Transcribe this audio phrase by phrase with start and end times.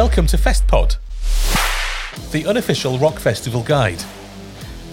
[0.00, 0.96] Welcome to FestPod,
[2.32, 4.02] the unofficial rock festival guide.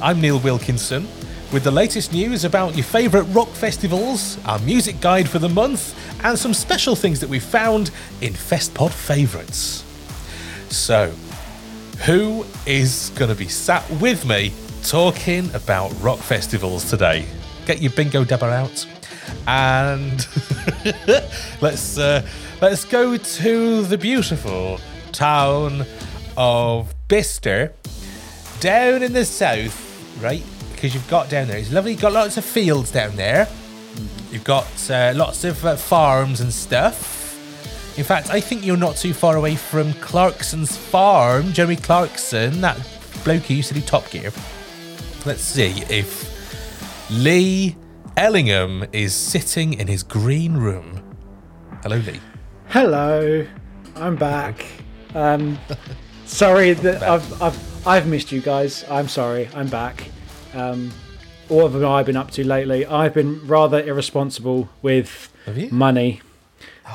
[0.02, 1.08] I'm Neil Wilkinson
[1.54, 5.96] with the latest news about your favourite rock festivals, our music guide for the month,
[6.26, 9.86] and some special things that we found in FestPod favourites.
[10.68, 11.14] So,
[12.06, 14.52] who is going to be sat with me
[14.84, 17.26] talking about rock festivals today?
[17.66, 18.86] Get your bingo dabber out,
[19.48, 20.28] and
[21.62, 22.28] let's uh,
[22.60, 24.82] let's go to the beautiful
[25.12, 25.86] town
[26.36, 27.74] of Bicester,
[28.60, 30.44] down in the south, right?
[30.72, 31.92] Because you've got down there, it's lovely.
[31.92, 33.48] You've got lots of fields down there.
[34.32, 37.16] You've got uh, lots of uh, farms and stuff.
[37.98, 41.52] In fact, I think you're not too far away from Clarkson's farm.
[41.54, 42.78] Jeremy Clarkson, that
[43.24, 44.32] bloke who used to do Top Gear.
[45.26, 47.76] Let's see if Leigh
[48.16, 51.02] Ellingham is sitting in his green room.
[51.82, 52.20] Hello, Leigh.
[52.68, 53.48] Hello,
[53.96, 54.66] I'm back.
[55.18, 55.58] Um,
[56.26, 58.86] sorry that I've, I've I've missed you guys.
[58.90, 59.50] I'm sorry.
[59.56, 60.04] I'm back.
[60.54, 60.92] Um,
[61.48, 62.86] what have I been up to lately?
[62.86, 65.32] I've been rather irresponsible with
[65.72, 66.22] money.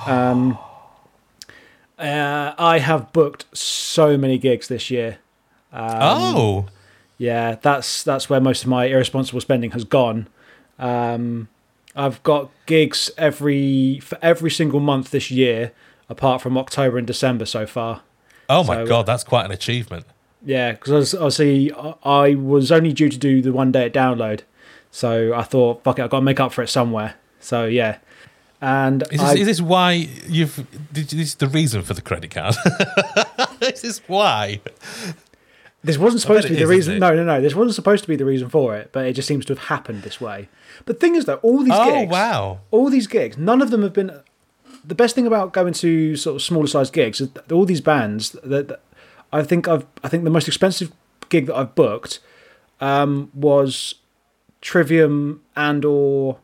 [0.06, 0.56] Um,
[1.98, 5.18] uh, I have booked so many gigs this year.
[5.72, 6.66] oh,
[7.18, 10.28] Yeah, that's that's where most of my irresponsible spending has gone.
[10.78, 11.48] Um,
[11.96, 15.72] I've got gigs every for every single month this year,
[16.08, 18.02] apart from October and December so far.
[18.58, 20.06] Oh my So- God, uh, that's quite an achievement.
[20.44, 24.40] Yeah, because obviously I- I was only due to do the one day at download,
[24.90, 27.14] so I thought, fuck it, I've got to make up for it somewhere.
[27.40, 27.98] So yeah,
[28.60, 29.92] and Is this, I, is this why
[30.28, 30.66] you've?
[30.92, 32.54] This is the reason for the credit card.
[33.60, 34.60] this is why.
[35.84, 36.98] this wasn't supposed to be it the is, reason.
[37.00, 39.26] No, no, no, this wasn't supposed to be the reason for it, but it just
[39.28, 40.48] seems to have happened this way.
[40.86, 42.60] But the thing is, though, all these Oh gigs, wow!
[42.70, 44.12] all these gigs, none of them have been.
[44.84, 48.30] The best thing about going to sort of smaller sized gigs is all these bands
[48.30, 48.80] that, that
[49.32, 50.92] I think I've I think the most expensive
[51.28, 52.18] gig that I've booked
[52.80, 53.94] um, was
[54.60, 56.38] Trivium and or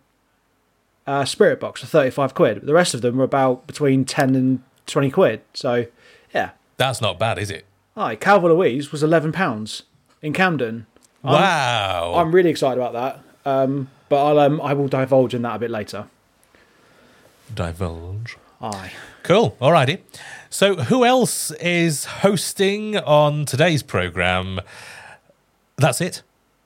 [1.07, 2.63] uh, Spiritbox for thirty five quid.
[2.63, 5.41] The rest of them were about between ten and twenty quid.
[5.55, 5.87] So
[6.35, 7.65] yeah, That's not bad, is it?
[7.97, 9.83] hi, Calva Louise was eleven pounds
[10.23, 10.87] in Camden.
[11.23, 12.15] Wow!
[12.17, 13.51] I'm really excited about that.
[13.51, 16.07] Um, but I'll um, I will divulge in that a bit later.
[17.55, 18.37] Divulge.
[18.61, 18.93] Aye.
[19.23, 19.57] Cool.
[19.61, 20.01] Alrighty.
[20.51, 24.61] So, who else is hosting on today's program?
[25.77, 26.23] That's it.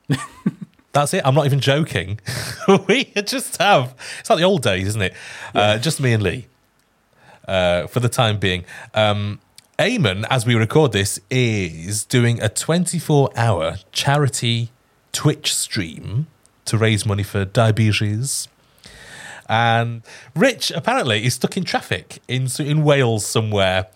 [0.93, 1.25] That's it.
[1.25, 2.19] I'm not even joking.
[2.87, 3.95] we just have.
[4.19, 5.13] It's like the old days, isn't it?
[5.53, 6.47] Uh, just me and Leigh
[7.47, 8.63] uh, for the time being.
[8.93, 9.39] Um,
[9.79, 14.69] Eamon, as we record this, is doing a 24 hour charity
[15.11, 16.27] Twitch stream
[16.65, 18.47] to raise money for diabetes.
[19.53, 20.01] And
[20.35, 23.87] Rich apparently is stuck in traffic in in Wales somewhere,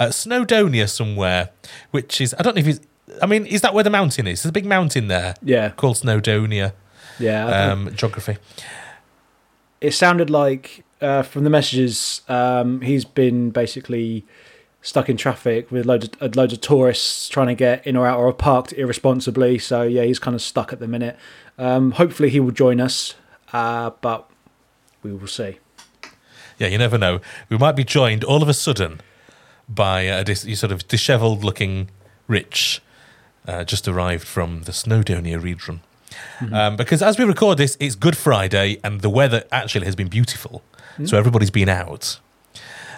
[0.00, 1.50] uh, Snowdonia somewhere,
[1.92, 2.80] which is I don't know if he's.
[3.22, 4.42] I mean, is that where the mountain is?
[4.42, 5.68] There's a big mountain there, Yeah.
[5.70, 6.72] called Snowdonia.
[7.20, 8.38] Yeah, um, geography.
[9.80, 14.24] it sounded like uh, from the messages um, he's been basically
[14.82, 18.06] stuck in traffic with loads of, uh, loads of tourists trying to get in or
[18.06, 19.58] out or parked irresponsibly.
[19.58, 21.16] So yeah, he's kind of stuck at the minute.
[21.58, 23.14] Um, hopefully he will join us,
[23.52, 24.28] uh, but
[25.04, 25.58] we will see.
[26.58, 27.20] Yeah, you never know.
[27.48, 29.00] We might be joined all of a sudden
[29.68, 31.90] by a dis- sort of dishevelled looking
[32.26, 32.80] Rich,
[33.46, 35.80] uh, just arrived from the Snowdonia region.
[36.52, 40.08] Um, because as we record this, it's Good Friday and the weather actually has been
[40.08, 40.62] beautiful.
[41.04, 42.18] So everybody's been out.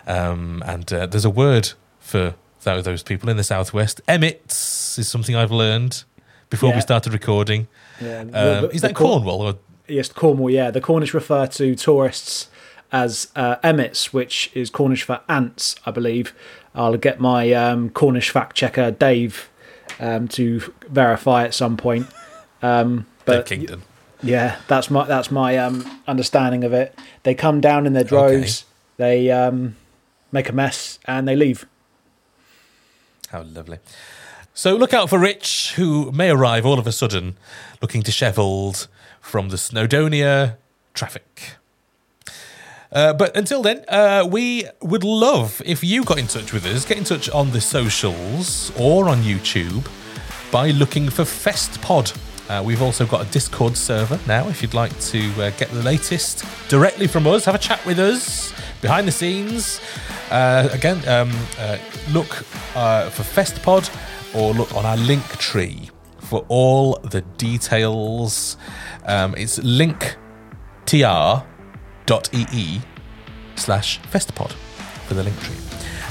[0.07, 4.01] Um, and uh, there's a word for tho- those people in the southwest.
[4.07, 6.05] Emmets is something I've learned
[6.51, 7.67] before we started recording.
[8.01, 9.41] Yeah, Um, the- is that Cornwall?
[9.41, 9.55] Or,
[9.89, 10.51] Yes, Cornwall.
[10.51, 12.49] Yeah, the Cornish refer to tourists
[12.93, 16.35] as uh, emmets, which is Cornish for ants, I believe.
[16.75, 19.49] I'll get my um, Cornish fact checker Dave
[19.99, 22.07] um, to verify at some point.
[22.63, 23.83] Um, but Kingdon.
[24.23, 26.99] yeah, that's my that's my um, understanding of it.
[27.23, 28.65] They come down in their droves,
[28.97, 29.77] they um,
[30.33, 31.67] make a mess, and they leave.
[33.29, 33.79] How lovely.
[34.55, 37.37] So look out for Rich, who may arrive all of a sudden
[37.83, 38.89] looking dishevelled
[39.27, 40.57] from the Snowdonia
[40.95, 41.57] traffic.
[42.93, 46.85] Uh, but until then, uh, we would love if you got in touch with us.
[46.85, 49.91] Get in touch on the socials or on YouTube
[50.53, 52.17] by looking for FestPod.
[52.49, 54.49] Uh, we've also got a Discord server now.
[54.49, 57.99] If you'd like to uh, get the latest directly from us, have a chat with
[57.99, 59.81] us behind the scenes.
[60.31, 61.79] Uh, again, um, uh,
[62.13, 62.45] look
[62.77, 63.91] uh, for FestPod
[64.37, 65.91] or look on our link tree
[66.29, 68.57] for all the details.
[69.05, 70.17] Um, it's linktr.ee
[73.55, 74.53] slash festpod
[75.07, 75.57] for the link tree.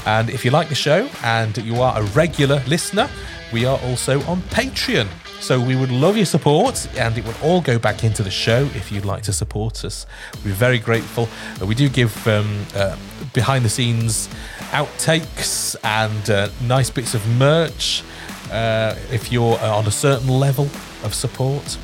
[0.06, 3.08] And if you like the show and you are a regular listener,
[3.52, 5.08] we are also on Patreon.
[5.40, 8.68] So we would love your support, and it would all go back into the show
[8.74, 10.06] if you'd like to support us.
[10.44, 11.28] We're very grateful.
[11.64, 12.96] We do give um, uh,
[13.34, 14.28] behind the scenes
[14.70, 18.02] outtakes and uh, nice bits of merch
[18.50, 20.64] uh, if you're uh, on a certain level
[21.04, 21.78] of support.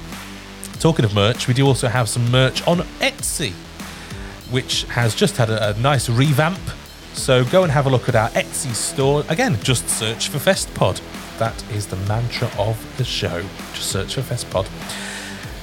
[0.80, 3.52] Talking of merch, we do also have some merch on Etsy,
[4.50, 6.58] which has just had a, a nice revamp.
[7.14, 9.24] So go and have a look at our Etsy store.
[9.28, 11.00] Again, just search for FestPod.
[11.38, 13.42] That is the mantra of the show.
[13.74, 14.68] Just search for FestPod.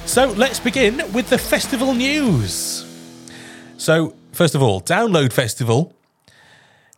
[0.06, 2.86] So let's begin with the festival news.
[3.76, 5.94] So, first of all, Download Festival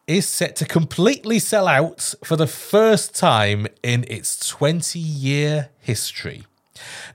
[0.06, 6.44] is set to completely sell out for the first time in its 20 year history.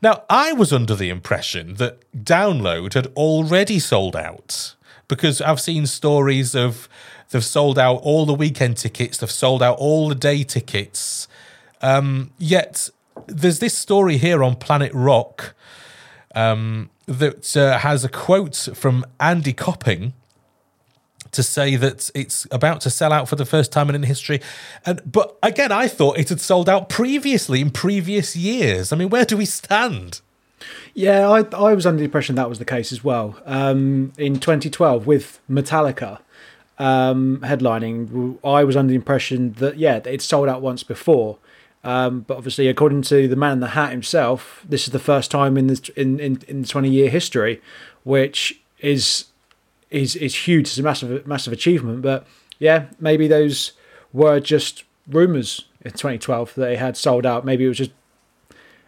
[0.02, 4.76] Now, I was under the impression that Download had already sold out
[5.08, 6.88] because I've seen stories of
[7.30, 11.28] they've sold out all the weekend tickets, they've sold out all the day tickets.
[11.82, 12.90] Um, yet,
[13.28, 15.56] there's this story here on Planet Rock
[16.36, 20.14] um, that uh, has a quote from Andy Copping
[21.38, 24.42] to say that it's about to sell out for the first time in history.
[24.86, 28.92] And but again, I thought it had sold out previously in previous years.
[28.92, 30.20] I mean, where do we stand?
[30.96, 33.40] Yeah, I I was under the impression that was the case as well.
[33.46, 36.20] Um, in 2012 with Metallica
[36.80, 41.38] um, headlining, I was under the impression that yeah, it sold out once before.
[41.84, 45.30] Um, but obviously, according to the man in the hat himself, this is the first
[45.30, 47.62] time in the in in, in 20 year history,
[48.04, 49.26] which is
[49.90, 50.68] is is huge.
[50.68, 52.02] It's a massive massive achievement.
[52.02, 52.26] But
[52.60, 53.74] yeah, maybe those
[54.14, 57.46] were just rumors in 2012 that they had sold out.
[57.46, 57.92] Maybe it was just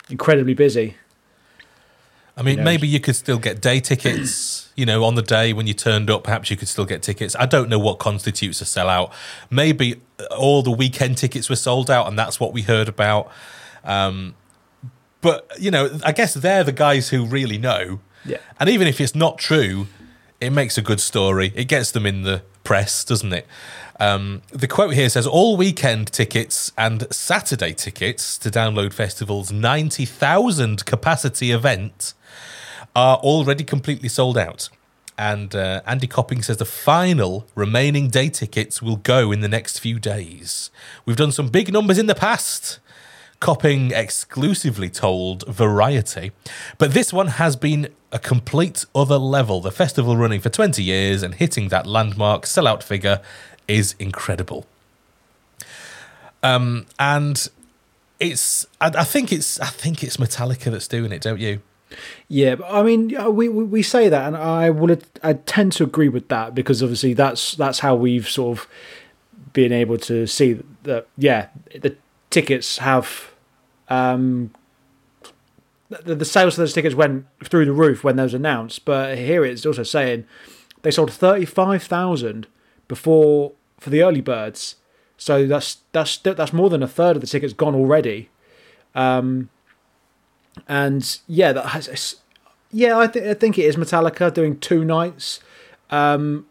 [0.09, 0.95] incredibly busy.
[2.35, 2.65] I mean, knows?
[2.65, 6.09] maybe you could still get day tickets, you know, on the day when you turned
[6.09, 6.23] up.
[6.23, 7.35] Perhaps you could still get tickets.
[7.37, 9.11] I don't know what constitutes a sellout.
[9.49, 10.01] Maybe
[10.37, 13.29] all the weekend tickets were sold out, and that's what we heard about.
[13.83, 14.35] Um,
[15.21, 17.99] but, you know, I guess they're the guys who really know.
[18.25, 18.37] Yeah.
[18.57, 19.87] And even if it's not true,
[20.41, 21.51] it makes a good story.
[21.55, 23.47] It gets them in the press, doesn't it?
[23.99, 30.85] Um, the quote here says all weekend tickets and Saturday tickets to Download Festival's 90,000
[30.85, 32.13] capacity event
[32.95, 34.69] are already completely sold out.
[35.17, 39.79] And uh, Andy Copping says the final remaining day tickets will go in the next
[39.79, 40.71] few days.
[41.05, 42.79] We've done some big numbers in the past.
[43.39, 46.31] Copping exclusively told Variety.
[46.77, 49.61] But this one has been a complete other level.
[49.61, 53.21] The festival running for 20 years and hitting that landmark sellout figure
[53.67, 54.65] is incredible.
[56.43, 57.47] Um, and
[58.19, 61.61] it's, I, I think it's, I think it's Metallica that's doing it, don't you?
[62.27, 66.09] Yeah, I mean, we we we say that, and I would I tend to agree
[66.09, 68.67] with that because obviously that's that's how we've sort of
[69.53, 71.07] been able to see that.
[71.17, 71.95] Yeah, the
[72.29, 73.31] tickets have
[73.89, 74.51] um,
[75.89, 78.85] the, the sales of those tickets went through the roof when those announced.
[78.85, 80.25] But here it's also saying
[80.81, 82.47] they sold thirty five thousand
[82.87, 84.75] before for the early birds.
[85.17, 88.29] So that's that's that's more than a third of the tickets gone already.
[88.95, 89.49] Um,
[90.67, 92.15] and yeah, that has
[92.71, 95.39] yeah, I, th- I think it is Metallica doing two nights.
[95.89, 96.45] Um,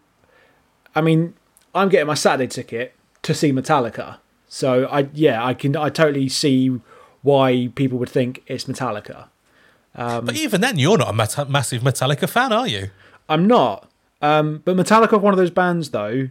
[0.94, 1.34] I mean,
[1.74, 6.28] I'm getting my Saturday ticket to see Metallica, so I yeah, I can I totally
[6.28, 6.80] see
[7.22, 9.28] why people would think it's Metallica.
[9.94, 12.90] Um, but even then, you're not a meta- massive Metallica fan, are you?
[13.28, 13.90] I'm not.
[14.22, 16.28] Um, but Metallica are one of those bands, though.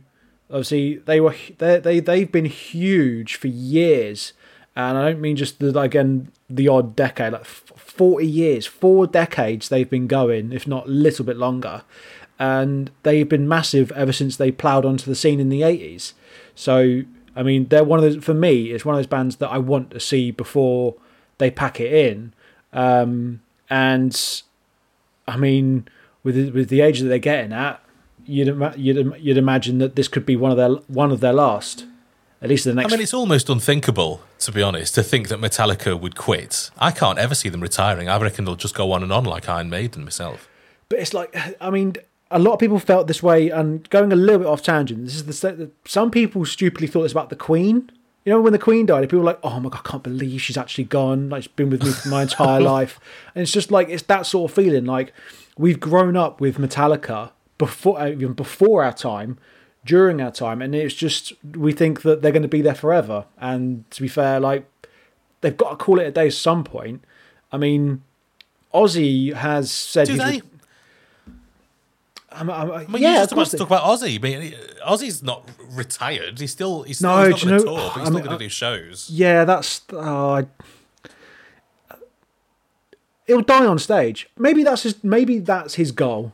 [0.49, 4.33] Obviously, they were they they they've been huge for years,
[4.75, 9.69] and I don't mean just the again the odd decade, like forty years, four decades
[9.69, 11.83] they've been going, if not a little bit longer,
[12.39, 16.13] and they've been massive ever since they ploughed onto the scene in the eighties.
[16.55, 17.03] So
[17.37, 18.71] I mean, they're one of those for me.
[18.71, 20.95] It's one of those bands that I want to see before
[21.37, 22.33] they pack it in.
[22.73, 24.41] Um, and
[25.27, 25.87] I mean,
[26.23, 27.79] with the, with the age that they're getting at,
[28.25, 31.85] you'd you'd you'd imagine that this could be one of their one of their last.
[32.41, 32.91] At least the next.
[32.91, 36.69] I mean, it's almost unthinkable, to be honest, to think that Metallica would quit.
[36.77, 38.09] I can't ever see them retiring.
[38.09, 40.47] I reckon they'll just go on and on like Iron Maiden myself.
[40.87, 41.95] But it's like, I mean,
[42.29, 45.05] a lot of people felt this way, and going a little bit off tangent.
[45.05, 47.89] This is the some people stupidly thought this about the Queen.
[48.25, 50.41] You know, when the Queen died, people were like, "Oh my god, I can't believe
[50.41, 51.29] she's actually gone.
[51.29, 52.99] Like she's been with me for my entire life."
[53.33, 54.85] And it's just like it's that sort of feeling.
[54.85, 55.13] Like
[55.57, 59.37] we've grown up with Metallica before, uh, even before our time,
[59.85, 63.25] during our time, and it's just we think that they're going to be there forever.
[63.37, 64.69] And to be fair, like
[65.41, 67.03] they've got to call it a day at some point.
[67.51, 68.03] I mean,
[68.73, 70.07] Ozzy has said.
[70.07, 70.41] Do they?
[72.29, 74.17] I'm, I'm, I mean, yeah, you're just about to talk about Ozzy.
[74.17, 74.53] I mean,
[74.85, 76.39] Ozzy's not retired.
[76.39, 78.37] He's still he's still no, he's not going to tour, but he's I still going
[78.37, 79.09] to do shows.
[79.09, 79.81] Yeah, that's.
[79.91, 80.43] Uh,
[83.25, 84.29] he'll die on stage.
[84.37, 85.03] Maybe that's his.
[85.03, 86.33] Maybe that's his goal.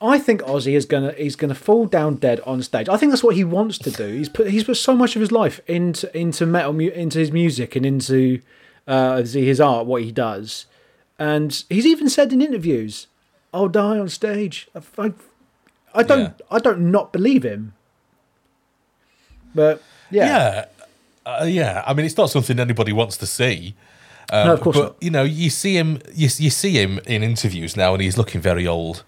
[0.00, 2.88] I think Ozzy is gonna he's gonna fall down dead on stage.
[2.88, 4.06] I think that's what he wants to do.
[4.08, 7.74] He's put he's put so much of his life into into metal into his music
[7.74, 8.40] and into
[8.86, 10.66] uh, his art, what he does,
[11.18, 13.06] and he's even said in interviews,
[13.54, 15.12] "I'll die on stage." I, I,
[15.94, 16.30] I don't Yeah.
[16.50, 17.72] I don't not believe him.
[19.54, 20.64] But yeah, Yeah,
[21.24, 21.84] uh, yeah.
[21.86, 23.74] I mean, it's not something anybody wants to see.
[24.32, 24.96] Um, No, of course but not.
[25.00, 28.40] you know, you see him, you, you see him in interviews now, and he's looking
[28.40, 29.04] very old.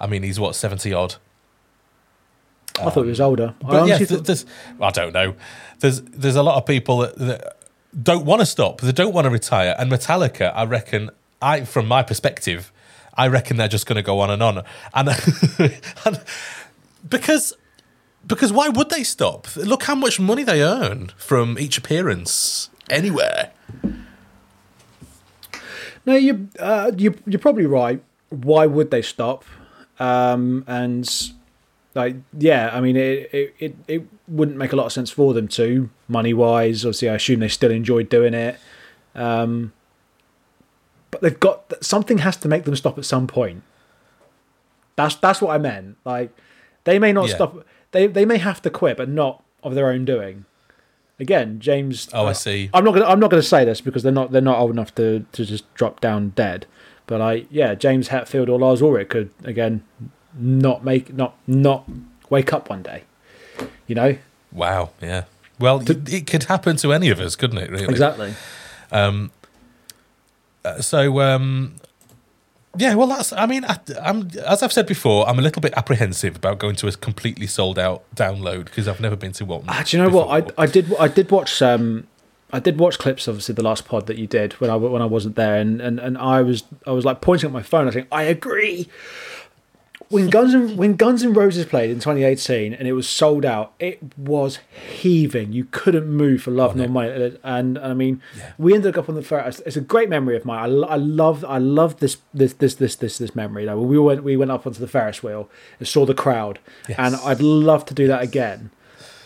[0.00, 1.16] I mean, he's what seventy odd.
[2.80, 3.54] I thought he was older.
[3.64, 4.44] I But yeah, honestly th-
[4.80, 5.34] I don't know.
[5.80, 7.56] There's there's a lot of people that, that
[8.02, 8.80] don't want to stop.
[8.80, 9.76] They don't want to retire.
[9.78, 11.10] And Metallica, I reckon,
[11.40, 12.72] I from my perspective,
[13.16, 14.64] I reckon they're just going to go on and on.
[14.92, 15.08] And,
[16.04, 16.20] and
[17.08, 17.54] because
[18.26, 19.54] because why would they stop?
[19.56, 23.52] Look how much money they earn from each appearance anywhere.
[26.06, 28.02] No, you uh, you you're probably right.
[28.30, 29.44] Why would they stop?
[29.98, 31.08] Um, and
[31.94, 35.32] like, yeah, I mean, it, it it it wouldn't make a lot of sense for
[35.32, 36.84] them to money wise.
[36.84, 38.58] Obviously, I assume they still enjoyed doing it.
[39.14, 39.72] Um,
[41.14, 43.62] but they've got something has to make them stop at some point.
[44.96, 45.96] That's that's what I meant.
[46.04, 46.36] Like,
[46.82, 47.34] they may not Yeah.
[47.36, 47.66] stop.
[47.92, 50.44] They they may have to quit, but not of their own doing.
[51.20, 52.08] Again, James.
[52.12, 52.68] Oh, I uh, see.
[52.74, 54.92] I'm not gonna I'm not gonna say this because they're not they're not old enough
[54.96, 56.66] to, to just drop down dead.
[57.06, 59.84] But I yeah, James Hetfield or Lars Ulrich could again
[60.36, 61.88] not make not not
[62.28, 63.04] wake up one day.
[63.86, 64.16] You know?
[64.50, 64.90] Wow.
[65.00, 65.24] Yeah.
[65.60, 67.70] Well, it could happen to any of us, couldn't it?
[67.70, 67.84] Really.
[67.84, 68.34] Exactly.
[70.64, 71.76] Uh, so um,
[72.76, 73.32] yeah, well, that's.
[73.32, 76.76] I mean, I, I'm as I've said before, I'm a little bit apprehensive about going
[76.76, 79.64] to a completely sold out download because I've never been to one.
[79.68, 80.28] Ah, do you know what?
[80.58, 82.06] I I did I did watch um
[82.52, 85.06] I did watch clips obviously the last pod that you did when I when I
[85.06, 87.90] wasn't there and, and, and I was I was like pointing at my phone I
[87.90, 88.88] think I agree.
[90.08, 93.74] When Guns and when Guns N' Roses played in 2018 and it was sold out,
[93.78, 94.58] it was
[94.92, 95.52] heaving.
[95.52, 97.10] You couldn't move for love nor money.
[97.10, 98.22] And, and I mean,
[98.58, 99.60] we ended up on the Ferris.
[99.66, 100.58] It's a great memory of mine.
[100.84, 103.64] I, I love I love this this this this this this memory.
[103.66, 106.58] Like, we went we went up onto the Ferris wheel and saw the crowd,
[106.96, 108.70] and I'd love to do that again.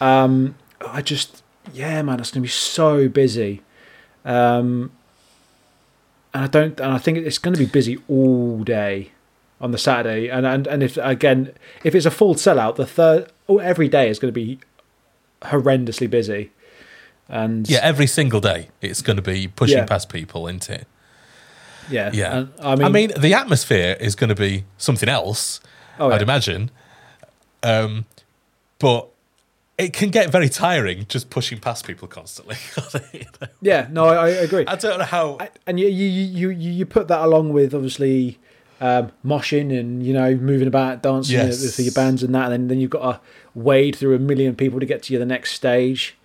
[0.01, 1.43] Um, I just,
[1.73, 3.63] yeah, man, it's gonna be so busy.
[4.25, 4.93] Um,
[6.35, 9.13] and I don't, and I think it's going to be busy all day
[9.61, 10.29] on the Saturday.
[10.29, 11.53] And and and if again,
[11.85, 14.59] if it's a full sellout, the third, oh, every day is going to be
[15.43, 16.51] horrendously busy.
[17.29, 19.85] And yeah, every single day it's going to be pushing Yeah.
[19.87, 20.87] past people, isn't it?
[21.91, 22.37] yeah, Yeah.
[22.39, 25.61] and, I mean, I mean, the atmosphere is going to be something else.
[25.99, 26.23] Oh, I'd yeah.
[26.23, 26.71] imagine.
[27.63, 28.07] Um,
[28.79, 29.09] but
[29.77, 32.57] it can get very tiring just pushing past people constantly.
[33.13, 33.49] You know?
[33.61, 34.65] Yeah, no, I, I agree.
[34.67, 35.39] I don't know how.
[35.67, 38.39] and you you you you you put that along with obviously
[38.81, 41.75] um, moshing and you know moving about, dancing Yes.
[41.75, 43.21] for your bands and that, and then then you've got to
[43.55, 46.17] wade through a million people to get to the next stage.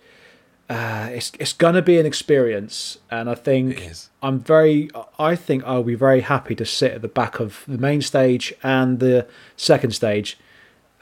[0.70, 3.76] Uh, it's it's gonna be an experience, and I think
[4.22, 4.88] I'm very.
[5.18, 8.54] I think I'll be very happy to sit at the back of the main stage
[8.62, 10.38] and the second stage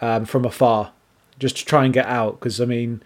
[0.01, 0.91] um, from afar,
[1.39, 2.41] just to try and get out.
[2.41, 3.03] Because I mean,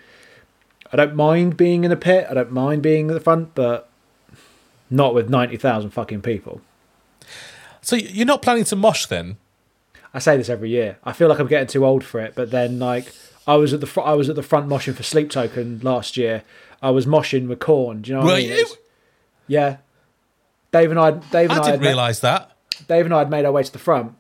[0.91, 2.27] I don't mind being in a pit.
[2.31, 3.91] I don't mind being at the front, but
[4.89, 6.63] not with ninety thousand fucking people.
[7.87, 9.37] So you're not planning to mosh then?
[10.13, 10.99] I say this every year.
[11.05, 13.13] I feel like I'm getting too old for it, but then like
[13.47, 16.17] I was at the fr- I was at the front moshing for Sleep Token last
[16.17, 16.43] year.
[16.83, 18.03] I was moshing with Korn.
[18.03, 18.49] Do you know what Were I mean?
[18.51, 18.67] you?
[19.47, 19.77] Yeah.
[20.73, 22.51] Dave and I, Dave and I I, didn't had realise that.
[22.89, 24.15] Dave and I had made our way to the front,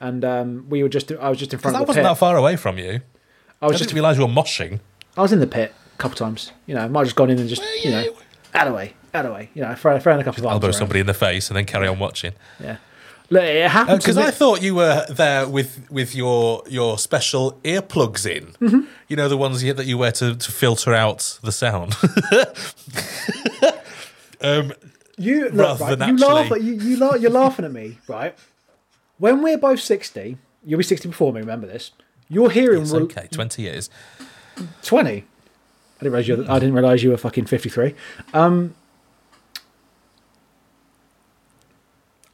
[0.00, 1.12] and um, we were just.
[1.12, 2.10] I was just in front that of the wasn't pit.
[2.10, 3.02] that far away from you.
[3.60, 3.94] I I was didn't just.
[3.94, 4.80] realise you were moshing.
[5.16, 6.52] I was in the pit a couple times.
[6.66, 8.16] You know, I might have just gone in and just you know,
[8.54, 9.50] out of the way, out of the way.
[9.54, 10.72] You know, throw, throwing a couple of arms Elbow around.
[10.74, 12.32] somebody in the face and then carry on watching.
[12.58, 12.78] Yeah.
[13.30, 14.22] Look, it happened Because to.
[14.22, 18.46] I thought you were there with with your your special earplugs in.
[18.60, 18.80] Mm-hmm.
[19.08, 21.96] You know the ones you, that you wear to, to filter out the sound.
[24.40, 24.72] um,
[25.16, 27.72] You look, rather right, than you laugh actually- at you, you laugh, you're laughing at
[27.72, 28.36] me, right?
[29.18, 31.40] When we're both sixty, you'll be sixty before me.
[31.40, 31.92] Remember this.
[32.28, 33.90] Your hearing it's will okay, twenty years.
[34.82, 35.24] twenty.
[36.00, 36.46] I didn't realize you.
[36.48, 37.94] I didn't realize you were fucking fifty-three.
[38.32, 38.74] Um,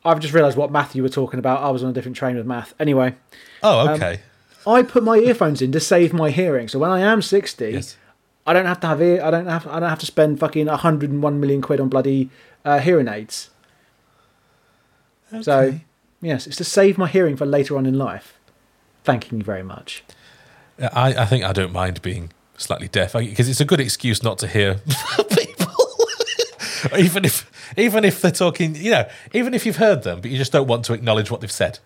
[0.05, 1.63] I've just realised what math you were talking about.
[1.63, 2.75] I was on a different train with math.
[2.81, 3.15] Anyway,
[3.63, 4.21] Oh, Um, okay.
[4.67, 6.69] I put my earphones in to save my hearing.
[6.69, 7.97] So when I am sixty, yes.
[8.47, 9.23] I don't have to have ear.
[9.23, 9.67] I don't have.
[9.67, 12.31] I don't have to spend fucking hundred and one million quid on bloody
[12.65, 13.51] uh, hearing aids.
[15.43, 15.79] So
[16.21, 18.39] yes, it's to save my hearing for later on in life.
[19.05, 20.03] Thanking you very much.
[20.79, 24.39] I, I think I don't mind being slightly deaf because it's a good excuse not
[24.39, 24.81] to hear.
[26.99, 30.37] even if even if they're talking, you know, even if you've heard them, but you
[30.39, 31.79] just don't want to acknowledge what they've said.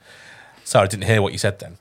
[0.64, 1.78] Sorry, I didn't hear what you said then.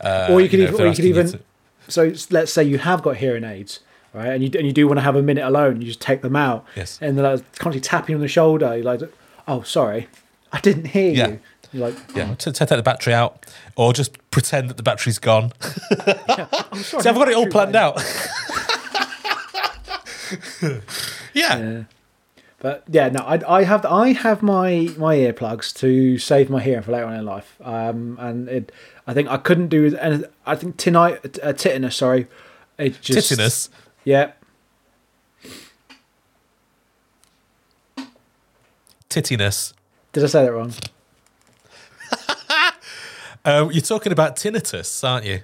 [0.00, 1.26] Uh, or you could know, even, or you could even.
[1.32, 1.40] to-
[1.88, 3.80] So let's say you have got hearing aids,
[4.14, 4.28] right?
[4.28, 5.80] And you and you do want to have a minute alone.
[5.80, 6.64] You just take them out.
[6.76, 6.98] Yes.
[7.02, 8.74] And they're like constantly tapping on the shoulder.
[8.76, 9.00] You're like,
[9.48, 10.08] oh, sorry,
[10.52, 11.28] I didn't hear Yeah.
[11.28, 11.40] you.
[11.74, 13.46] You're like, Yeah, to take the battery out,
[13.76, 15.52] or just pretend that the battery's gone.
[16.06, 17.02] I'm sorry.
[17.02, 18.02] See, I've got it all planned went." out.
[21.34, 21.58] yeah.
[21.58, 21.82] Yeah.
[22.62, 26.82] But yeah, no, I, I have I have my my earplugs to save my hearing
[26.82, 27.56] for later on in life.
[27.60, 28.70] Um, and it,
[29.04, 32.28] I think I couldn't do and I think tonight, uh, titinus, sorry,
[32.78, 33.68] it just Titinus.
[34.04, 34.30] Yeah,
[39.10, 39.72] Tittiness.
[40.12, 40.72] did I say that wrong?
[43.44, 45.40] Um, you're talking about tinnitus, aren't you?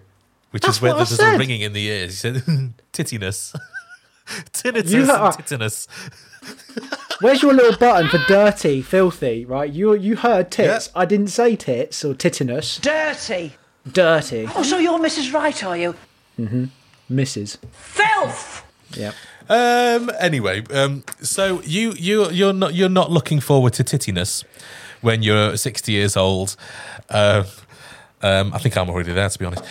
[0.52, 2.22] Which That's is where there's a ringing in the ears.
[2.22, 2.34] You said
[2.92, 3.56] tittiness.
[4.52, 5.36] tinnitus You ha-.
[7.20, 9.44] Where's your little button for dirty, filthy?
[9.44, 10.90] Right, you you heard tits.
[10.94, 12.80] I didn't say tits or titinus.
[12.80, 13.54] Dirty.
[13.90, 15.32] Dirty, Oh, so you're Mrs.
[15.32, 15.94] Right, are you?
[16.38, 16.64] Mm-hmm.
[17.10, 17.56] Mrs.
[17.72, 18.62] Filth!
[18.92, 19.12] Yeah.
[19.48, 20.10] Um.
[20.20, 21.04] Anyway, um.
[21.22, 24.44] So you you you're not you're not looking forward to tittiness
[25.00, 26.54] when you're 60 years old.
[27.10, 27.44] Um.
[28.22, 29.64] Um I think I'm already there, to be honest.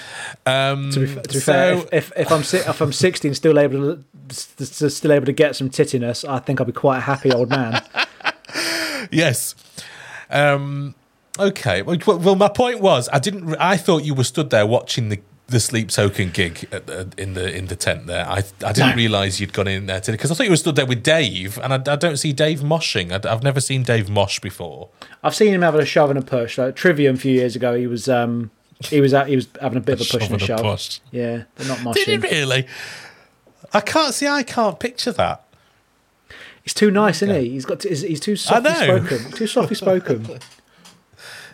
[0.46, 3.28] Um, To be, to be so, fair, if, if, if I'm si- if I'm 60
[3.28, 6.98] and still able to still able to get some tittiness, I think I'll be quite
[6.98, 7.82] a happy old man.
[9.12, 9.56] yes.
[10.30, 10.96] Um.
[11.40, 11.82] Okay.
[11.84, 13.56] Well, well, my point was, I didn't.
[13.56, 17.34] I thought you were stood there watching the the sleep token gig at the, in
[17.34, 18.28] the in the tent there.
[18.28, 20.76] I I didn't realise you'd gone in there today because I thought you were stood
[20.76, 23.12] there with Dave, and I, I don't see Dave moshing.
[23.12, 24.90] I, have never seen Dave mosh before.
[25.24, 26.58] I've seen him having a shove and a push.
[26.58, 29.78] Like Trivium a few years ago, he was um he was out, he was having
[29.78, 30.62] a bit of a push and a shove.
[30.62, 31.00] push.
[31.12, 32.24] Yeah, but not Did he moshing.
[32.32, 32.68] really?
[33.74, 34.28] I can't see.
[34.28, 35.44] I can't picture that.
[36.64, 37.52] He's too nice, isn't he?
[37.52, 39.32] He's got to, he's, he's too softly spoken.
[39.32, 40.28] Too softly spoken.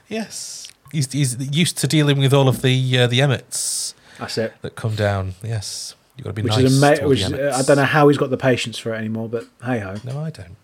[0.10, 0.63] Yes,
[0.94, 4.54] he's he's used to dealing with all of the uh, the emmets That's it.
[4.62, 5.34] that come down.
[5.44, 6.64] Yes, you've got to be Which nice.
[6.64, 7.58] is ama- which the is, uh, emmets.
[7.58, 9.96] I don't know how he's got the patience for it anymore, but hey ho.
[10.06, 10.56] No, I don't.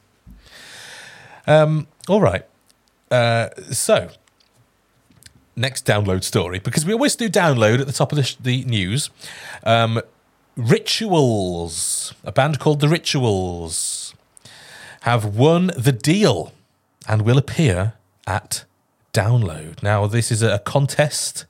[1.48, 2.46] Um, all right.
[3.12, 4.10] Uh, so,
[5.56, 8.64] next download story, because we always do download at the top of the, sh- the
[8.66, 9.10] news.
[9.64, 10.00] Um,
[10.56, 14.14] Rituals, a band called The Rituals,
[15.02, 16.54] have won the deal
[17.08, 17.94] and will appear
[18.28, 18.66] at
[19.14, 19.82] Download.
[19.82, 21.46] Now, this is a contest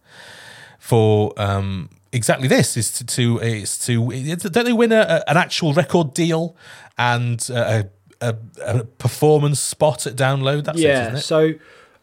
[0.77, 5.73] for um, exactly this is to, to it's to don't they win a, an actual
[5.73, 6.55] record deal
[6.97, 7.89] and a,
[8.21, 11.01] a, a performance spot at download that's it yeah.
[11.03, 11.53] isn't it So,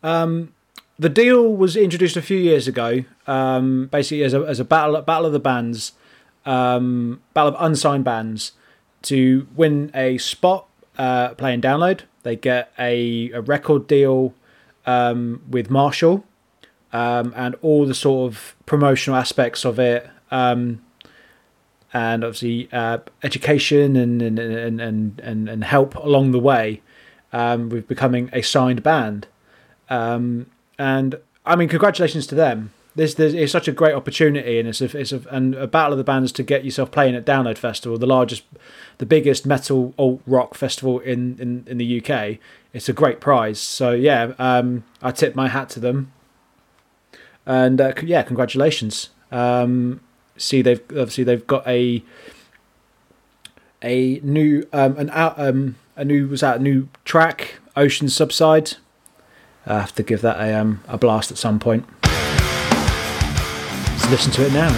[0.02, 0.52] um,
[0.98, 5.00] the deal was introduced a few years ago, um, basically as a as a battle
[5.02, 5.92] battle of the bands.
[6.46, 8.52] um, battle of unsigned bands
[9.02, 12.02] to win a spot uh, playing download.
[12.22, 14.32] They get a, a record deal
[14.87, 16.25] um, with Marshall
[16.92, 20.09] um, and all the sort of promotional aspects of it.
[20.31, 20.83] Um,
[21.92, 26.83] and obviously uh, education and and, and, and, and and help along the way
[27.33, 29.29] um, with becoming a signed band.
[29.88, 30.46] Um,
[30.79, 32.72] and I mean, congratulations to them.
[32.96, 35.92] This, this is such a great opportunity, and it's a, it's a, and a battle
[35.92, 38.42] of the bands to get yourself playing at Download Festival, the largest,
[38.96, 42.38] the biggest metal alt rock festival in, in, in the UK.
[42.72, 43.61] It's a great prize.
[43.61, 46.11] So yeah, um, I tip my hat to them.
[47.44, 49.11] And uh, yeah, congratulations.
[49.30, 50.00] Um,
[50.37, 52.02] see, they've obviously they've got a
[53.82, 58.74] a new um, an out um, a new was that a new track, Ocean Subside.
[59.66, 61.87] I have to give that a um, a blast at some point.
[64.10, 64.70] Listen to it now.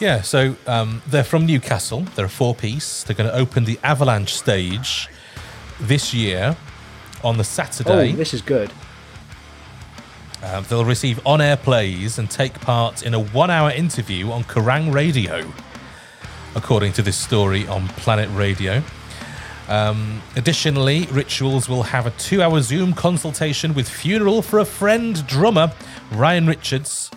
[0.00, 2.00] Yeah, so um, they're from Newcastle.
[2.16, 3.04] They're a four piece.
[3.04, 5.08] They're going to open the Avalanche stage
[5.80, 6.56] this year
[7.22, 8.12] on the Saturday.
[8.12, 8.72] Oh, this is good.
[10.42, 14.42] Um, they'll receive on air plays and take part in a one hour interview on
[14.42, 15.52] Kerrang Radio,
[16.56, 18.82] according to this story on Planet Radio.
[19.68, 25.24] Um, additionally, Rituals will have a two hour Zoom consultation with Funeral for a Friend
[25.28, 25.72] drummer
[26.16, 27.10] Ryan Richards,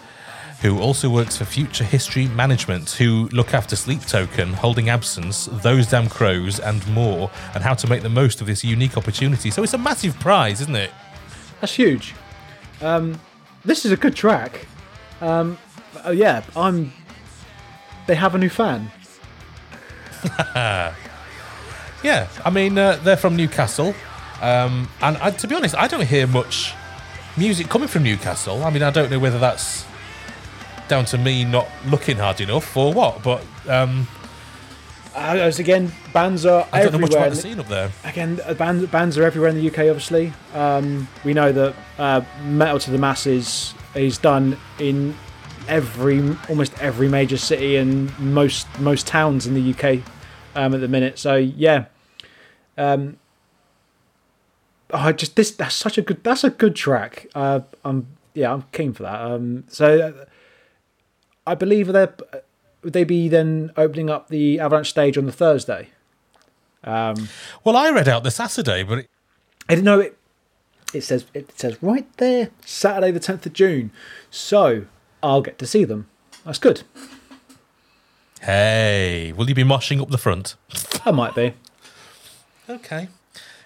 [0.62, 5.88] who also works for Future History Management, who look after Sleep Token, Holding Absence, Those
[5.88, 9.52] Damn Crows, and more, and how to make the most of this unique opportunity.
[9.52, 10.92] So it's a massive prize, isn't it?
[11.62, 12.16] That's huge.
[12.82, 13.20] Um,
[13.64, 14.66] this is a good track.
[15.22, 15.58] Um,
[16.04, 16.92] oh yeah, I'm.
[18.08, 18.92] They have a new fan.
[22.06, 23.96] Yeah, I mean, uh, they're from Newcastle.
[24.40, 26.76] Um, and I, to be honest, I don't hear much
[27.38, 28.64] music coming from Newcastle.
[28.64, 29.86] I mean, I don't know whether that's
[30.88, 34.08] down to me not looking hard enough or what, but um,
[35.16, 37.00] Uh, as again, bands are I don't know everywhere.
[37.02, 37.90] much about the scene up there.
[38.04, 39.80] Again, uh, bands bands are everywhere in the UK.
[39.90, 45.16] Obviously, um, we know that uh, Metal 2 The Masses is done in
[45.68, 46.20] every
[46.50, 50.02] almost every major city and most most towns in the UK
[50.56, 51.18] um, at the minute.
[51.18, 51.86] So yeah,
[52.78, 53.18] um,
[54.92, 57.28] oh, I just this that's such a good that's a good track.
[57.36, 59.22] Uh, I'm yeah I'm keen for that.
[59.22, 60.26] Um, so uh,
[61.48, 62.08] I believe they
[62.84, 65.90] would they be then opening up the Avalanche stage on the Thursday.
[66.84, 67.30] Um,
[67.64, 69.10] Well, I read out the Saturday, but it,
[69.68, 70.18] I didn't know it.
[70.94, 73.92] It says it says right there, Saturday the tenth of June.
[74.30, 74.86] So
[75.24, 76.08] I'll get to see them.
[76.46, 76.84] That's good.
[78.42, 80.56] hey, will you be moshing up the front?
[81.04, 81.54] I might be.
[82.70, 83.10] Okay.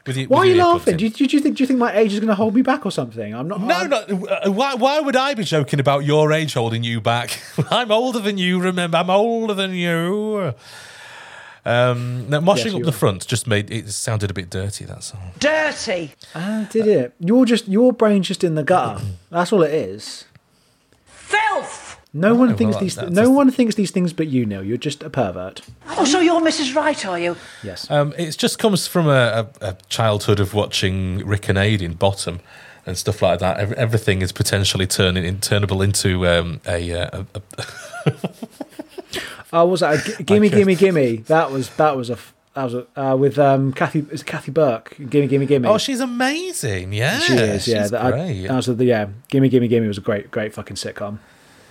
[0.07, 0.97] With your, Why are you laughing?
[0.97, 2.61] Do you, do you think do you think my age is going to hold me
[2.61, 3.33] back or something?
[3.35, 3.61] I'm not.
[3.61, 3.97] No, I'm- no.
[4.27, 7.39] uh, Why, why would I be joking about your age holding you back?
[7.71, 8.59] I'm older than you.
[8.59, 10.53] Remember, I'm older than you.
[11.65, 12.91] Um, now, moshing Yes, up the are.
[12.93, 14.85] front just made it sounded a bit dirty.
[14.85, 15.19] That's all.
[15.39, 16.13] Dirty.
[16.33, 17.13] Ah, did it?
[17.19, 19.03] You're just your brain's just in the gutter.
[19.29, 20.25] That's all it is.
[21.05, 21.88] Filth.
[22.13, 22.95] No one thinks that- these.
[22.95, 25.61] that's No just- one thinks these things, but you know, you're just a pervert.
[25.89, 26.73] Oh, so you're Mrs.
[26.75, 27.35] Wright, are you?
[27.63, 27.89] Yes.
[27.91, 31.93] Um, it just comes from a, a, a childhood of watching Rik and Ade in
[31.93, 32.39] Bottom
[32.85, 33.57] and stuff like that.
[33.59, 38.13] Every, everything is potentially turning in, turnable into um, a, uh, a, a
[39.51, 41.17] Oh, was that a, g- gimme, gimme, gimme?
[41.27, 44.05] That was that was a f- that was a, uh, with um Kathy.
[44.11, 44.95] Is it Kathy Burke?
[45.09, 45.67] Gimme, gimme, gimme.
[45.67, 46.93] Oh, she's amazing!
[46.93, 47.81] Yeah, She is, yeah.
[47.83, 49.07] she's That, I- that was the yeah.
[49.29, 51.17] Gimme, gimme, gimme was a great, great fucking sitcom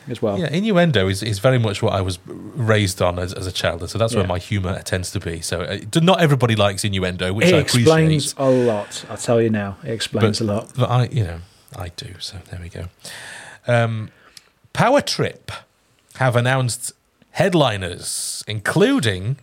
[0.08, 0.38] as well.
[0.38, 3.80] yeah, innuendo is, is very much what I was raised on as, as a child,
[3.80, 5.40] and so that's where my humour tends to be.
[5.40, 8.62] So, uh, not everybody likes innuendo, which it I explains appreciate.
[8.62, 9.04] a lot.
[9.08, 9.76] I'll tell you now.
[9.84, 10.72] It explains but, a lot.
[10.76, 11.40] But I, you know,
[11.76, 12.14] I do.
[12.18, 12.86] So there we go.
[13.66, 14.10] Um,
[14.72, 15.50] Power Trip
[16.16, 16.92] have announced
[17.32, 19.36] headliners, including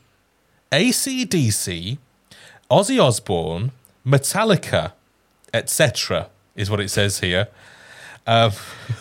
[0.71, 1.97] ACDC,
[2.69, 3.71] Ozzy Osbourne,
[4.05, 4.93] Metallica,
[5.53, 6.29] etc.
[6.55, 7.47] Is what it says here.
[8.27, 8.51] Um,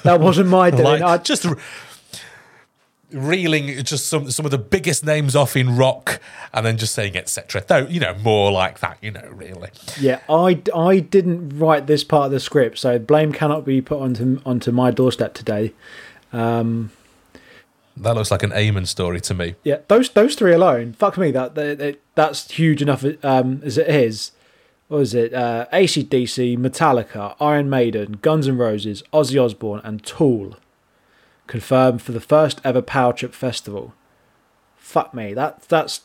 [0.02, 0.82] That wasn't my doing.
[0.84, 1.56] like I, just re-
[3.12, 6.20] reeling just some some of the biggest names off in rock,
[6.52, 7.62] and then just saying etc.
[7.66, 8.98] Though you know more like that.
[9.00, 9.70] You know, really.
[10.00, 14.00] yeah, I, I didn't write this part of the script, so blame cannot be put
[14.00, 15.72] onto onto my doorstep today.
[16.32, 16.90] Um,
[17.96, 19.54] That looks like an Eamon story to me.
[19.62, 23.78] Yeah, those those three alone, fuck me, that, that, that that's huge enough um, as
[23.78, 24.32] it is.
[24.88, 25.32] What was it?
[25.32, 30.56] Uh, ACDC, Metallica, Iron Maiden, Guns N' Roses, Ozzy Osbourne, and Tool
[31.46, 33.94] confirmed for the first ever Power Trip Festival.
[34.76, 36.02] Fuck me, that that's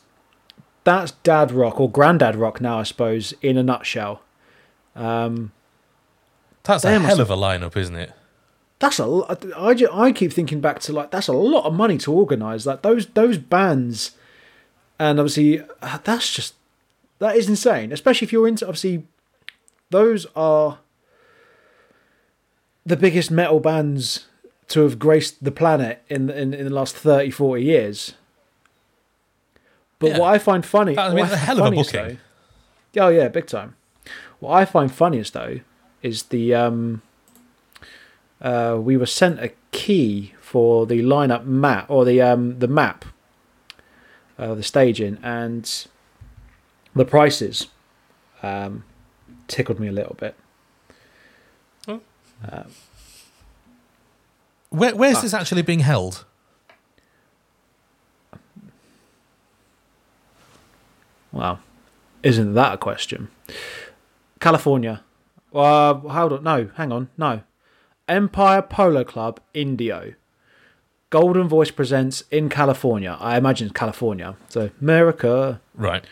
[0.84, 4.22] that's dad rock or granddad rock now, I suppose, in a nutshell.
[6.64, 8.12] That's Damn, a I hell of a lineup, isn't it?
[8.80, 9.44] that's a lot.
[9.56, 12.66] I, keep thinking back to like that's a lot of money to organize.
[12.66, 14.12] Like those those bands,
[14.98, 16.54] and obviously uh, that's just
[17.20, 17.92] that is insane.
[17.92, 19.06] Especially if you're into obviously
[19.90, 20.78] those are
[22.84, 24.26] the biggest metal bands
[24.68, 28.14] to have graced the planet in in, in the last 30, 40 years.
[29.98, 30.18] But Yeah.
[30.18, 32.18] what I find funny, That- I mean, a hell of a booking.
[32.94, 33.76] though- oh yeah, big time.
[34.38, 35.60] What I find funniest though
[36.02, 37.02] is the um,
[38.40, 43.04] uh, we were sent a key for the lineup map or the um, the map,
[44.38, 45.86] uh, the staging and
[46.94, 47.66] the prices.
[48.42, 48.84] Um,
[49.48, 50.34] tickled me a little bit.
[54.70, 54.96] Where, Ah.
[54.96, 56.24] where's this actually being held?
[61.32, 61.60] Well,
[62.22, 63.28] isn't that a question?
[64.40, 65.02] California.
[65.54, 66.42] Uh, hold on.
[66.44, 67.08] No, hang on.
[67.16, 67.42] No.
[68.08, 70.14] Empire Polo Club, Indio.
[71.10, 73.16] Goldenvoice presents in California.
[73.20, 74.36] I imagine it's California.
[74.48, 75.60] So, America.
[75.74, 76.04] Right.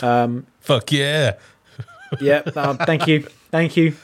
[0.00, 1.34] Um, Fuck yeah.
[2.20, 2.42] yeah.
[2.56, 3.22] um, thank you.
[3.50, 3.94] Thank you.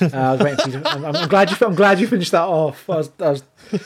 [0.00, 1.56] Uh, I was waiting for you to, I'm, I'm glad you.
[1.66, 2.88] I'm glad you finished that off.
[2.88, 3.10] I was.
[3.20, 3.42] I was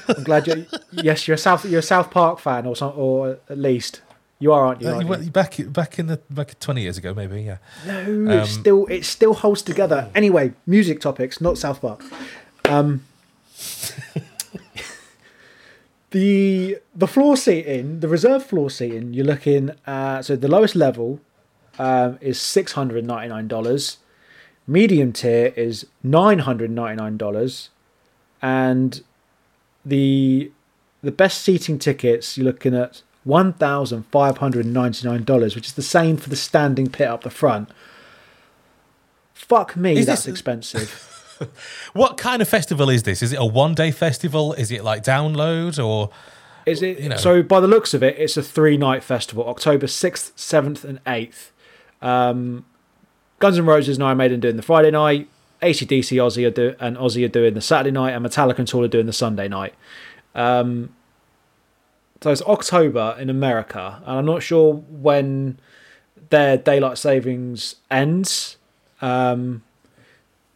[0.09, 0.67] I'm glad you.
[0.93, 1.65] Yes, you're a South.
[1.65, 4.03] You're a South Park fan, or some, or at least
[4.39, 4.89] you are, aren't you?
[4.89, 7.43] Uh, aren't you back back in the back twenty years ago, maybe.
[7.43, 7.59] Yeah.
[7.87, 10.11] No, it still it still holds together.
[10.15, 12.05] Anyway, music topics, not South Park.
[12.65, 13.05] Um,
[16.11, 21.21] the the floor seating, the reserve floor seating, you're looking at so the lowest level
[21.79, 23.99] um, is six hundred ninety nine dollars.
[24.67, 27.71] Medium tier is nine hundred ninety nine dollars,
[28.43, 29.03] and
[29.85, 30.51] the
[31.03, 35.67] the best seating tickets you're looking at one thousand five hundred ninety nine dollars, which
[35.67, 37.69] is the same for the standing pit up the front.
[39.35, 41.13] Fuck me, Is that's this- expensive.
[41.93, 43.23] What kind of festival is this?
[43.23, 44.55] Is it a one day festival?
[44.55, 46.09] Is it like download or?
[46.65, 47.17] Is it You know.
[47.19, 47.43] so?
[47.43, 51.53] By the looks of it, it's a three night festival, October sixth, seventh, and eighth.
[52.03, 52.65] Um,
[53.39, 55.29] Guns N' Roses and Iron Maiden doing the Friday night.
[55.63, 58.85] ACDC, Ozzy are do- and Ozzy are doing the Saturday night, and Metallica and Tool
[58.85, 59.75] are doing the Sunday night.
[60.35, 60.91] Um,
[62.21, 65.59] so it's October in America, and I'm not sure when
[66.31, 68.57] their daylight savings ends.
[69.01, 69.63] Um,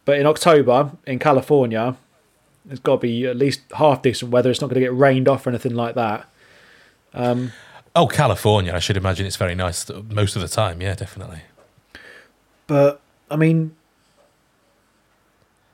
[0.05, 1.95] but in October in California,
[2.69, 4.49] it's got to be at least half decent weather.
[4.49, 6.27] It's not going to get rained off or anything like that.
[7.95, 8.73] Oh, California.
[8.73, 10.81] I should imagine it's very nice most of the time.
[10.81, 11.41] Yeah, definitely.
[12.67, 13.75] But I mean,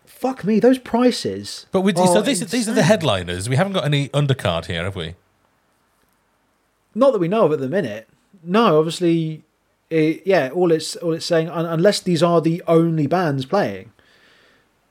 [0.06, 1.68] fuck me, those prices.
[1.72, 3.48] But we, so these, these are the headliners.
[3.48, 5.14] We haven't got any undercard here, have we?
[6.96, 8.08] Not that we know of at the minute.
[8.44, 9.44] No, obviously,
[9.92, 10.50] it, yeah.
[10.50, 13.92] All it's all it's saying, un- unless these are the only bands playing.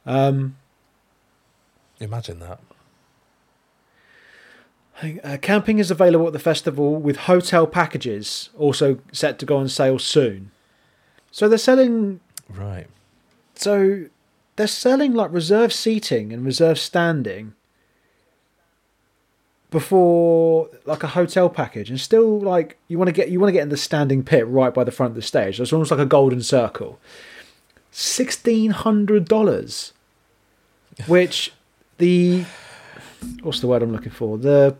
[0.04, 0.56] Um,
[1.98, 2.60] Imagine that.
[5.02, 9.68] Uh, camping is available at the festival with hotel packages also set to go on
[9.68, 10.50] sale soon.
[11.30, 12.86] So they're selling Right.
[13.54, 14.06] so
[14.56, 17.52] they're selling like reserve seating and reserve standing
[19.70, 23.52] before like a hotel package and still like you want to get you want to
[23.52, 25.56] get in the standing pit right by the front of the stage.
[25.56, 26.98] So it's almost like a golden circle.
[27.90, 29.92] Sixteen hundred dollars.
[31.06, 31.52] Which
[31.98, 32.44] the
[33.42, 34.38] what's the word I'm looking for?
[34.38, 34.76] The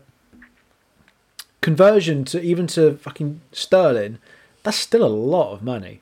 [1.61, 4.19] conversion to even to fucking sterling,
[4.63, 6.01] that's still a lot of money.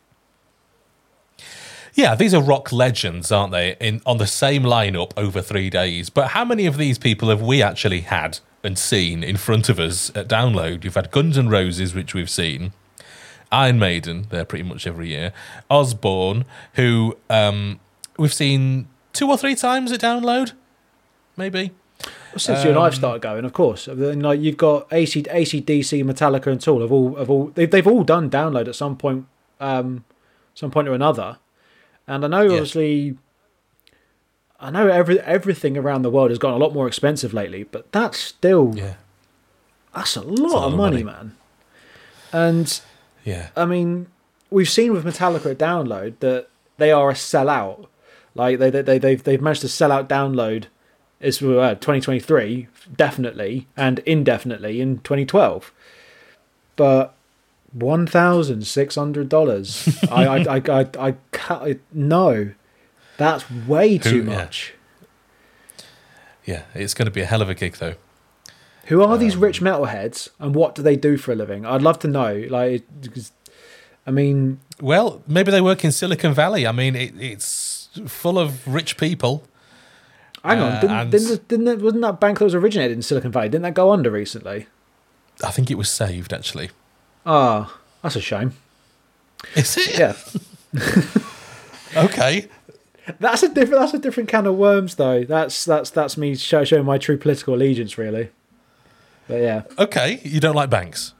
[1.93, 3.77] Yeah, these are rock legends, aren't they?
[3.79, 6.09] In on the same lineup over three days.
[6.09, 9.79] But how many of these people have we actually had and seen in front of
[9.79, 10.83] us at Download?
[10.83, 12.73] You've had Guns N' Roses, which we've seen.
[13.49, 15.31] Iron Maiden, they're pretty much every year.
[15.69, 17.79] Osbourne, who um,
[18.17, 20.51] we've seen two or three times at Download,
[21.37, 21.71] maybe.
[22.37, 23.87] Since you and I've started going, of course.
[23.91, 27.87] Then, Like you've got AC, ACDC, Metallica, and Tool have all have all they've they've
[27.87, 29.25] all done download at some point,
[29.59, 30.03] um,
[30.53, 31.37] some point or another.
[32.07, 33.17] And I know obviously,
[34.59, 37.91] I know every everything around the world has gotten a lot more expensive lately, but
[37.91, 38.95] that's still Yeah,
[39.93, 41.17] that's a lot, lot of of money, money.
[41.17, 41.37] man.
[42.31, 42.81] And
[43.23, 43.49] yeah.
[43.55, 44.07] I mean,
[44.49, 47.87] we've seen with Metallica at Download that they are a sellout.
[48.33, 50.65] Like they they they they've they've managed to sell out Download.
[51.25, 55.71] Is uh, 2023 definitely and indefinitely in 2012,
[56.75, 57.15] but
[57.73, 59.87] one thousand six hundred dollars.
[60.11, 62.51] I I I I, I can't, no,
[63.17, 64.73] that's way too Who- much.
[66.45, 67.95] Yeah, it's going to be a hell of a gig, though.
[68.85, 71.65] Who are these rich metalheads and what do they do for a living?
[71.65, 72.45] I'd love to know.
[72.51, 72.83] Like,
[74.05, 76.67] I mean, Well, maybe they work in Silicon Valley.
[76.67, 79.43] I mean, it, it's full of rich people.
[80.45, 83.49] Hang on, Uh, didn't, didn't, didn't wasn't that bank that was originated in Silicon Valley?
[83.49, 84.67] Didn't that go under recently?
[85.43, 86.69] I think it was saved actually.
[87.25, 88.53] Ah, that's a shame.
[89.55, 89.97] Is it?
[89.97, 90.15] Yeah,
[91.95, 92.47] Okay.
[93.19, 93.81] that's a different.
[93.81, 95.23] That's a different can of worms, though.
[95.23, 98.29] That's that's that's me show, showing my true political allegiance, really.
[99.27, 100.19] But yeah, Okay.
[100.23, 101.13] You don't like banks?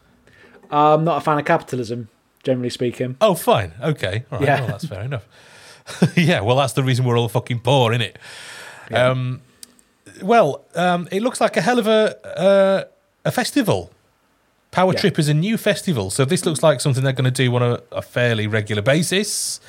[0.70, 2.10] I'm not a fan of capitalism,
[2.44, 3.18] generally speaking.
[3.22, 3.74] Oh, fine.
[3.82, 4.26] Okay.
[4.32, 4.48] All right.
[4.48, 4.60] Yeah.
[4.62, 5.28] Well, that's fair enough.
[6.16, 6.42] yeah.
[6.42, 8.18] Well, that's the reason we're all fucking poor, isn't it?
[8.94, 9.42] Um,
[10.22, 12.84] well, um, it looks like a hell of a uh,
[13.24, 13.92] a festival.
[14.72, 15.00] Power Yeah.
[15.00, 17.64] Trip is a new festival, so this looks like something they're going to do on
[17.64, 19.60] a, a fairly regular basis.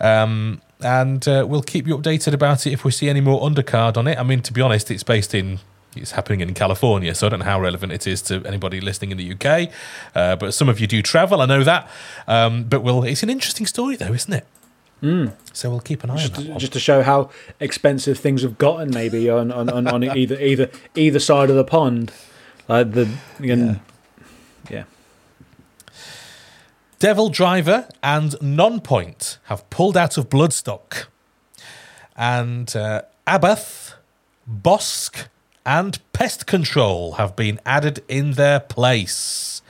[0.00, 3.96] Um, and uh, we'll keep you updated about it if we see any more undercard
[3.96, 4.18] on it.
[4.18, 5.60] I mean, to be honest, it's based in.
[5.94, 9.10] It's happening in California, so I don't know how relevant it is to anybody listening
[9.10, 9.70] in the UK.
[10.14, 11.86] Uh, but some of you do travel, I know that.
[12.26, 14.46] Um, but we'll, it's an interesting story, though, isn't it?
[15.52, 16.48] So we'll keep an eye on Just, that.
[16.48, 16.58] one.
[16.58, 20.70] just to show how expensive things have gotten, maybe on on, on, on either either
[20.94, 22.12] either side of the pond.
[22.68, 23.08] Like the
[23.40, 23.76] yeah.
[24.70, 24.84] yeah.
[27.00, 31.06] Devil Driver and Nonpoint have pulled out of Bloodstock.
[32.14, 33.94] And uh, Abbath,
[34.48, 35.26] Bossk,
[35.66, 39.61] and Pest Control have been added in their place.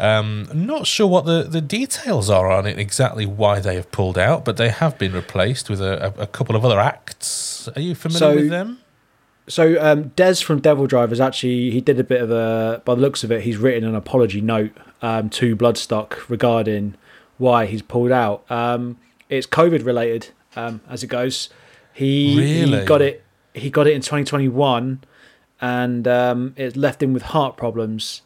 [0.00, 4.16] Um, not sure what the, the details are on it, exactly why they have pulled
[4.16, 7.68] out, but they have been replaced with a, a, couple of other acts.
[7.76, 8.78] Are you familiar So- with them?
[9.48, 13.24] So um, Des from DevilDrivers actually he did a bit of a by the looks
[13.24, 14.70] of it he's written an apology note
[15.02, 16.94] um, to Bloodstock regarding
[17.36, 18.44] why he's pulled out.
[18.48, 21.48] Um, it's COVID related um, as it goes.
[21.92, 22.80] He, Really?
[22.80, 25.02] he got it he got it in 2021
[25.60, 28.22] and um, it left him with heart problems.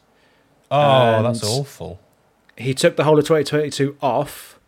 [0.71, 1.99] Oh, that's awful.
[2.57, 4.59] He took the whole of 2022 off.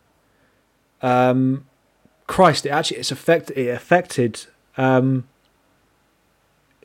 [1.00, 1.66] Um,
[2.26, 3.56] Christ, it actually it's affected.
[3.56, 5.28] it affected um,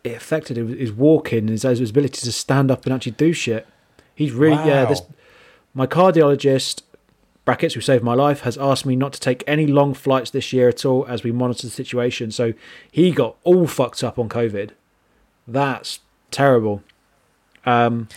[0.03, 3.67] it affected his walking, his, his ability to stand up and actually do shit.
[4.15, 4.85] He's really yeah.
[4.85, 5.01] This
[5.73, 6.83] my cardiologist
[7.45, 10.53] brackets who saved my life has asked me not to take any long flights this
[10.53, 12.31] year at all as we monitor the situation.
[12.31, 12.53] So
[12.89, 14.71] he got all fucked up on COVID.
[15.47, 15.99] That's
[16.31, 16.83] terrible.
[17.65, 18.07] Um,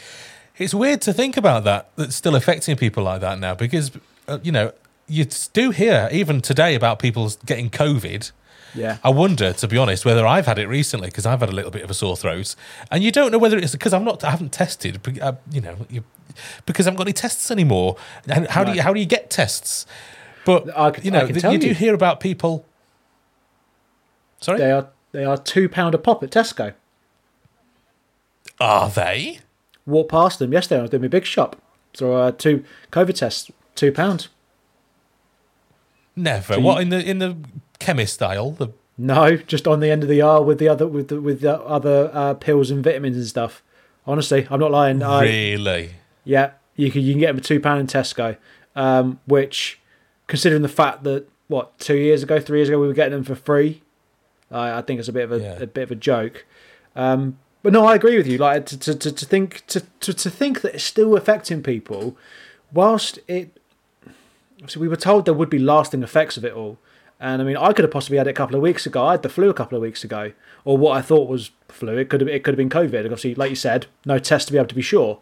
[0.59, 1.91] It's weird to think about that.
[1.97, 3.93] That's still affecting people like that now because
[4.27, 4.73] uh, you know
[5.07, 8.33] you do hear even today about people getting COVID.
[8.75, 11.53] yeah, I wonder, to be honest, whether I've had it recently because I've had a
[11.53, 12.55] little bit of a sore throat,
[12.91, 15.77] and you don't know whether it's because I'm not, I haven't tested, uh, you know,
[15.91, 16.05] you,
[16.65, 17.97] because I haven't got any tests anymore.
[18.27, 19.87] And how do you how do you get tests?
[20.45, 22.65] But I you know, tell you do hear about people.
[24.41, 26.75] Sorry, they are they are two pound a pop at Tesco.
[28.59, 29.41] are they?
[29.87, 30.81] Walked past them yesterday.
[30.81, 31.57] I was doing my big shop.
[31.95, 34.29] So uh, two COVID tests, two pound.
[36.15, 36.55] Never.
[36.55, 37.37] So you- what in the in the
[37.79, 38.53] chemist aisle?
[38.53, 38.69] The
[38.99, 41.61] No, just on the end of the aisle with the other with the with the
[41.61, 43.63] other uh, pills and vitamins and stuff.
[44.07, 45.03] Honestly, I'm not lying.
[45.03, 45.91] I, really?
[46.25, 48.37] Yeah, you can you can get them for two pound in Tesco,
[48.75, 49.81] um, which,
[50.27, 53.25] considering the fact that what two years ago, three years ago, we were getting them
[53.25, 53.83] for free,
[54.51, 55.59] I I think it's a bit of a, Yeah.
[55.63, 56.45] a bit of a joke.
[56.95, 58.39] Um, but no, I agree with you.
[58.39, 62.17] Like to to, to, to think to, to to think that it's still affecting people,
[62.73, 63.61] whilst it.
[64.69, 66.79] So we were told there would be lasting effects of it all.
[67.19, 69.05] And I mean, I could have possibly had it a couple of weeks ago.
[69.05, 70.31] I had the flu a couple of weeks ago,
[70.65, 71.99] or what I thought was flu.
[71.99, 73.01] It could have it could have been COVID.
[73.01, 75.19] Obviously, like you said, no test to be able to be sure.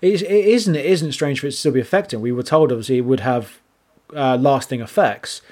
[0.00, 2.20] It, is, it isn't it isn't strange for it to still be affecting.
[2.20, 3.58] We were told obviously it would have
[4.14, 5.42] uh, lasting effects,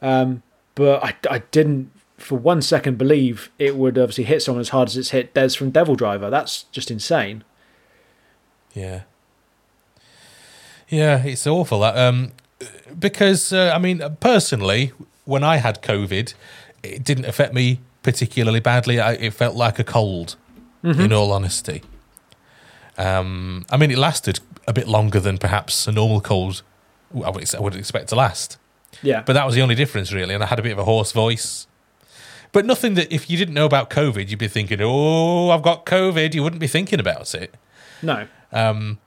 [0.00, 0.44] um,
[0.76, 4.88] but I, I didn't for one second believe it would obviously hit someone as hard
[4.88, 6.30] as it's hit Des from DevilDriver.
[6.30, 7.44] That's just insane.
[8.74, 9.02] Yeah.
[10.88, 11.80] Yeah, it's awful.
[11.80, 12.32] that, Um,
[12.98, 14.92] because uh, I mean, personally,
[15.24, 16.34] when I had COVID,
[16.82, 19.00] it didn't affect me particularly badly.
[19.00, 20.36] I, it felt like a cold,
[20.84, 21.82] in all honesty.
[22.96, 26.62] Um, I mean, it lasted a bit longer than perhaps a normal cold
[27.24, 28.58] I would, I would expect to last.
[29.02, 30.34] Yeah, But that was the only difference, really.
[30.34, 31.66] And I had a bit of a hoarse voice.
[32.56, 35.84] But nothing that if you didn't know about COVID, you'd be thinking, oh, I've got
[35.84, 36.32] COVID.
[36.32, 37.54] You wouldn't be thinking about it.
[38.02, 38.98] no, Um.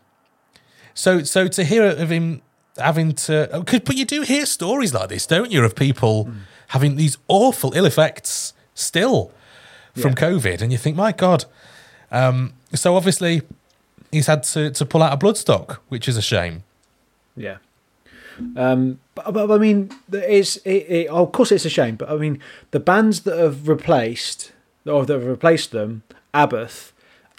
[0.94, 2.44] So, so to hear of him
[2.78, 6.30] having to, oh, 'cause- but you do hear stories like this, don't you, of people
[6.68, 9.32] having these awful ill effects still
[9.96, 10.26] from Yeah.
[10.30, 11.46] COVID, and you think, my God.
[12.12, 13.42] Um, so obviously,
[14.12, 16.62] he's had to to pull out a Bloodstock, which is a shame.
[17.36, 17.58] Yeah.
[18.56, 22.10] Um, but, but, I mean, it's it, it, oh, of course it's a shame, but
[22.10, 22.40] I mean,
[22.72, 24.52] the bands that have replaced
[24.86, 26.04] or that have replaced them,
[26.34, 26.92] Abbath,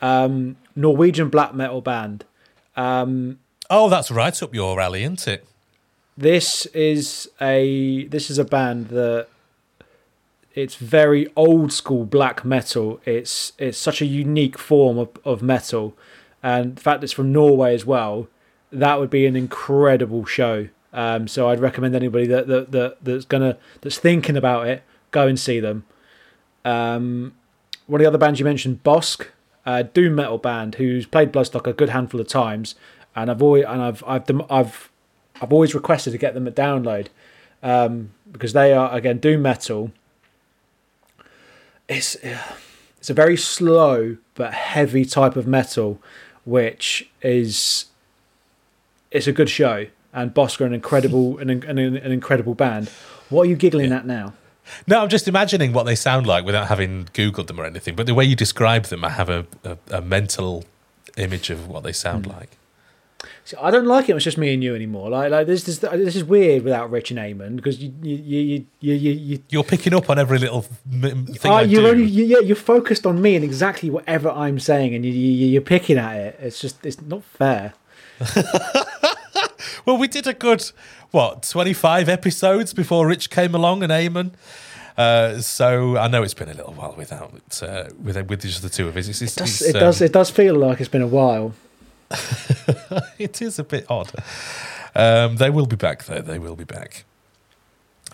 [0.02, 2.24] um, Norwegian black metal band.
[2.76, 3.38] Um,
[3.72, 5.46] Oh, that's right up your alley, isn't it?
[6.20, 9.26] this is a this is a band that
[10.54, 13.00] it's very old school black metal.
[13.06, 15.96] It's it's such a unique form of, of metal,
[16.42, 18.28] and the fact it's from Norway as well.
[18.70, 20.68] That would be an incredible show.
[20.92, 25.26] Um, so I'd recommend anybody that, that, that that's gonna that's thinking about it go
[25.26, 25.84] and see them.
[26.64, 27.34] Um,
[27.86, 29.26] one of the other bands you mentioned, Bossk,
[29.92, 32.74] doom metal band who's played Bloodstock a good handful of times,
[33.14, 34.90] and I've always and I've I've I've
[35.40, 37.08] I've always requested to get them a download
[37.62, 39.92] um, because they are again doom metal.
[41.88, 46.00] It's it's a very slow but heavy type of metal,
[46.44, 47.86] which is
[49.10, 49.86] it's a good show.
[50.12, 52.88] And Bossk are an incredible an, an, an incredible band.
[53.28, 54.32] What are you giggling at now?
[54.86, 57.94] No, I'm just imagining what they sound like without having Googled them or anything.
[57.96, 60.64] But the way you describe them, I have a, a, a mental
[61.16, 62.32] image of what they sound Hmm.
[62.32, 62.56] like.
[63.44, 64.16] See, I don't like it.
[64.16, 65.10] It's just me and you anymore.
[65.10, 68.66] Like, like this, this, this is weird without Rich and Eamon because you, you, you,
[68.80, 71.88] you, you, you You're picking up on every little thing Oh, I you're do.
[71.88, 75.48] only you, yeah, you're focused on me and exactly whatever I'm saying, and you, you
[75.48, 76.38] you're picking at it.
[76.40, 77.74] It's just it's not fair.
[79.84, 80.70] Well, we did a good
[81.10, 84.32] what 25 episodes before Rich came along and Eamon.
[84.96, 88.68] Uh, so I know it's been a little while without uh, with with just the
[88.68, 89.08] two of us.
[89.08, 91.54] It's, it's, It does, it does um, it does feel like it's been a while.
[93.18, 94.12] it is a bit odd.
[94.94, 96.20] Um, they will be back though.
[96.20, 97.04] They will be back.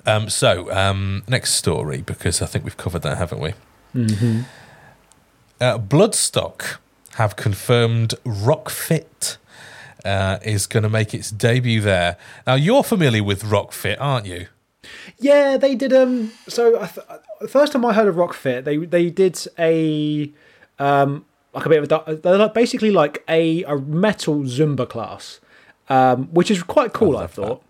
[0.04, 3.54] Um, so um, next story because I think we've covered that, haven't we?
[3.94, 4.42] Mm-hmm.
[5.60, 6.76] Uh, Bloodstock
[7.14, 9.38] have confirmed Rockfit
[10.06, 12.16] uh, is going to make its debut there.
[12.46, 14.46] Now you're familiar with Rockfit, aren't you?
[15.18, 15.92] Yeah, they did.
[15.92, 17.06] Um, so I th-
[17.40, 20.32] the first time I heard of Rockfit, they they did a
[20.78, 25.40] um like a bit of a they're like basically like a a metal Zumba class,
[25.88, 27.16] um, which is quite cool.
[27.16, 27.62] I, love thought.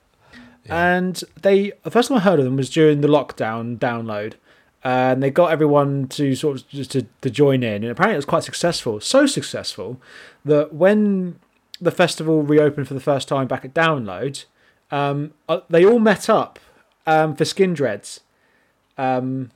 [0.68, 4.34] And they the first time I heard of them was during the lockdown download,
[4.82, 8.18] and they got everyone to sort of just to, to join in, and apparently it
[8.18, 9.00] was quite successful.
[9.00, 10.00] So successful
[10.44, 11.38] that when
[11.80, 14.44] the festival reopened for the first time back at download,
[14.90, 16.58] um, uh, they all met up
[17.06, 18.20] um, for Skindred.
[18.98, 19.50] Um,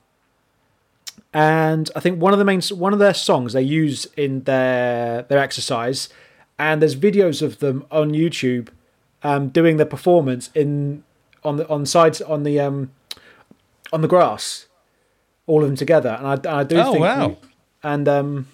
[1.32, 5.22] and I think one of the main one of their songs they use in their
[5.22, 6.08] their exercise,
[6.58, 8.68] and there's videos of them on YouTube
[9.22, 11.04] um, doing their performance in
[11.44, 12.90] on the on sides on the um,
[13.92, 14.66] on the grass,
[15.46, 17.36] all of them together, and I, I do Oh, think wow.
[17.82, 18.46] and um,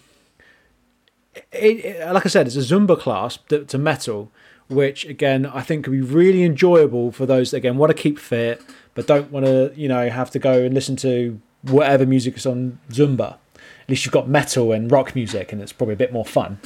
[1.53, 4.31] it, it, like I said, it's a Zumba class to, metal,
[4.69, 8.19] which again I think could be really enjoyable for those that again want to keep
[8.19, 8.61] fit
[8.95, 12.47] but don't want to you know have to go and listen to whatever music is
[12.47, 13.37] on Zumba.
[13.55, 16.59] At least you've got metal and rock music, and it's probably a bit more fun.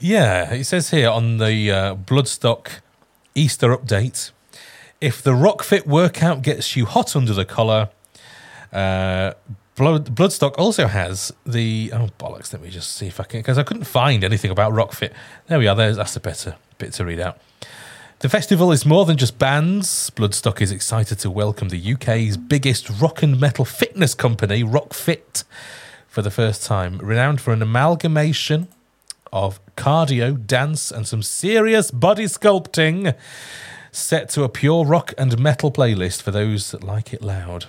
[0.00, 2.80] Yeah, it says here on the uh, Bloodstock
[3.34, 4.30] Easter update
[5.00, 7.90] if the Rock Fit workout gets you hot under the collar,
[8.72, 9.32] uh,
[9.78, 11.92] Blood, Bloodstock also has the.
[11.94, 12.52] Oh, bollocks.
[12.52, 13.38] Let me just see if I can.
[13.38, 15.12] Because I couldn't find anything about Rockfit.
[15.46, 15.76] There we are.
[15.76, 17.38] There's, that's a better bit to read out.
[18.18, 20.10] The festival is more than just bands.
[20.10, 25.44] Bloodstock is excited to welcome the UK's biggest rock and metal fitness company, Rockfit,
[26.08, 26.98] for the first time.
[26.98, 28.66] Renowned for an amalgamation
[29.32, 33.14] of cardio, dance, and some serious body sculpting,
[33.92, 37.66] set to a pure rock and metal playlist for those that like it loud.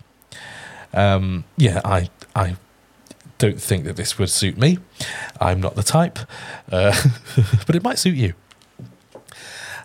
[0.94, 2.56] Um, yeah, I, I
[3.38, 4.78] don't think that this would suit me.
[5.40, 6.20] I'm not the type,
[6.72, 6.96] uh,
[7.66, 8.34] but it might suit you.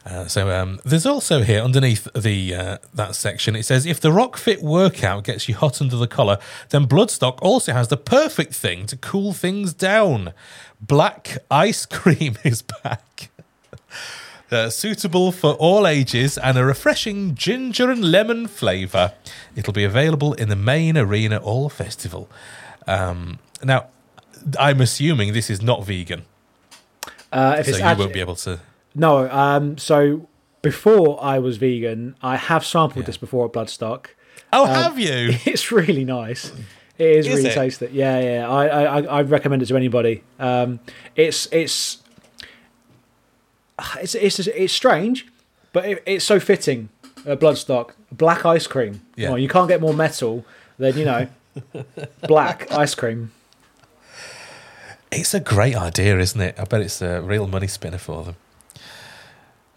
[0.07, 4.13] Uh, so um, there's also here underneath the uh, that section it says if the
[4.13, 6.37] rock fit workout gets you hot under the collar
[6.69, 10.35] then bloodstock also has the perfect thing to cool things down
[10.79, 13.31] black ice cream is back
[14.55, 19.13] uh, suitable for all ages and a refreshing ginger and lemon flavour
[19.57, 22.29] it'll be available in the main arena all festival
[22.87, 23.87] um, now
[24.59, 26.23] i'm assuming this is not vegan
[27.33, 28.61] Uh, if so it's you actu- won't be able to
[28.95, 30.29] No, um, so
[30.63, 33.07] before I was vegan, I have sampled Yeah.
[33.11, 34.07] this before at Bloodstock.
[34.53, 36.53] oh have you It's really nice.
[36.97, 37.55] It is, Is really it?
[37.55, 37.89] tasty.
[37.93, 38.49] Yeah, yeah.
[38.49, 40.23] I, I, I- recommend it to anybody.
[40.39, 40.79] Um,
[41.17, 42.04] it's, it's,
[44.01, 45.27] it's, it's, it's strange,
[45.73, 46.89] but it, it's so fitting.
[47.27, 49.01] Uh, Bloodstock, black ice cream.
[49.17, 49.31] Yeah.
[49.31, 50.45] Well, you can't get more metal
[50.79, 51.29] than you know,
[52.29, 53.33] black ice cream.
[55.11, 56.57] It's a great idea, isn't it?
[56.59, 58.37] I bet it's a real money spinner for them.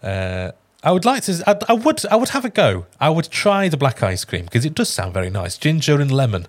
[0.02, 1.42] Uh, I would like to.
[1.46, 2.04] I, I would.
[2.06, 2.86] I would have a go.
[3.00, 5.56] I would try the black ice cream because it does sound very nice.
[5.56, 6.46] Ginger and lemon.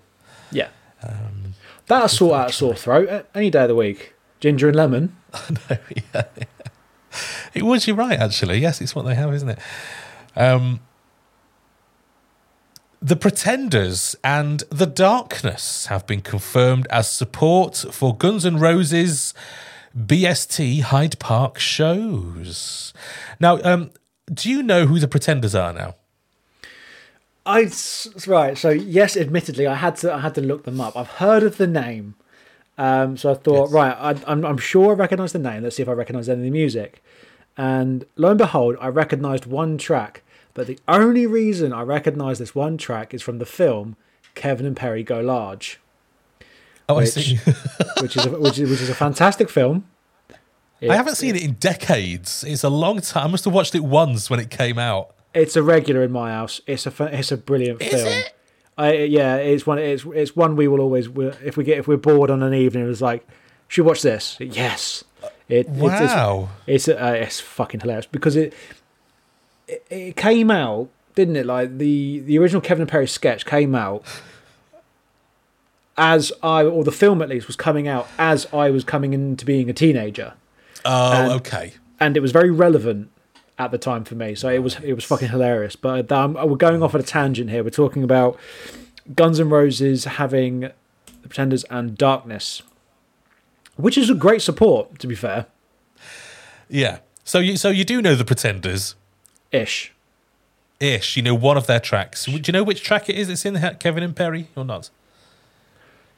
[0.52, 0.70] Yeah.
[1.90, 4.14] That'll sort out a sore throat any day of the week.
[4.40, 5.16] Ginger and lemon.
[5.34, 5.78] I know.
[6.14, 6.24] yeah.
[7.54, 7.88] It was.
[7.88, 8.20] You're right.
[8.20, 9.60] Actually, yes, it's what they have, isn't it?
[10.36, 10.80] Um,
[13.02, 19.34] The Pretenders and The Darkness have been confirmed as support for Guns N' Roses
[19.98, 22.94] BST Hyde Park shows.
[23.40, 23.92] Now, um,
[24.32, 25.96] do you know who the Pretenders are now?
[27.46, 27.72] I
[28.28, 28.56] right.
[28.58, 30.96] So yes, admittedly, I had to I had to look them up.
[30.96, 32.14] I've heard of the name,
[32.80, 33.72] um, so I thought, Yes.
[33.72, 35.62] right, I, I'm I'm sure I recognise the name.
[35.64, 37.04] Let's see if I recognise any of the music.
[37.58, 40.24] And lo and behold, I recognised one track.
[40.54, 43.96] But the only reason I recognise this one track is from the film
[44.34, 45.80] Kevin and Perry Go Large,
[46.88, 47.36] Oh, I Which- see.
[48.02, 49.86] which is a, which is which is a fantastic film.
[50.82, 52.46] I haven't seen it in decades.
[52.48, 53.26] It's a long time.
[53.28, 55.14] I must have watched it once when it came out.
[55.34, 56.62] It's a regular in my house.
[56.66, 58.08] It's a it's a brilliant Is film.
[58.08, 58.34] it?
[58.80, 61.08] I yeah, it's one it's it's one we will always
[61.44, 63.28] if we get if we're bored on an evening, it's like
[63.68, 64.38] should watch this.
[64.40, 65.04] Yes,
[65.48, 66.50] it, it's- it's Wow.
[66.66, 68.54] it's uh, it's fucking hilarious because it,
[69.68, 73.76] it it came out didn't it like the the original Kevin and Perry sketch came
[73.76, 74.04] out
[75.98, 79.46] as I or the film at least was coming out as I was coming into
[79.46, 80.34] being a teenager
[80.86, 81.74] Oh, And- okay.
[82.00, 83.12] and it was very relevant
[83.60, 84.34] at the time for me.
[84.34, 85.76] So it was it was fucking hilarious.
[85.76, 87.64] But um, we're going off at a tangent here.
[87.64, 88.40] We're talking about
[89.16, 92.62] Guns N' Roses having the Pretenders and Darkness,
[93.76, 94.98] which is a great support.
[95.00, 95.46] To be fair,
[96.70, 97.00] Yeah.
[97.24, 98.96] So you so you do know the Pretenders
[99.52, 99.92] ish.
[100.80, 101.16] ish.
[101.18, 102.26] You know one of their tracks.
[102.26, 103.30] Do you know which track it is?
[103.30, 104.90] It's in the Kevin and Perry or not?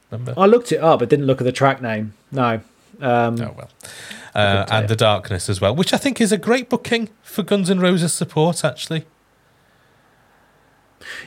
[0.09, 0.33] Remember?
[0.37, 2.13] I looked it up, but didn't look at the track name.
[2.31, 2.61] No.
[3.01, 3.69] Um, Oh well.
[4.33, 7.69] Uh, and the darkness as well, which I think is a great booking for Guns
[7.69, 8.63] N' Roses support.
[8.63, 9.05] Actually,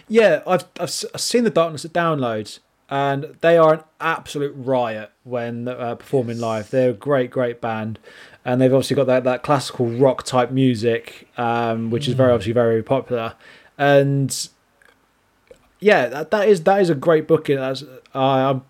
[0.08, 5.68] Yeah, I've, I've seen the Darkness at downloads, and they are an absolute riot when
[5.68, 6.70] uh, performing live.
[6.70, 7.98] They're a great, great band,
[8.44, 12.52] and they've obviously got that, that classical rock type music, um, which is very obviously
[12.52, 13.34] very popular.
[13.76, 14.48] And
[15.80, 17.56] yeah, that, that is that is a great booking.
[17.56, 18.62] That's, uh, I'm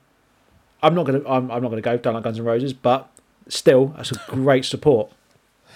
[0.83, 3.11] I'm not gonna I'm, I'm not gonna go down like Guns N' Roses, but
[3.49, 5.11] still, that's a great support.
[5.69, 5.75] do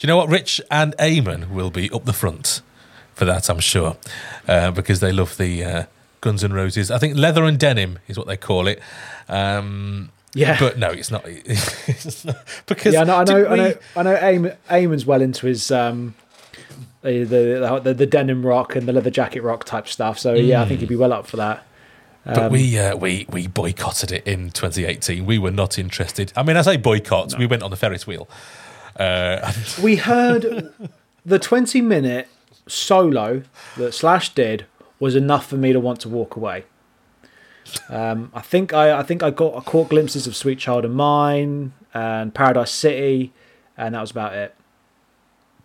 [0.00, 0.28] you know what?
[0.28, 2.62] Rich and Eamon will be up the front
[3.14, 3.96] for that, I'm sure,
[4.46, 5.84] uh, because they love the uh,
[6.20, 6.90] Guns N' Roses.
[6.90, 8.80] I think leather and denim is what they call it.
[9.28, 10.58] Um, Yeah.
[10.60, 11.24] but no, it's not.
[11.88, 12.36] It's not
[12.66, 14.16] because yeah, I know, I know, didn't I know, I know.
[14.16, 16.14] Eamon, Eamon's well into his um,
[17.02, 20.18] the, the the the denim rock and the leather jacket rock type stuff.
[20.18, 21.64] So yeah, I think he'd be well up for that.
[22.26, 25.24] But Um, we uh, we we boycotted it in 2018.
[25.24, 26.32] We were not interested.
[26.34, 27.38] I mean, I say boycott.
[27.38, 28.28] We went on the Ferris wheel.
[28.98, 29.52] Uh,
[29.82, 30.72] We heard
[31.24, 32.26] the twenty minute
[32.66, 33.42] solo
[33.76, 34.66] that Slash did
[34.98, 36.64] was enough for me to want to walk away.
[37.88, 40.90] Um, I think I, I think I got I caught glimpses of Sweet Child of
[40.90, 43.32] Mine and Paradise City,
[43.76, 44.52] and that was about it.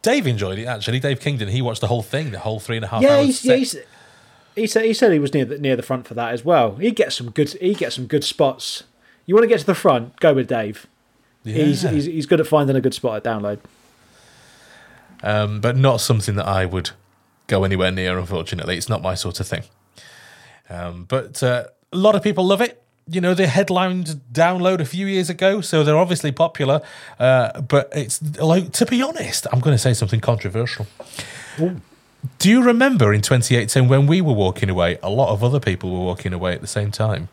[0.04, 1.00] Dave enjoyed it actually.
[1.00, 1.48] Dave Kingdon.
[1.48, 3.42] He watched the whole thing, the whole three and a half yeah, hours.
[3.42, 3.76] he's, yeah he's,
[4.56, 6.76] he said he said he was near the, near the front for that as well.
[6.76, 8.84] He gets some good he gets some good spots.
[9.26, 10.20] You want to get to the front?
[10.20, 10.88] Go with Dave.
[11.44, 11.92] He's, Yeah.
[11.92, 13.60] he's he's good at finding a good spot at download.
[15.24, 16.92] um, but not something that I would
[17.48, 18.18] go anywhere near.
[18.18, 19.64] Unfortunately, it's not my sort of thing.
[20.70, 22.82] Um, but uh, a lot of people love it.
[23.10, 26.82] You know, they headlined download a few years ago, so they're obviously popular.
[27.20, 30.88] Uh, but it's like, to be honest, I'm going to say something controversial.
[32.38, 35.00] Do you remember in 2018 when we were walking away?
[35.02, 37.30] A lot of other people were walking away at the same time.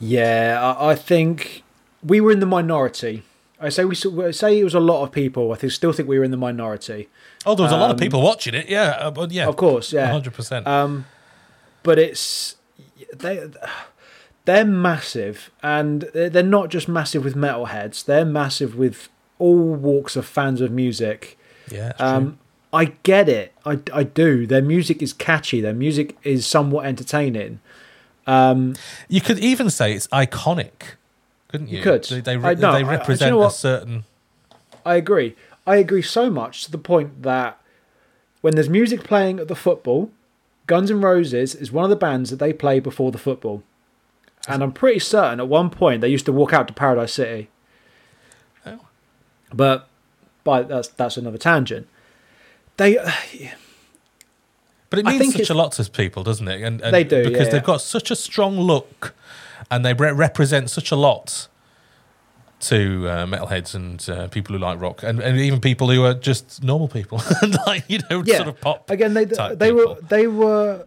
[0.00, 1.62] Yeah, I, I think
[2.02, 3.22] we were in the minority.
[3.60, 5.52] I say we say it was a lot of people.
[5.52, 7.08] I think, still think we were in the minority.
[7.46, 8.68] Oh, there was a lot of people watching it.
[8.68, 10.10] Yeah, uh, but yeah, Of course, yeah.
[10.10, 10.66] 100%.
[10.66, 11.06] Um,
[11.84, 12.56] but it's
[13.14, 13.48] they
[14.46, 18.04] they're massive, and they're they're not just massive with metalheads.
[18.04, 21.38] They're massive with all walks of fans of music.
[21.70, 21.92] yeah.
[22.00, 22.38] Um,
[22.72, 23.52] I get it.
[23.66, 24.46] I, I do.
[24.46, 25.60] Their music is catchy.
[25.60, 27.60] Their music is somewhat entertaining.
[28.26, 28.74] Um,
[29.08, 30.94] you could even say it's iconic,
[31.48, 31.78] couldn't you?
[31.78, 32.04] You could.
[32.04, 34.04] They, they, I- no, I- I- they do you represent know a certain.
[34.86, 35.36] I agree.
[35.66, 37.60] I agree so much to the point that
[38.40, 40.10] when there's music playing at the football,
[40.66, 43.62] Guns N' Roses is one of the bands that they play before the football.
[44.48, 47.48] And I'm pretty certain at one point they used to walk out to Paradise City.
[48.66, 48.80] Oh.
[49.52, 49.88] But
[50.42, 51.86] but that's that's another tangent.
[52.76, 52.96] They
[54.90, 56.62] But it means such a lot to people, doesn't it?
[56.62, 57.52] And, and They do, because yeah.
[57.52, 59.14] they've got such a strong look,
[59.70, 61.48] and they re- represent such a lot
[62.60, 66.14] to uh, metalheads and uh, people who like rock, and, and even people who are
[66.14, 68.36] just normal people, and like you know, yeah.
[68.36, 68.88] sort of pop.
[68.90, 70.86] Again, they they were they were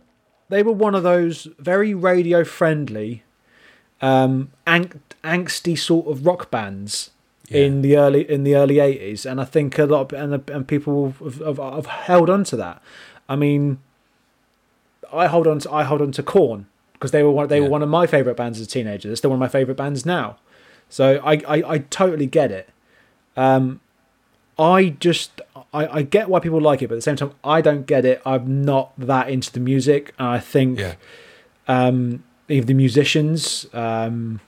[0.49, 3.23] they were one of those very radio friendly,
[4.01, 7.11] um, ang- angsty sort of rock bands
[7.49, 10.67] in the early in the early eighties, and I think a lot of, and and
[10.67, 12.81] people have, have, have held on to that.
[13.29, 13.79] I mean,
[15.13, 17.63] I hold on to I hold on to Korn because they were one they Yeah.
[17.65, 19.07] were one of my favorite bands as a teenager.
[19.09, 20.37] They're still one of my favorite bands now.
[20.89, 22.69] So I I, I totally get it.
[23.37, 23.81] Um,
[24.57, 25.41] I just
[25.73, 28.05] I, I get why people like it, but at the same time I don't get
[28.05, 28.21] it.
[28.25, 30.95] I'm not that into the music, and I think Yeah.
[31.67, 34.39] um, even the musicians um,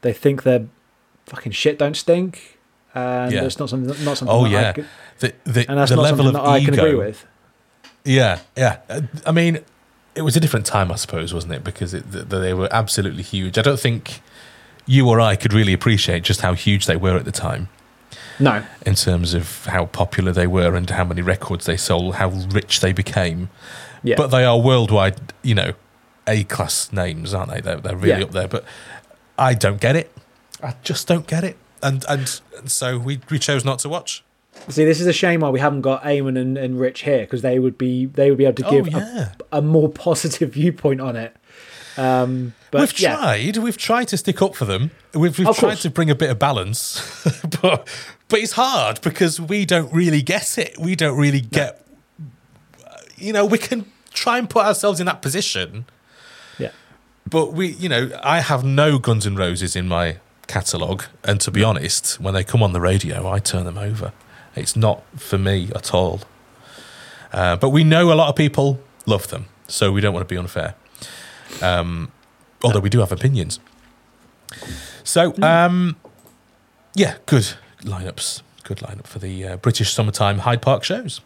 [0.00, 0.66] they think their
[1.26, 2.58] fucking shit don't stink,
[2.94, 3.44] and Yeah.
[3.44, 4.28] it's not something not something.
[4.28, 4.86] Oh that I yeah, could-
[5.20, 6.70] the the, and that's the not level something of that I ego.
[6.72, 7.26] can agree with.
[8.04, 8.78] Yeah, yeah.
[8.90, 9.60] Uh, I mean,
[10.14, 11.64] it was a different time, I suppose, wasn't it?
[11.64, 13.56] Because it, th- they were absolutely huge.
[13.58, 14.20] I don't think
[14.86, 17.68] you or I could really appreciate just how huge they were at the time
[18.38, 22.28] No, in terms of how popular they were and how many records they sold, how
[22.28, 23.48] rich they became.
[24.02, 25.72] yeah, But they are worldwide, you know,
[26.26, 27.60] A class names, aren't they?
[27.62, 28.24] They're, they're really Yeah.
[28.26, 28.48] up there.
[28.48, 28.64] But
[29.38, 30.13] I don't get it.
[30.64, 31.56] I just don't get it.
[31.82, 34.24] And and, and so we, we chose not to watch.
[34.68, 37.42] See, this is a shame why we haven't got Eamon and, and Rich here because
[37.42, 39.32] they would be they would be able to Oh, give yeah.
[39.52, 41.36] a, a more positive viewpoint on it.
[41.96, 43.56] Um, but we've yeah, tried.
[43.58, 44.90] We've tried to stick up for them.
[45.12, 45.82] We've, we've Of tried course.
[45.82, 47.00] to bring a bit of balance,
[47.62, 47.86] but
[48.28, 50.76] but it's hard because we don't really get it.
[50.78, 51.84] We don't really get.
[53.16, 55.84] You know, we can try and put ourselves in that position,
[56.58, 56.70] yeah,
[57.28, 61.50] but we, you know, I have no Guns N' Roses in my catalogue, and to
[61.50, 64.12] be honest, when they come on the radio, I turn them over.
[64.56, 66.20] It's not for me at all.
[67.32, 70.32] Uh, but we know a lot of people love them, so we don't want to
[70.32, 70.74] be unfair.
[71.60, 72.12] Um,
[72.62, 73.58] although we do have opinions.
[75.02, 75.96] So, um,
[76.94, 78.42] yeah, good lineups.
[78.62, 81.20] Good lineup for the uh, British summertime Hyde Park shows.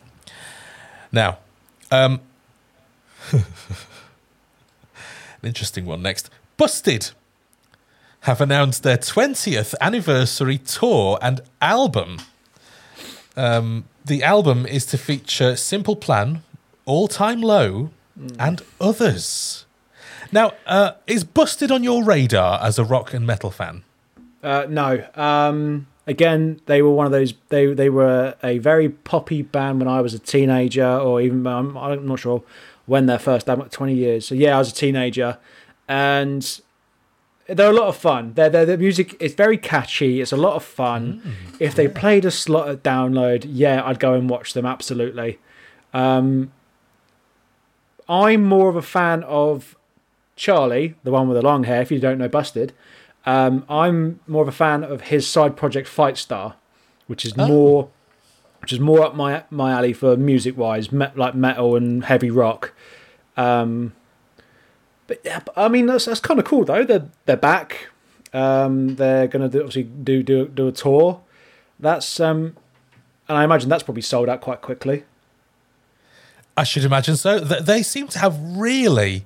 [1.12, 1.38] Now,
[1.90, 2.20] um,
[3.32, 3.44] an
[5.42, 6.30] interesting one next.
[6.56, 7.10] Busted
[8.22, 12.18] have announced their 20th anniversary tour and album.
[13.36, 16.42] Um, the album is to feature Simple Plan,
[16.84, 17.90] All Time Low,
[18.38, 19.64] and others.
[20.32, 23.84] Now, uh, is Busted on your radar as a rock and metal fan?
[24.42, 25.04] uh, no.
[25.14, 27.34] Um, again, they were one of those.
[27.48, 31.76] They they were a very poppy band when I was a teenager, or even I'm,
[31.78, 32.42] I'm not sure
[32.86, 33.68] when their first album.
[33.68, 34.26] Twenty years.
[34.26, 35.38] So yeah, I was a teenager,
[35.88, 36.60] and
[37.48, 38.34] they're a lot of fun.
[38.34, 40.20] Their their, their music is very catchy.
[40.20, 41.22] It's a lot of fun.
[41.58, 45.38] if they played a slot at download, yeah, I'd go and watch them absolutely.
[45.94, 46.52] Um,
[48.08, 49.76] I'm more of a fan of
[50.36, 51.80] Charlie, the one with the long hair.
[51.82, 52.72] If you don't know Busted,
[53.26, 56.54] um, I'm more of a fan of his side project Fightstar,
[57.06, 57.88] which is more,
[58.60, 62.30] which is more up my my alley for music wise, me- like metal and heavy
[62.30, 62.72] rock.
[63.36, 63.92] Um,
[65.08, 66.84] but yeah, I mean that's that's kind of cool though.
[66.84, 67.88] They're they're back.
[68.32, 71.20] Um, they're gonna do, obviously do do do a tour.
[71.80, 72.56] That's um,
[73.28, 75.02] and I imagine that's probably sold out quite quickly.
[76.56, 77.38] I should imagine so.
[77.40, 79.24] They seem to have really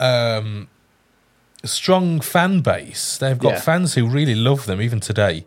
[0.00, 0.68] um,
[1.64, 3.16] strong fan base.
[3.18, 3.60] They've got Yeah.
[3.60, 5.46] fans who really love them even today.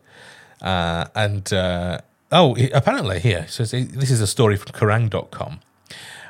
[0.61, 1.99] Uh, and uh,
[2.31, 5.59] oh, apparently here says this is a story from Kerrang.com.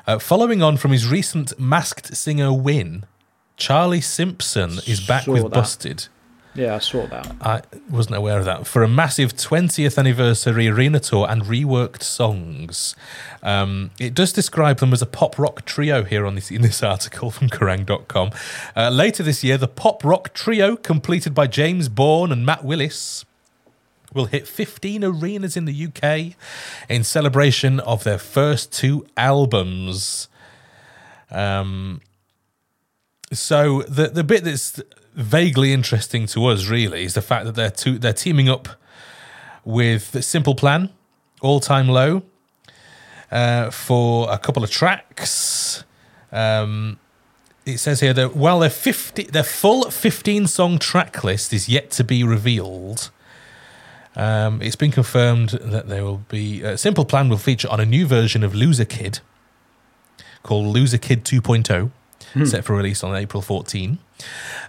[0.07, 3.05] Uh, following on from his recent Masked Singer win,
[3.59, 5.51] Charlie Simpson is back Saw with that.
[5.51, 6.07] Busted.
[6.55, 7.35] Yeah, I saw that.
[7.41, 8.65] I wasn't aware of that.
[8.65, 12.95] For a massive 20th anniversary arena tour and reworked songs.
[13.43, 16.81] Um, it does describe them as a pop rock trio here on this in this
[16.81, 18.31] article from Kerrang.com.
[18.75, 23.25] Uh, later this year, the pop rock trio, completed by James Bourne and Matt Willis,
[24.13, 26.35] will hit 15 arenas in the UK
[26.89, 30.27] in celebration of their first two albums.
[31.29, 32.01] Um,
[33.31, 34.81] so the the bit that's
[35.13, 38.69] vaguely interesting to us really is the fact that they're two, they're teaming up
[39.65, 40.89] with Simple Plan,
[41.41, 42.23] All Time Low,
[43.31, 45.83] uh, for a couple of tracks.
[46.31, 46.99] Um,
[47.65, 51.91] it says here that while their fifty their full fifteen song track list is yet
[51.91, 53.11] to be revealed.
[54.15, 57.85] Um, it's been confirmed that there will be uh, Simple Plan will feature on a
[57.85, 59.19] new version of Loser Kid
[60.43, 61.91] called Loser Kid 2.0,
[62.45, 63.97] set for release on April 14.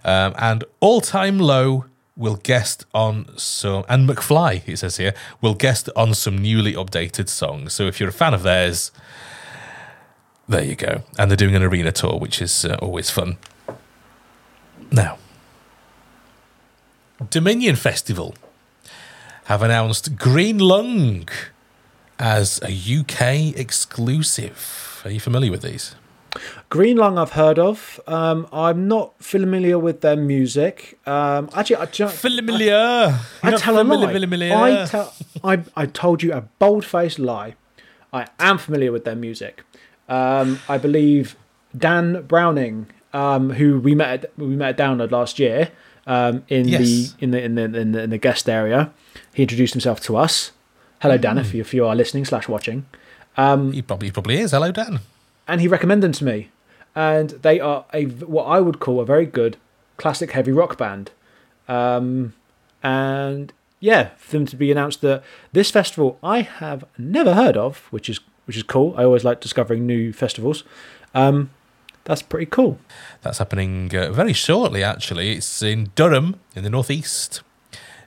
[0.04, 1.86] Um, and All Time Low
[2.16, 7.28] will guest on some, and McFly, it says here, will guest on some newly updated
[7.28, 7.72] songs.
[7.72, 8.92] So if you're a fan of theirs,
[10.48, 11.02] there you go.
[11.18, 13.38] And they're doing an arena tour, which is uh, always fun.
[14.92, 15.18] Now,
[17.30, 18.34] Dominion Festival
[19.44, 21.28] have announced Green Lung
[22.18, 25.02] as a UK exclusive.
[25.04, 25.94] Are you familiar with these?
[26.68, 28.00] Green Lung I've heard of.
[28.06, 30.98] Um, I'm not familiar with their music.
[31.06, 32.76] Um, actually, I, know- Familiar.
[32.76, 34.12] I, I tell a lie.
[34.12, 34.54] Familiar.
[34.56, 37.54] I, tell, I, I told you a bold-faced lie.
[38.12, 39.62] I am familiar with their music.
[40.08, 41.36] Um, I believe
[41.76, 45.70] Dan Browning, um, who we met at, we met at Download last year
[46.06, 46.80] um, in Yes.
[46.82, 48.90] the in the in the in the in the guest area.
[49.32, 50.50] He introduced himself to us.
[51.00, 52.86] Hello, Dan, if you, if you are listening slash watching.
[53.36, 54.50] He probably he probably is.
[54.50, 54.98] Hello, Dan.
[55.51, 56.48] And he recommended them to me.
[56.94, 59.57] And they are a what I would call a very good
[59.96, 61.11] classic heavy rock band.
[61.68, 62.34] Um,
[62.82, 65.22] and yeah, for them to be announced that
[65.53, 68.94] this festival I have never heard of, which is which is cool.
[68.96, 70.62] I always like discovering new festivals.
[71.14, 71.51] Um,
[72.05, 72.78] that's pretty cool.
[73.22, 75.32] That's happening uh, very shortly, actually.
[75.32, 77.42] It's in Durham, in the northeast,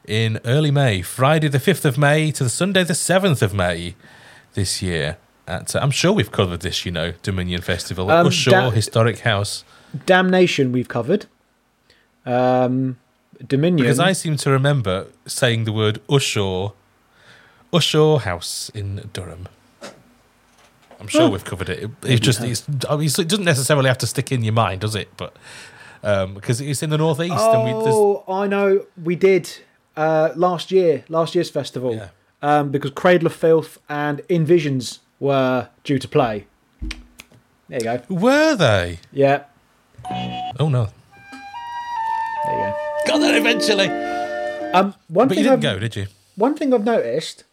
[0.05, 3.95] in early May, Friday the 5th of May to the Sunday the 7th of May
[4.53, 5.17] this year.
[5.47, 9.19] At, uh, I'm sure we've covered this, you know, Dominion Festival, Um, Ushaw da- Historic
[9.19, 9.63] House.
[10.05, 11.25] Damnation we've covered.
[12.25, 12.97] Um,
[13.45, 13.83] Dominion.
[13.85, 16.73] Because I seem to remember saying the word Ushaw,
[17.73, 19.47] Ushaw House in Durham.
[20.99, 21.29] I'm sure Oh.
[21.29, 21.83] we've covered it.
[21.83, 24.81] It, it's just, it's, I mean, it doesn't necessarily have to stick in your mind,
[24.81, 25.09] does it?
[25.17, 25.35] But
[26.03, 28.85] um, because it's in the northeast, and we, Oh, I know.
[29.03, 29.49] We did
[29.97, 32.07] uh, last year, last year's festival, Yeah.
[32.41, 36.45] um, because Cradle of Filth and Invisions were due to play.
[37.69, 38.01] There you go.
[38.09, 38.99] were they?
[39.11, 39.43] Yeah,
[40.59, 40.89] Oh no,
[42.45, 42.75] there you go.
[43.07, 43.87] got there eventually.
[44.73, 46.07] Um, one But thing you didn't I've, go, did you?
[46.35, 47.43] one thing I've noticed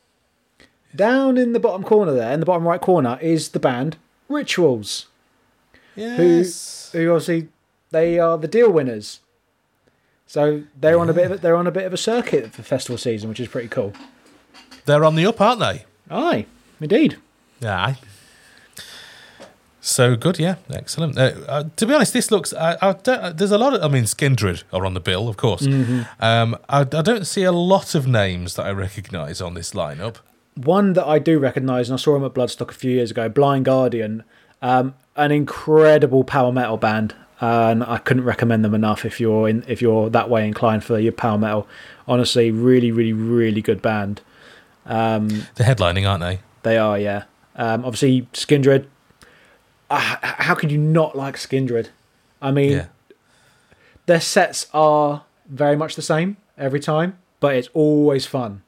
[0.96, 3.96] down in the bottom corner there, in the bottom right corner, is the band
[4.28, 5.06] Rituals,
[5.94, 6.90] who Yes.
[6.92, 7.48] who obviously
[7.90, 9.20] they are the deal winners.
[10.26, 12.62] So they're on a bit of a, they're on a bit of a circuit for
[12.62, 13.92] festival season, which is pretty cool.
[14.86, 15.84] They're on the up, aren't they?
[16.11, 16.46] Aye,
[16.80, 17.16] indeed.
[17.61, 17.94] Yeah.
[19.82, 21.16] So good, yeah, excellent.
[21.18, 22.52] Uh, uh, to be honest, this looks.
[22.52, 23.82] I, I don't, uh, there's a lot of.
[23.82, 25.66] I mean, Skindred are on the bill, of course.
[26.20, 30.16] Um, I, I don't see a lot of names that I recognise on this lineup.
[30.54, 33.28] one that I do recognise, and I saw him at Bloodstock a few years ago,
[33.28, 34.24] Blind Guardian,
[34.61, 39.64] um, an incredible power metal band, and I couldn't recommend them enough if you're in
[39.66, 41.66] if you're that way inclined for your power metal.
[42.06, 44.20] Honestly, really, really, really good band.
[45.54, 46.40] They're headlining, aren't they?
[46.62, 47.24] They are, yeah.
[47.61, 48.86] Um, obviously, Skindred.
[49.90, 51.88] Uh, how could you not like Skindred?
[52.40, 52.86] I mean, Yeah.
[54.06, 58.62] their sets are very much the same every time, but it's always fun.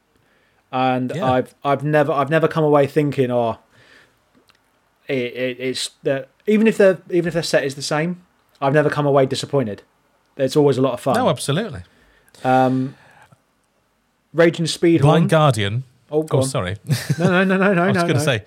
[0.70, 1.30] And Yeah.
[1.30, 3.58] I've I've never I've never come away thinking, oh,
[5.08, 8.22] it, it, it's that even if their even if their set is the same,
[8.60, 9.82] I've never come away disappointed.
[10.36, 11.14] It's always a lot of fun.
[11.14, 11.82] No, absolutely.
[12.44, 12.94] um,
[14.34, 15.84] Raging Speed Blind Guardian.
[16.10, 16.76] Oh, Oh, sorry.
[17.18, 17.82] No, no, no, no, no.
[17.84, 18.24] I was no, going to no.
[18.24, 18.44] say.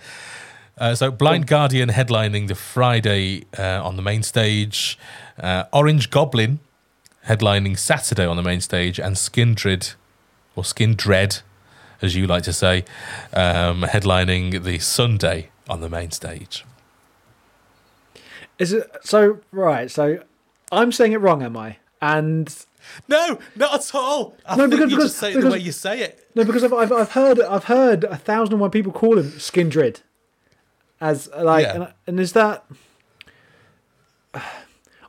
[0.78, 4.98] Uh, so, Blind Guardian headlining the Friday uh, on the main stage,
[5.40, 6.60] uh, Orange Goblin
[7.28, 9.96] headlining Saturday on the main stage, and Skindred,
[10.56, 11.42] or Skindred,
[12.02, 12.84] as you like to say,
[13.34, 16.66] um, headlining the Sunday on the main stage.
[18.60, 19.40] Is it so?
[19.52, 19.90] Right.
[19.90, 20.20] So
[20.72, 21.78] I'm saying it wrong, am I?
[22.02, 22.54] And
[23.08, 24.36] No, not at all.
[24.46, 26.28] I No, think because- you because- just say it because- the way you say it.
[26.36, 29.32] no, because I've, I've I've heard I've heard a thousand and one people call him
[29.32, 30.02] Skindred,
[31.10, 31.76] as like, Yeah.
[31.76, 32.66] and, and is that?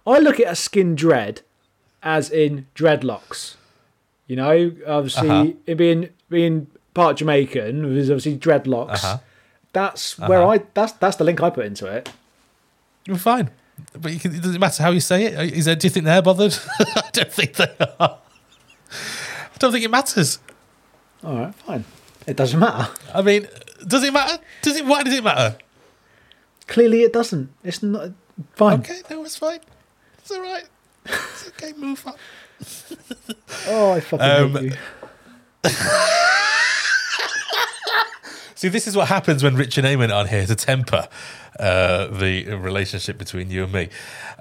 [0.07, 1.43] I look at a skin dread
[2.03, 3.57] as in dreadlocks.
[4.27, 5.51] You know, obviously Uh-huh.
[5.67, 9.05] it being being part Jamaican, there's obviously dreadlocks.
[9.05, 9.19] Uh-huh.
[9.73, 12.09] That's where I that's that's the link I put into it.
[13.07, 13.51] You're fine.
[14.01, 15.53] But you can, it doesn't matter how you say it.
[15.55, 16.57] Is there, do you think they're bothered?
[16.81, 17.67] I don't think they
[18.01, 18.19] are.
[18.19, 20.39] I don't think it matters.
[21.23, 21.85] All right, fine.
[22.27, 22.91] It doesn't matter.
[23.15, 23.47] I mean,
[23.87, 24.39] does it matter?
[24.63, 24.87] Does it?
[24.87, 25.59] Why does it matter?
[26.67, 27.51] Clearly, it doesn't.
[27.65, 28.11] It's not
[28.55, 28.81] fine.
[28.81, 29.61] Okay, no, it's fine.
[30.19, 30.65] It's all right.
[31.05, 31.73] It's okay.
[31.77, 32.15] Move on.
[33.69, 35.71] Oh, I fucking Um, hate you.
[38.55, 41.09] See, this is what happens when Rich and Eamon aren't here to temper
[41.61, 43.89] uh, the relationship between you and me.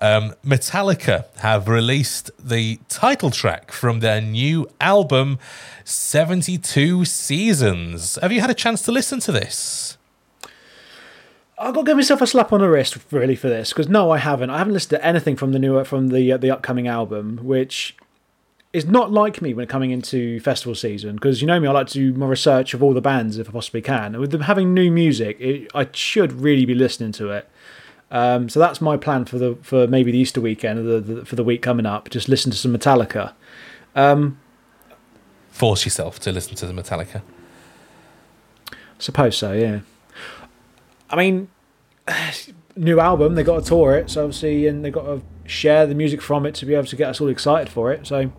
[0.02, 5.38] Um, Metallica have released the title track from their new album,
[5.84, 8.18] 72 Seasons.
[8.22, 9.98] Have you had a chance to listen to this?
[11.58, 14.12] I've got to give myself a slap on the wrist, really, for this because no,
[14.12, 14.50] I haven't.
[14.50, 17.96] I haven't listened to anything from the new from the uh, the upcoming album, which
[18.74, 21.16] is not like me when coming into festival season.
[21.16, 23.48] Because you know me, I like to do my research of all the bands if
[23.48, 24.16] I possibly can.
[24.16, 27.50] And with them having new music, it, I should really be listening to it.
[28.12, 31.26] Um, so that's my plan for the for maybe the Easter weekend, or the, the,
[31.26, 32.10] for the week coming up.
[32.10, 33.34] Just listen to some Metallica.
[35.52, 37.22] Force yourself to listen to the Metallica.
[39.00, 39.80] Suppose so, yeah.
[41.16, 41.48] I mean,
[42.76, 45.96] new album, they got to tour it, so obviously, and they got to share the
[45.96, 48.06] music from it to be able to get us all excited for it.
[48.06, 48.32] So,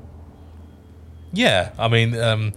[1.33, 2.53] Yeah, I mean, um,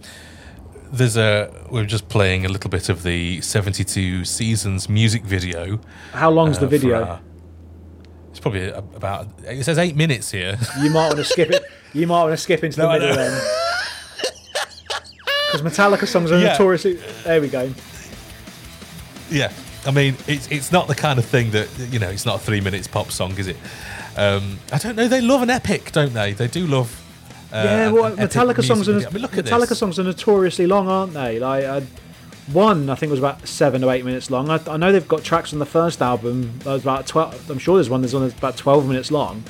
[0.92, 1.50] there's a.
[1.70, 5.80] We're just playing a little bit of the 72 Seasons music video.
[6.12, 7.02] how long's uh, the video?
[7.04, 7.20] our-
[8.30, 9.28] It's probably about.
[9.44, 10.58] It says eight minutes here.
[10.82, 11.62] You might want to skip it.
[11.92, 13.42] You might want to skip into the No, I middle then.
[15.52, 16.52] Because Metallica songs are Yeah.
[16.52, 16.94] notoriously.
[17.24, 17.72] There we go.
[19.30, 19.52] yeah,
[19.86, 22.08] I mean, it's it's not the kind of thing that you know.
[22.08, 23.56] It's not a three minutes pop song, is it?
[24.16, 25.08] Um, I don't know.
[25.08, 26.32] They love an epic, don't they?
[26.32, 26.96] They do love.
[27.52, 28.96] Uh, yeah, an well, Metallica songs are.
[28.96, 29.78] I mean, Metallica this.
[29.78, 31.38] songs are notoriously long, aren't they?
[31.38, 31.80] Like uh,
[32.52, 34.50] one, I think was about seven or eight minutes long.
[34.50, 37.50] I, I know they've got tracks on the first album that was about twelve.
[37.50, 39.44] I'm sure there's one that's on that's about twelve minutes long.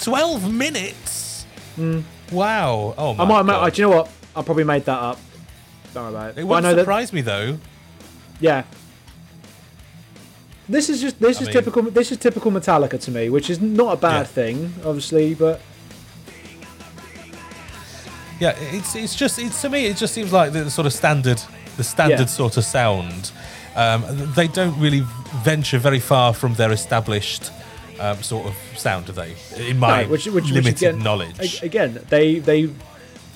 [0.00, 1.46] Twelve minutes.
[2.32, 2.94] Wow.
[2.98, 3.24] Oh my.
[3.24, 3.62] I might, god.
[3.64, 4.10] I, do you know what?
[4.34, 5.18] I probably made that up.
[5.94, 6.38] Don't worry about it.
[6.38, 7.58] it I wouldn't know that- surprise me though.
[8.40, 8.64] Yeah.
[10.68, 13.50] This is just this I is mean- typical this is typical Metallica to me, which
[13.50, 14.24] is not a bad Yeah.
[14.24, 15.60] thing, obviously, but
[18.40, 21.40] Yeah, it's it's just it's to me it just seems like the sort of standard
[21.76, 22.26] the standard Yeah.
[22.26, 23.30] sort of sound.
[23.74, 24.04] Um,
[24.34, 25.04] they don't really
[25.44, 27.50] venture very far from their established
[28.00, 29.34] um, sort of sound, do they?
[29.58, 31.62] In my No, which, which, which limited again, knowledge.
[31.62, 32.70] Again, they they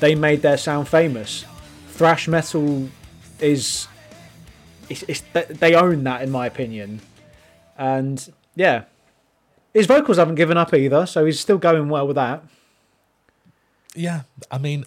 [0.01, 1.45] they made their sound famous.
[1.93, 2.89] Thrash metal
[3.41, 3.87] is
[4.89, 7.01] it's, it's they own that in my opinion,
[7.81, 8.85] and yeah,
[9.72, 12.45] his vocals haven't given up either, so he's still going well with that.
[13.95, 14.85] Yeah, I mean,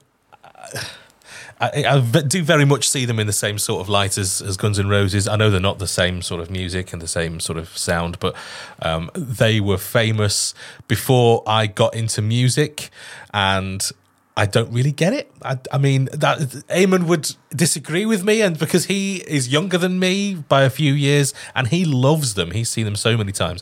[1.60, 4.80] I do very much see them in the same sort of light as, as Guns
[4.80, 5.28] N' Roses.
[5.28, 8.20] I know they're not the same sort of music and the same sort of sound,
[8.20, 8.36] but
[8.82, 10.54] um, they were famous
[10.88, 12.92] before I got into music,
[13.34, 13.90] and
[14.36, 15.32] I don't really get it.
[15.44, 20.00] I, I mean, that Eamon would disagree with me, and because he is younger than
[20.00, 22.52] me by a few years, and he loves them.
[22.52, 23.62] He's seen them so many times,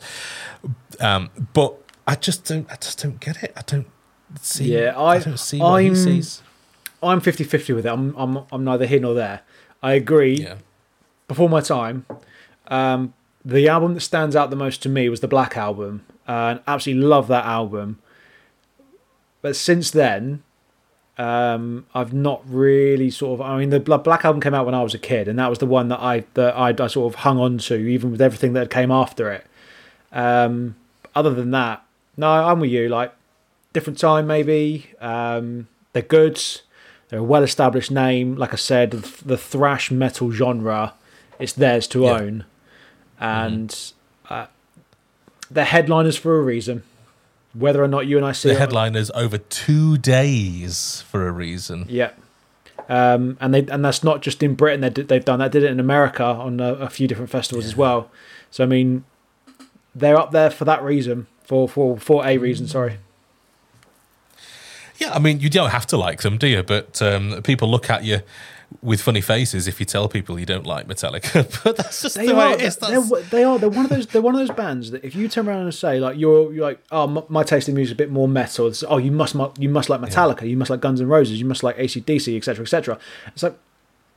[1.02, 1.76] um, but
[2.08, 2.72] I just don't.
[2.72, 3.52] I just don't get it.
[3.58, 3.88] I don't
[4.42, 4.74] see.
[4.74, 6.42] Yeah, I- don't see what he I'm- sees.
[7.04, 7.90] I'm 50-50 with it.
[7.90, 9.42] I'm I'm I'm neither here nor there.
[9.84, 10.36] I agree.
[10.36, 10.56] Yeah.
[11.28, 12.06] before my time,
[12.68, 13.14] um,
[13.44, 17.04] the album that stands out the most to me was the Black Album, and absolutely
[17.08, 17.98] love that album.
[19.42, 20.44] But since then,
[21.18, 23.46] um, I've not really sort of.
[23.46, 25.60] I mean, the Black Album came out when I was a kid, and that was
[25.60, 28.54] the one that I that I, I sort of hung on to, even with everything
[28.54, 29.46] that came after it.
[30.12, 30.76] Um,
[31.16, 31.84] other than that,
[32.18, 32.90] no, I'm with you.
[32.90, 33.14] Like
[33.74, 34.92] different time, maybe.
[35.00, 36.42] Um, they're good.
[37.10, 38.36] They're a well-established name.
[38.38, 40.94] Like I said, the, thrash metal genre,
[41.40, 42.12] it's theirs to Yeah.
[42.14, 42.46] own,
[43.20, 43.92] and
[44.30, 44.46] uh,
[45.50, 46.84] they're headliners for a reason.
[47.54, 51.32] Whether or not you and I see The it, headliners over two days for a
[51.32, 51.86] reason.
[51.90, 52.12] yeah.
[52.90, 54.82] Um, and they and that's not just in Britain.
[54.82, 55.52] They they've done that.
[55.52, 58.10] Did it in America on a, a few different festivals as well.
[58.50, 59.06] So I mean,
[59.96, 61.28] they're up there for that reason.
[61.44, 62.68] For for for a reason.
[62.68, 62.98] Sorry.
[64.98, 66.64] Yeah, I mean, you don't have to like them, do you?
[66.64, 68.22] But um, people look at you
[68.82, 71.64] with funny faces if you tell people you don't like Metallica.
[71.64, 72.78] but that's just They the way it is.
[72.78, 73.60] They're, they are.
[73.60, 74.08] They're one of those.
[74.08, 76.64] They're one of those bands that if you turn around and say like you're, you're
[76.64, 78.68] like, oh, my, my taste in music is a bit more metal.
[78.68, 80.48] It's, oh, you must, mu- you must like Metallica.
[80.50, 81.40] You must like Guns N' Roses.
[81.40, 83.00] You must like AC/DC, etc., etc.
[83.28, 83.58] It's like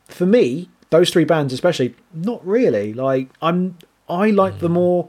[0.06, 2.92] for me, those three bands especially, not really.
[2.92, 3.78] Like I'm,
[4.08, 4.72] I like the mm.
[4.72, 5.08] more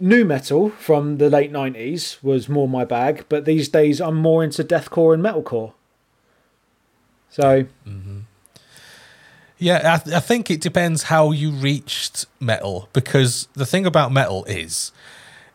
[0.00, 3.24] nu metal from the late '90s was more my bag.
[3.28, 5.72] But these days, I'm more into deathcore and metalcore.
[7.30, 7.66] So
[9.58, 14.44] yeah, I, I think it depends how you reached metal because the thing about metal
[14.44, 14.92] is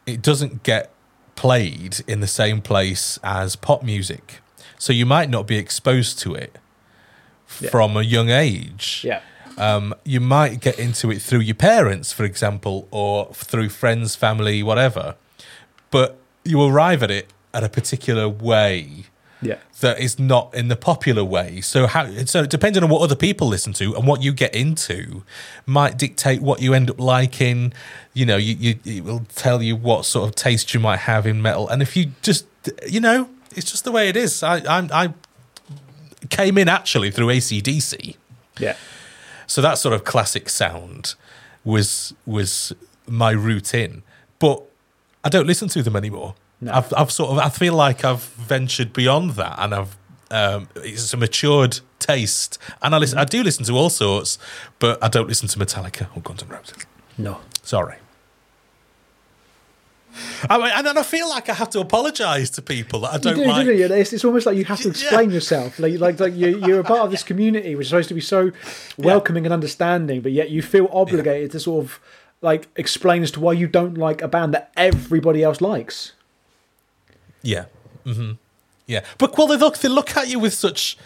[0.06, 0.92] it doesn't get
[1.36, 4.42] played in the same place as pop music.
[4.78, 6.58] So you might not be exposed to it
[7.46, 9.04] from a young age.
[9.06, 9.22] yeah.
[9.58, 14.64] um, you might get into it through your parents, for example, or through friends, family,
[14.64, 15.16] whatever.
[15.92, 19.06] But you arrive at it at a particular way
[19.46, 19.58] Yeah.
[19.82, 21.62] that is not in the popular way.
[21.62, 22.10] So how?
[22.26, 25.24] So depending on what other people listen to and what you get into,
[25.66, 27.74] might dictate what you end up liking.
[28.14, 31.26] You know, you, you it will tell you what sort of taste you might have
[31.26, 31.68] in metal.
[31.68, 32.46] And if you just,
[32.88, 34.44] you know, it's just the way it is.
[34.44, 35.14] I I, I
[36.30, 38.16] came in actually through AC/DC.
[38.60, 38.76] Yeah.
[39.48, 41.16] So that sort of classic sound
[41.64, 42.74] was was
[43.08, 44.04] my route in,
[44.40, 44.64] but
[45.24, 46.36] I don't listen to them anymore.
[46.64, 46.74] No.
[46.74, 49.98] I've I've sort of I feel like I've ventured beyond that, and I've
[50.32, 53.18] um, it's a matured taste, and I listen.
[53.20, 54.38] I do listen to all sorts,
[54.80, 56.86] but I don't listen to Metallica or Guns N' Roses.
[57.18, 57.40] No.
[57.62, 57.98] Sorry.
[60.48, 63.18] I mean, and then I feel like I have to apologise to people that I
[63.18, 63.66] don't do, like.
[63.66, 63.74] you?
[63.74, 64.92] It's, it's almost like you have to Yeah.
[64.92, 65.80] explain yourself.
[65.80, 68.22] Like, like, like you, you're a part of this community, which is supposed to be
[68.22, 68.52] so
[68.98, 72.00] welcoming and understanding, but yet you feel obligated to sort of
[72.42, 76.12] like explain as to why you don't like a band that everybody else likes.
[77.44, 77.66] Yeah.
[78.06, 78.32] Mm-hmm.
[78.88, 79.04] Yeah.
[79.20, 80.98] But well, they look they look at you with such.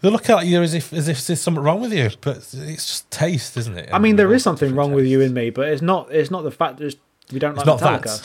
[0.00, 2.86] They look at you as if as if there's something wrong with you, but it's
[2.86, 3.90] just taste, isn't it?
[3.92, 6.10] I mean, there is something wrong with you and me, but it's not.
[6.10, 6.94] It's not the fact that
[7.32, 8.18] We don't It's like not Metallica.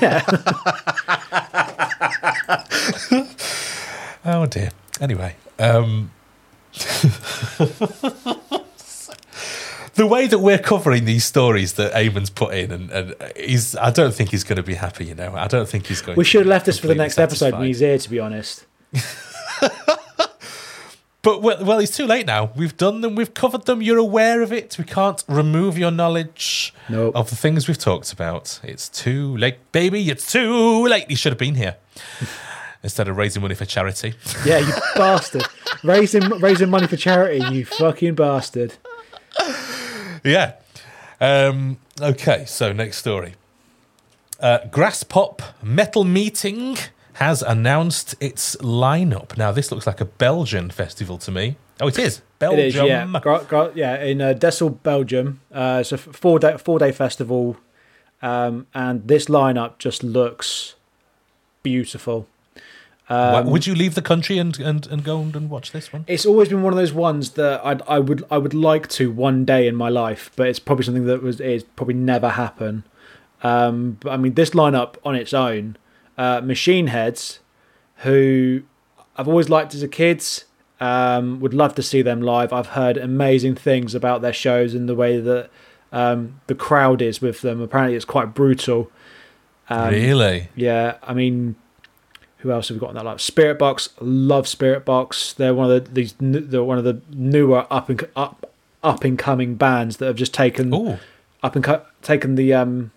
[0.00, 0.02] that.
[0.02, 0.24] Yeah.
[4.22, 4.68] Oh dear.
[5.00, 6.10] Anyway, um,
[9.94, 13.90] the way that we're covering these stories that Eamon's put in, and, and he's, I
[13.90, 15.06] don't think he's going to be happy.
[15.06, 16.16] You know, I don't think he's going.
[16.16, 18.66] We should have left this for the next episode when he's here, to be honest.
[21.22, 22.50] But well, well, it's too late now.
[22.56, 23.14] We've done them.
[23.14, 23.82] We've covered them.
[23.82, 24.78] You're aware of it.
[24.78, 27.14] We can't remove your knowledge Nope.
[27.14, 28.58] of the things we've talked about.
[28.62, 30.08] It's too late, baby.
[30.08, 31.10] It's too late.
[31.10, 31.76] You should have been here
[32.82, 34.14] instead of raising money for charity.
[34.46, 35.44] Yeah, you bastard.
[35.84, 38.74] Raising raising money for charity, you fucking bastard.
[40.24, 40.54] yeah.
[41.20, 42.44] Um, okay.
[42.46, 43.34] So next story.
[44.38, 46.78] Uh, Graspop Metal Meeting
[47.14, 49.36] has announced its lineup.
[49.36, 51.56] Now this looks like a Belgian festival to me.
[51.80, 52.60] Oh, it is Belgium.
[52.66, 53.20] is, yeah.
[53.20, 55.40] Gra- gra- yeah, in uh, Dessel, Belgium.
[55.52, 57.58] Uh, it's a four day four day festival,
[58.22, 60.74] um, and this lineup just looks
[61.62, 62.26] beautiful.
[63.10, 66.04] Um, Would you leave the country and, and, and go and, and watch this one?
[66.06, 69.10] It's always been one of those ones that I'd, I would I would like to
[69.10, 72.84] one day in my life, but it's probably something that was is probably never happen.
[73.42, 75.76] Um, but I mean, this lineup on its own,
[76.16, 77.40] uh, Machine Heads,
[77.96, 78.62] who
[79.16, 80.24] I've always liked as a kid,
[80.78, 82.52] um, would love to see them live.
[82.52, 85.50] I've heard amazing things about their shows and the way that
[85.90, 87.60] um, the crowd is with them.
[87.60, 88.92] Apparently, it's quite brutal.
[89.68, 90.48] Um, really?
[90.54, 91.56] yeah, I mean,
[92.40, 93.16] who else have we got on that line?
[93.16, 95.36] Spiritbox, love Spiritbox.
[95.36, 98.50] They're one of the these they're one of the newer up and up
[98.82, 100.98] up and coming bands that have just taken Ooh.
[101.42, 102.92] up and co- taken the um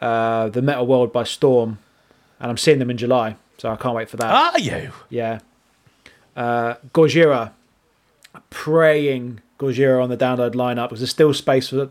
[0.00, 1.78] uh the metal world by storm,
[2.40, 4.54] and I'm seeing them in July, so I can't wait for that.
[4.54, 4.92] Are you?
[5.08, 5.40] Yeah.
[6.36, 7.52] Uh, Gojira.
[8.48, 11.90] Praying Gojira on the download lineup because there's still space for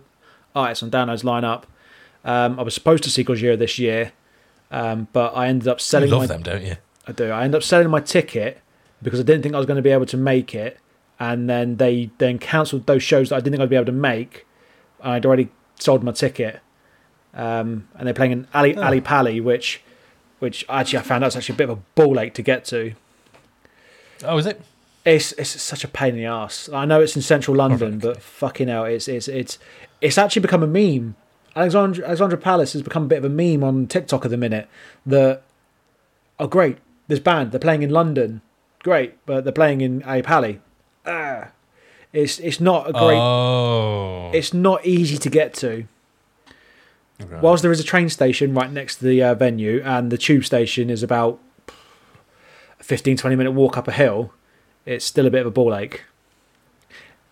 [0.56, 1.64] artists on downloads lineup.
[2.24, 4.14] Um, I was supposed to see Gojira this year,
[4.72, 6.28] um, but I ended up You selling love my.
[6.28, 6.76] them, don't you?
[7.08, 7.30] I do.
[7.32, 8.62] I ended up selling my ticket
[9.02, 10.78] because I didn't think I was going to be able to make it,
[11.20, 13.92] and then they then cancelled those shows that I didn't think I'd be able to
[13.92, 14.46] make.
[15.02, 15.50] I'd already
[15.80, 16.60] sold my ticket,
[17.34, 19.82] um, and they're playing in Ally Ally Pally, which,
[20.40, 22.66] which actually I found out was actually a bit of a ball ache to get
[22.66, 22.94] to.
[24.24, 24.62] Oh, is it?
[25.06, 26.70] It's it's such a pain in the ass.
[26.74, 29.58] I know it's in central London, but fucking hell, it's it's it's
[30.02, 31.16] it's actually become a meme.
[31.60, 34.70] Alexandra Alexandra Palace has become a bit of a meme on TikTok at the minute.
[35.06, 35.42] That
[36.40, 38.42] oh great, this band they're playing in London,
[38.82, 40.62] great, but they're playing in A Pally.
[41.06, 41.50] Ah,
[42.14, 43.18] it's it's not a great.
[43.18, 44.32] Oh.
[44.34, 45.86] It's not easy to get to.
[47.42, 50.46] Whilst there is a train station right next to the uh, venue, and the tube
[50.46, 51.38] station is about
[52.80, 54.32] a 15 20 minute walk up a hill,
[54.86, 56.06] it's still a bit of a ball ache.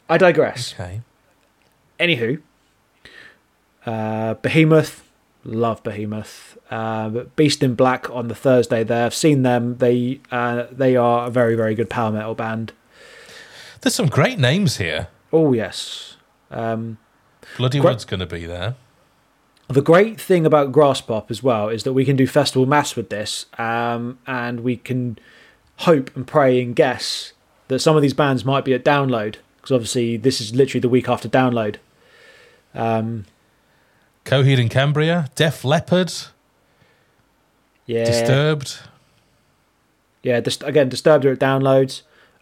[0.09, 0.73] I digress.
[0.73, 1.01] Okay.
[1.97, 2.41] Anywho,
[3.87, 5.09] uh, Behemoth,
[5.45, 6.57] love Behemoth.
[6.69, 9.05] Uh, Beast in Black on the Thursday there.
[9.05, 9.77] I've seen them.
[9.77, 12.73] They uh, they are a very very good power metal band.
[13.81, 15.07] There's some great names here.
[15.31, 16.17] Oh yes.
[16.51, 16.97] Um,
[17.55, 18.75] Bloodywood's going to be there.
[19.69, 23.09] The great thing about Graspop as well is that we can do festival mass with
[23.09, 25.17] this, um, and we can
[25.79, 27.33] hope and pray and guess
[27.67, 30.89] that some of these bands might be at download because obviously this is literally the
[30.89, 31.75] week after download.
[32.73, 33.25] Um,
[34.27, 36.13] Coheed and Cambria, Def Leppard,
[37.85, 38.79] yeah, Disturbed,
[40.23, 40.41] yeah.
[40.63, 42.01] Again, Disturbed are at downloads.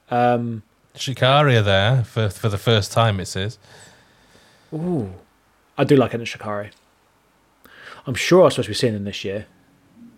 [0.10, 0.64] Um,
[0.96, 3.20] Shikari there for for the first time.
[3.20, 3.58] It says.
[4.74, 5.14] ooh,
[5.78, 6.72] I do like it Enter Shikari.
[8.08, 9.46] I'm sure I was supposed to be seeing them this year.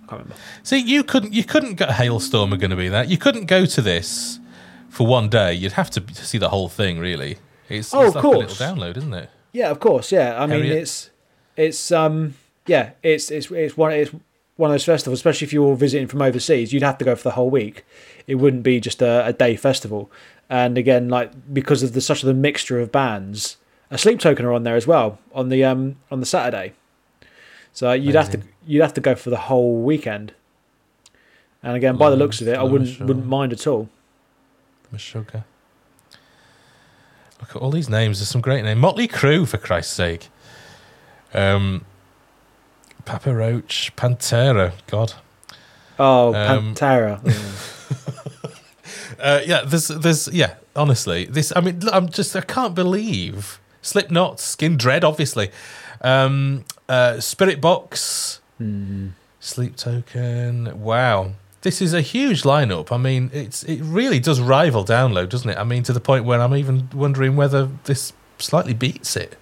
[0.04, 0.36] I can't remember.
[0.64, 1.88] See, you couldn't you couldn't go.
[1.88, 3.10] Halestorm are going to be that.
[3.10, 4.40] You couldn't go to this
[4.90, 5.54] for one day.
[5.54, 7.00] You'd have to see the whole thing.
[7.00, 7.38] Really,
[7.68, 8.60] it's, Oh, it's of like a course.
[8.60, 9.30] little download, isn't it?
[9.52, 10.12] Yeah, of course.
[10.12, 10.78] Yeah, I mean Harriet?
[10.84, 11.10] it's
[11.58, 12.36] it's um
[12.66, 14.12] yeah it's it's it's one it's
[14.56, 16.74] one of those festivals, especially if you're visiting from overseas.
[16.74, 17.86] You'd have to go for the whole week.
[18.26, 20.12] It wouldn't be just a, a day festival.
[20.50, 23.58] And again, like because of the such of the mixture of bands,
[23.92, 26.74] a Sleep Token are on there as well on the um on the Saturday.
[27.74, 30.34] So you'd have to you'd have to go for the whole weekend.
[31.64, 33.90] And again, by the looks of it, I wouldn't wouldn't mind at all.
[34.94, 35.44] Meshuggah.
[37.40, 38.20] Look at all these names.
[38.20, 38.80] There's some great names.
[38.80, 40.30] Motley Crue, for Christ's sake.
[41.34, 41.86] Um,
[43.06, 44.74] Papa Roach, Pantera.
[44.88, 45.14] God.
[46.00, 47.74] Oh, Um, Pantera.
[49.20, 50.56] Uh, yeah, there's, there's, yeah.
[50.76, 51.52] Honestly, this.
[51.56, 52.36] I mean, I'm just.
[52.36, 55.50] I can't believe Slipknot, Skindred, obviously.
[56.02, 58.40] Um, uh, Spiritbox,
[59.40, 60.80] Sleep Token.
[60.80, 62.92] Wow, this is a huge lineup.
[62.92, 65.58] I mean, it's it really does rival Download, doesn't it?
[65.58, 69.36] I mean, to the point where I'm even wondering whether this slightly beats it.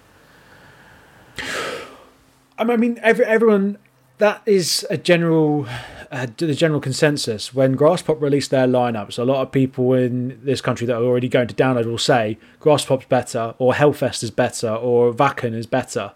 [2.58, 3.78] I mean, every, everyone
[4.18, 5.66] that is a general
[6.10, 9.18] uh, the general consensus when Graspop released their lineups.
[9.18, 12.38] A lot of people in this country that are already going to download will say
[12.60, 16.12] Graspop's better, or Hellfest is better, or Wacken is better.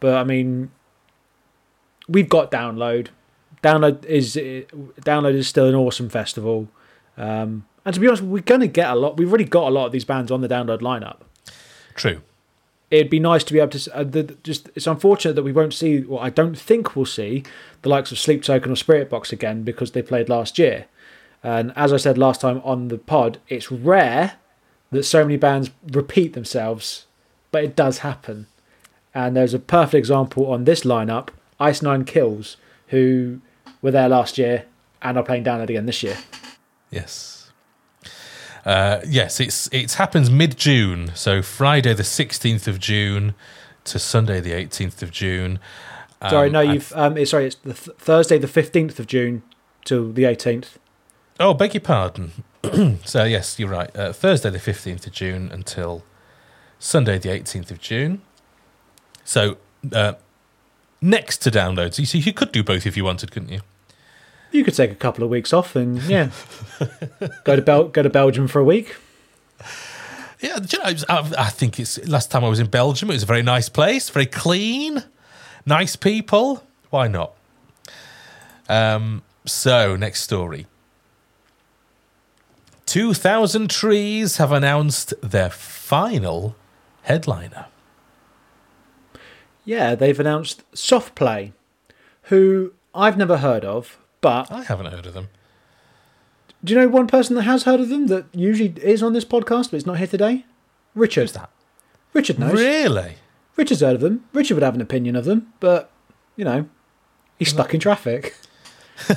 [0.00, 0.70] But I mean,
[2.08, 3.08] we've got download.
[3.62, 6.68] Download is download is still an awesome festival.
[7.16, 9.16] Um, and to be honest, we're going to get a lot.
[9.16, 11.18] We've already got a lot of these bands on the download lineup.
[11.94, 12.20] True.
[12.90, 13.96] It'd be nice to be able to.
[13.96, 16.00] Uh, the, just it's unfortunate that we won't see.
[16.00, 17.42] Well, I don't think we'll see
[17.82, 20.86] the likes of Sleep Token or Spiritbox again because they played last year.
[21.42, 24.34] And as I said last time on the pod, it's rare
[24.90, 27.06] that so many bands repeat themselves,
[27.50, 28.46] but it does happen.
[29.14, 32.56] And there's a perfect example on this lineup: Ice Nine Kills,
[32.88, 33.40] who
[33.82, 34.64] were there last year
[35.02, 36.18] and are playing down download again this year.
[36.90, 37.35] Yes.
[38.66, 43.34] Uh, yes, it's it happens mid June, so Friday the sixteenth of June
[43.84, 45.60] to Sunday the eighteenth of June.
[46.20, 49.44] Um, sorry, no, you've um, it's, sorry, it's the th- Thursday the fifteenth of June
[49.84, 50.80] to the eighteenth.
[51.38, 52.32] Oh, beg your pardon.
[53.04, 53.94] so yes, you're right.
[53.96, 56.02] Uh, Thursday the fifteenth of June until
[56.80, 58.20] Sunday the eighteenth of June.
[59.24, 59.58] So
[59.92, 60.14] uh,
[61.00, 63.60] next to downloads, you see, you could do both if you wanted, couldn't you?
[64.52, 66.30] You could take a couple of weeks off and yeah,
[67.44, 68.96] go to Bel- go to Belgium for a week.
[70.40, 73.10] Yeah, you know, I, I think it's last time I was in Belgium.
[73.10, 75.02] It was a very nice place, very clean,
[75.64, 76.62] nice people.
[76.90, 77.32] Why not?
[78.68, 80.66] Um, so next story.
[82.86, 86.54] 2000 Trees have announced their final
[87.02, 87.66] headliner.
[89.64, 91.52] Yeah, they've announced Soft Play,
[92.24, 95.28] who I've never heard of, but I haven't heard of them.
[96.64, 99.24] do you know one person that has heard of them that usually is on this
[99.24, 100.44] podcast but is not here today?
[100.94, 101.22] Richard.
[101.22, 101.50] Who's that?
[102.12, 102.54] Richard knows.
[102.54, 103.16] Really?
[103.56, 104.24] Richard's heard of them.
[104.32, 105.90] Richard would have an opinion of them, but
[106.36, 106.68] you know,
[107.38, 108.34] he's stuck in traffic.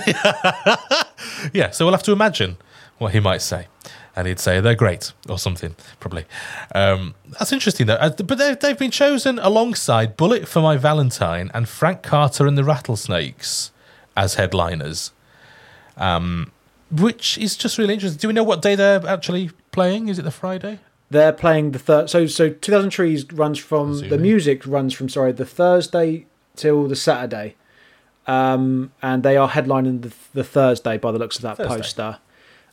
[1.53, 2.57] Yeah, so we'll have to imagine
[2.97, 3.67] what he might say.
[4.15, 6.25] And he'd say they're great or something, probably.
[6.75, 7.95] Um, that's interesting, though.
[7.95, 12.57] Uh, But they've, they've been chosen alongside Bullet for My Valentine and Frank Carter and
[12.57, 13.71] the Rattlesnakes
[14.19, 15.11] as headliners,
[15.97, 16.51] um,
[16.91, 18.19] which is just really interesting.
[18.19, 20.09] Do we know what day they're actually playing?
[20.09, 20.79] Is it the Friday?
[21.09, 22.09] They're playing the third.
[22.09, 26.95] So so 2000 Trees runs from the music runs from sorry the Thursday till the
[26.95, 27.55] Saturday,
[28.27, 31.77] um, and they are headlining the, the Thursday by the looks of that Thursday.
[31.77, 32.17] poster.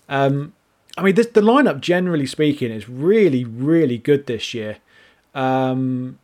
[0.09, 0.53] Um,
[0.99, 4.79] I mean, this, the lineup, generally speaking, is really really good this year.
[5.35, 6.19] Um,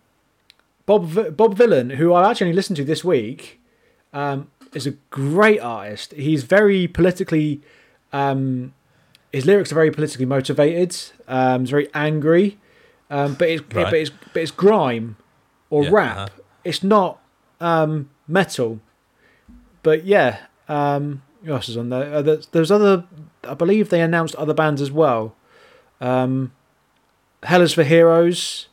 [0.85, 3.61] Bob Bob Vylan, who I actually listened to this week,
[4.13, 6.13] um, is a great artist.
[6.13, 7.61] He's very politically.
[8.13, 8.75] Um,
[9.33, 10.97] his lyrics are very politically motivated.
[11.29, 12.59] Um, he's very angry,
[13.11, 13.85] um, but it's Right.
[13.85, 15.17] but it's but it's grime
[15.71, 16.17] or Yeah, rap.
[16.17, 16.29] uh-huh.
[16.65, 17.21] It's not
[17.61, 18.81] um, metal.
[19.83, 22.15] But yeah, um, who else is on there?
[22.15, 23.05] Uh, there's, there's other.
[23.45, 25.35] I believe they announced other bands as well.
[26.01, 26.53] Um,
[27.43, 28.69] Hell is for Heroes.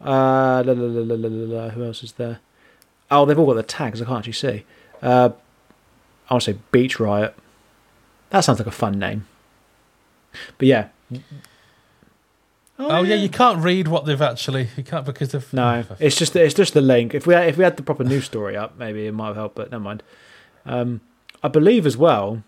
[0.00, 2.40] Uh, la, la, la, who else is there?
[3.10, 4.00] Oh, they've all got the tags.
[4.00, 4.64] I can't actually see.
[5.02, 5.30] Uh,
[6.28, 7.34] I want to say Beach Riot.
[8.30, 9.26] That sounds like a fun name.
[10.58, 10.88] But yeah.
[12.78, 13.16] Oh, yeah.
[13.16, 14.68] you can't read what they've actually.
[14.76, 15.52] You can't because they've.
[15.52, 17.14] No, it's just it's just the link.
[17.14, 19.36] If we had, if we had the proper news story up, maybe it might have
[19.36, 19.56] helped.
[19.56, 20.02] But never mind.
[20.64, 21.00] Um,
[21.42, 22.42] I believe as well,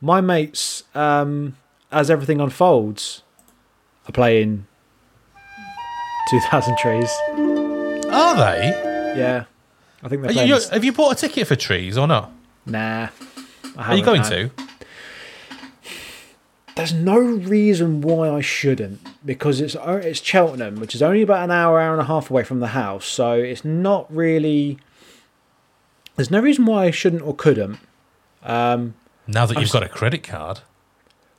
[0.00, 1.56] my mates, um,
[1.90, 3.22] as everything unfolds,
[4.08, 4.66] are playing
[6.30, 7.10] Two Thousand Trees.
[8.10, 9.14] Are they?
[9.16, 9.44] Yeah,
[10.06, 10.48] I think they're playing.
[10.48, 12.30] you, have you bought a ticket for trees or not?
[12.64, 13.08] Nah,
[13.76, 14.28] I Are you going no.
[14.28, 14.50] to?
[16.76, 21.50] There's no reason why I shouldn't because it's it's Cheltenham, which is only about an
[21.50, 24.78] hour, hour and a half away from the house, so it's not really.
[26.16, 27.78] There's no reason why I shouldn't or couldn't.
[28.42, 28.94] Um,
[29.26, 30.60] Now that I'm you've s- got a credit card.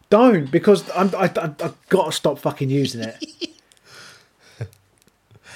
[0.10, 3.24] don't because I'm I, I, I've got to stop fucking using it.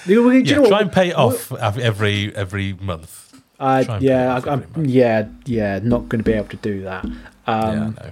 [0.06, 3.42] You Yeah, try and pay it off every every month.
[3.60, 4.78] Uh, try and pay it yeah, I, month.
[4.88, 7.06] yeah, yeah, not going to be able to do that.
[7.06, 7.16] Um,
[7.48, 8.12] yeah, I know.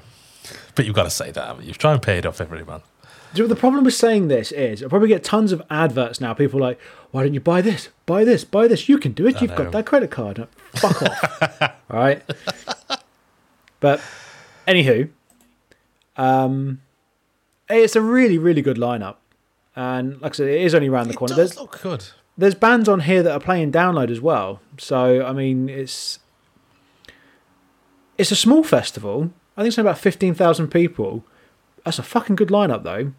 [0.75, 1.73] But you've got to say that, you?
[1.73, 2.83] Try and pay it off every month.
[3.33, 4.83] Do you know the problem with saying this is?
[4.83, 6.33] I probably get tons of adverts now.
[6.33, 6.79] People are like,
[7.11, 7.89] why don't you buy this?
[8.05, 8.89] Buy this, buy this.
[8.89, 9.37] You can do it.
[9.37, 9.57] I You've know.
[9.57, 10.47] got that credit card.
[10.73, 11.61] Fuck off.
[11.91, 12.23] All right.
[13.79, 14.01] But
[14.67, 15.09] anywho,
[16.17, 16.81] um,
[17.69, 19.15] it's a really, really good lineup.
[19.75, 21.35] And like I said, it is only around the It corner.
[21.35, 22.05] does There's look good.
[22.37, 24.59] there's bands on here that are playing download as well.
[24.77, 26.19] So I mean, it's
[28.17, 29.31] it's a small festival.
[29.55, 31.23] I think it's only about fifteen thousand people.
[31.85, 33.13] That's a fucking good lineup though.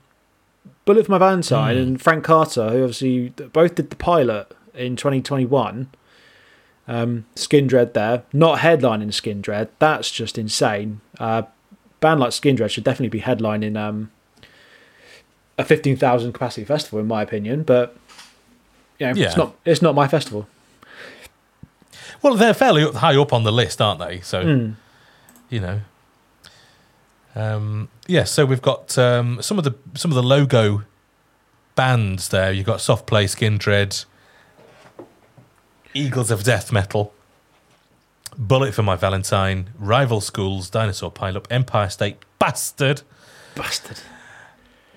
[0.85, 5.89] Bullet for My Valentine and Frank Carter, who obviously both did the pilot in 2021.
[6.87, 9.69] Um, Skindred there, not headlining Skindred.
[9.79, 11.01] That's just insane.
[11.19, 11.43] Uh,
[12.01, 14.11] band like Skindred should definitely be headlining um,
[15.61, 17.63] a fifteen thousand capacity festival, in my opinion.
[17.63, 17.97] But
[18.99, 19.27] you know, Yeah.
[19.27, 20.47] it's not it's not my festival.
[22.23, 24.21] Well, they're fairly high up on the list, aren't they?
[24.21, 24.73] So, Hmm.
[25.49, 25.81] you know.
[27.35, 30.83] Um, yeah, so we've got um, some of the some of the logo
[31.77, 32.53] bands there.
[32.53, 34.05] You've got Soft Play, Skindred,
[35.95, 37.15] Eagles of Death Metal,
[38.37, 43.03] Bullet for My Valentine, Rival Schools, Dinosaur Pileup, Empire State Bastard,
[43.55, 44.01] Bastard.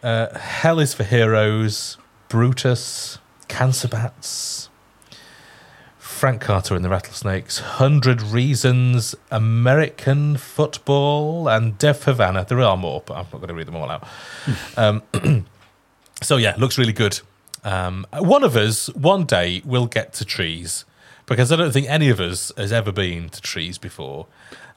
[0.04, 1.98] Uh, Hell is for Heroes,
[2.30, 3.18] Brutus,
[3.48, 4.70] Cancer Bats,
[5.98, 12.46] Frank Carter and the Rattlesnakes, Hundred Reasons, American Football, and Dev Havana.
[12.48, 14.08] There are more, but I'm not going to read them all out.
[14.78, 15.02] um,
[16.22, 17.20] so yeah, looks really good.
[17.64, 20.84] Um, one of us one day will get to trees
[21.26, 24.28] because I don't think any of us has ever been to trees before.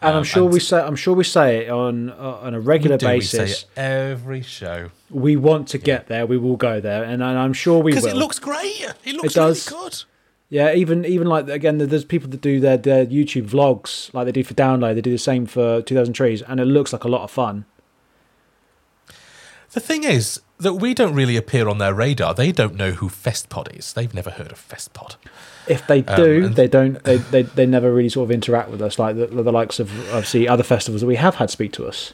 [0.03, 2.61] And I'm Um, sure we say I'm sure we say it on uh, on a
[2.61, 3.63] regular do, we say basis.
[3.63, 6.27] it every show We want to get there.
[6.27, 8.01] We will go there, and, and I'm sure we will.
[8.03, 8.81] because it looks great.
[9.05, 9.71] It looks It does.
[9.71, 10.03] really good.
[10.49, 14.33] Yeah, even even like again, there's people that do their, their YouTube vlogs like they
[14.33, 14.95] do for download.
[14.95, 17.65] They do the same for 2000 Trees, and it looks like a lot of fun.
[19.73, 22.33] The thing is that we don't really appear on their radar.
[22.35, 23.93] They don't know who Festpod is.
[23.93, 25.17] They've never heard of Festpod.
[25.69, 27.03] If they do, Um, they don't.
[27.05, 29.91] They, they they never really sort of interact with us like the, the likes of
[30.09, 32.13] obviously other festivals that we have had speak to us.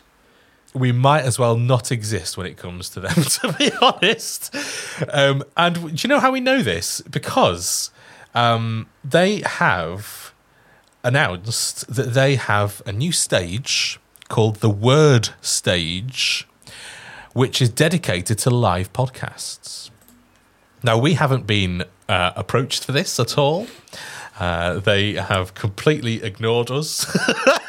[0.74, 4.54] We might as well not exist when it comes to them, to be honest.
[5.12, 7.02] Um, and do you know how we know this?
[7.02, 7.90] Because
[8.34, 10.32] um, they have
[11.04, 16.48] announced that they have a new stage called the Word Stage,
[17.34, 19.90] which is dedicated to live podcasts.
[20.82, 23.66] Now, we haven't been uh, approached for this at all.
[24.39, 27.06] Uh, they have completely ignored us,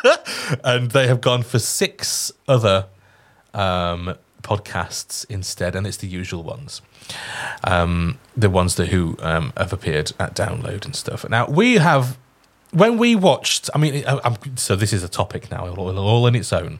[0.64, 2.88] and they have gone for six other
[3.54, 6.82] um, podcasts instead, and it's the usual ones,
[7.64, 11.28] um, the ones that who um, have appeared at download and stuff.
[11.30, 12.18] Now we have,
[12.72, 16.36] when we watched, I mean, I'm, so this is a topic now, all, all in
[16.36, 16.80] its own.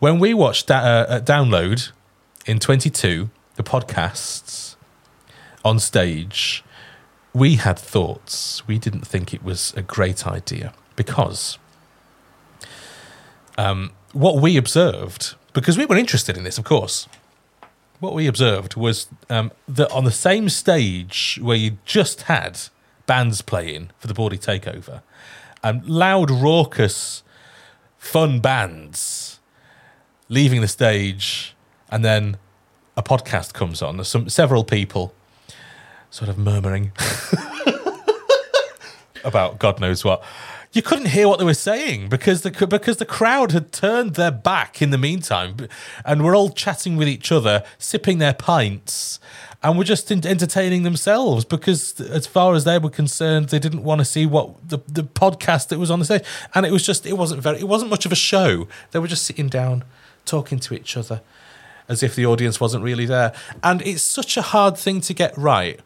[0.00, 1.92] When we watched da- uh, download
[2.44, 4.76] in 22, the podcasts
[5.64, 6.63] on stage,
[7.34, 8.66] we had thoughts.
[8.66, 11.58] We didn't think it was a great idea because
[13.58, 17.08] um, what we observed, because we were interested in this, of course,
[18.00, 22.60] what we observed was um, that on the same stage where you just had
[23.06, 25.02] bands playing for the Bawdy Takeover,
[25.62, 27.22] and loud, raucous,
[27.98, 29.40] fun bands
[30.28, 31.54] leaving the stage,
[31.90, 32.36] and then
[32.96, 33.96] a podcast comes on.
[33.96, 35.13] There's some several people
[36.14, 36.92] sort of murmuring
[39.24, 40.22] about God knows what.
[40.72, 44.30] You couldn't hear what they were saying because the because the crowd had turned their
[44.30, 45.56] back in the meantime,
[46.04, 49.18] and were all chatting with each other, sipping their pints,
[49.60, 51.44] and were just en- entertaining themselves.
[51.44, 55.02] Because as far as they were concerned, they didn't want to see what the the
[55.02, 56.24] podcast that was on the stage,
[56.54, 58.68] and it was just it wasn't very it wasn't much of a show.
[58.92, 59.82] They were just sitting down,
[60.24, 61.22] talking to each other,
[61.88, 63.32] as if the audience wasn't really there.
[63.64, 65.80] And it's such a hard thing to get right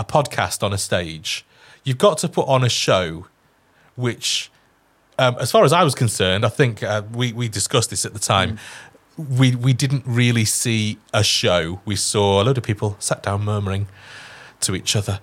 [0.00, 1.44] a podcast on a stage.
[1.84, 3.26] You've got to put on a show,
[3.96, 4.50] which,
[5.18, 8.14] um, as far as I was concerned, I think uh, we we discussed this at
[8.14, 8.58] the time.
[9.16, 11.80] We we didn't really see a show.
[11.84, 13.88] We saw a load of people sat down murmuring
[14.60, 15.20] to each other,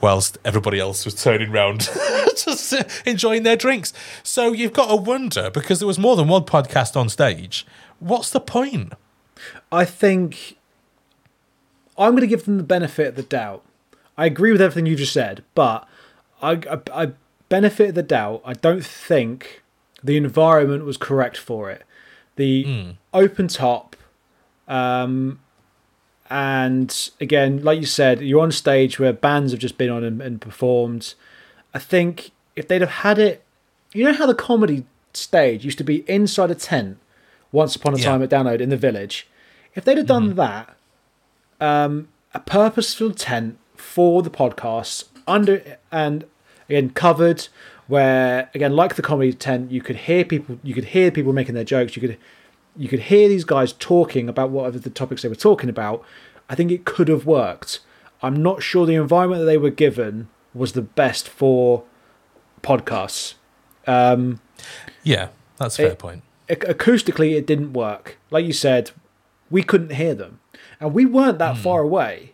[0.00, 1.80] whilst everybody else was turning round,
[2.36, 2.74] just
[3.06, 3.94] enjoying their drinks.
[4.22, 7.66] So you've got to wonder because there was more than one podcast on stage.
[7.98, 8.92] What's the point?
[9.72, 10.58] I think
[11.96, 13.64] I'm going to give them the benefit of the doubt.
[14.18, 15.86] I agree with everything you just said, but
[16.42, 17.12] I, I, I
[17.48, 18.42] benefit of the doubt.
[18.44, 19.62] I don't think
[20.02, 21.82] the environment was correct for it.
[22.36, 23.96] The open top,
[24.68, 25.40] um,
[26.30, 30.20] and again, like you said, you're on stage where bands have just been on and,
[30.20, 31.14] and performed.
[31.72, 33.42] I think if they'd have had it,
[33.92, 34.84] you know how the comedy
[35.14, 36.98] stage used to be inside a tent
[37.50, 38.04] once upon a Yeah.
[38.04, 39.26] time at Download in the village.
[39.74, 40.76] If they'd have done that,
[41.60, 43.58] um, a purposeful tent
[43.98, 45.60] for the podcasts under
[45.90, 46.24] and
[46.68, 47.48] again covered,
[47.88, 51.56] where again like the comedy tent, you could hear people, you could hear people making
[51.56, 52.16] their jokes, you could
[52.76, 56.04] you could hear these guys talking about whatever the topics they were talking about.
[56.48, 57.80] I think it could have worked.
[58.22, 61.82] I'm not sure the environment that they were given was the best for
[62.62, 63.34] podcasts.
[63.84, 64.40] Um,
[65.02, 66.22] Yeah, that's a fair It- point.
[66.48, 68.92] acoustically it didn't work like you said
[69.50, 70.38] we couldn't hear them
[70.80, 72.32] and we weren't that far away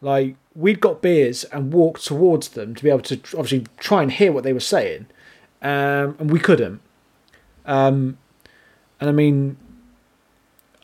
[0.00, 4.12] like we'd got beers and walked towards them to be able to obviously try and
[4.12, 5.06] hear what they were saying,
[5.62, 6.80] um, and we couldn't.
[7.66, 8.18] Um,
[9.00, 9.56] and I mean,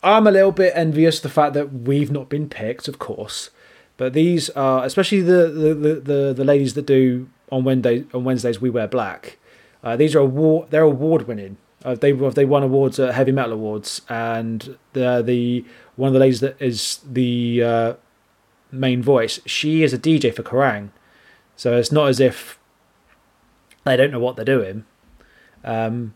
[0.03, 3.51] I'm a little bit envious of the fact that we've not been picked, of course.
[3.97, 8.61] But these are, especially the the, the, the, ladies that do on Wednesday on Wednesdays
[8.61, 9.37] we wear black.
[9.85, 11.59] Uh, these are award they're award winning.
[11.85, 15.65] Uh, they they won awards at Heavy Metal Awards, and the the
[15.97, 17.95] one of the ladies that is the uh,
[18.73, 19.41] main voice.
[19.47, 20.91] She is a DJ for Kerrang,
[21.57, 22.59] so it's not as if
[23.85, 24.85] they don't know what they're doing.
[25.65, 26.15] Um,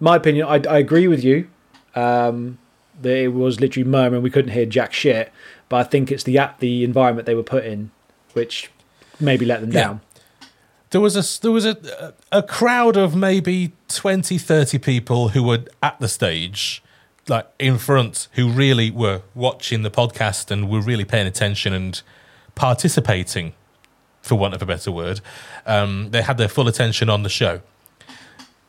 [0.00, 1.48] my opinion, I, I agree with you.
[1.94, 2.58] Um,
[3.00, 5.32] that it was literally murmuring, we couldn't hear jack shit.
[5.68, 7.90] But I think it's the at the environment they were put in,
[8.34, 8.70] which
[9.18, 9.80] maybe let them Yeah.
[9.84, 10.00] down.
[10.90, 15.64] There was a there was a a crowd of maybe 20, 30 people who were
[15.82, 16.82] at the stage,
[17.28, 22.02] like in front, who really were watching the podcast and were really paying attention and
[22.54, 23.52] participating,
[24.22, 25.20] for want of a better word.
[25.66, 27.60] Um, they had their full attention on the show.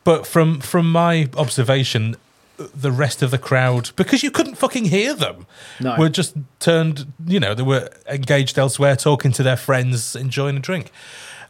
[0.04, 2.16] But from from my observation,
[2.58, 5.46] the rest of the crowd, because you couldn't fucking hear them,
[5.80, 5.96] No.
[5.96, 7.12] were just turned.
[7.26, 10.90] You know, they were engaged elsewhere, talking to their friends, enjoying a drink.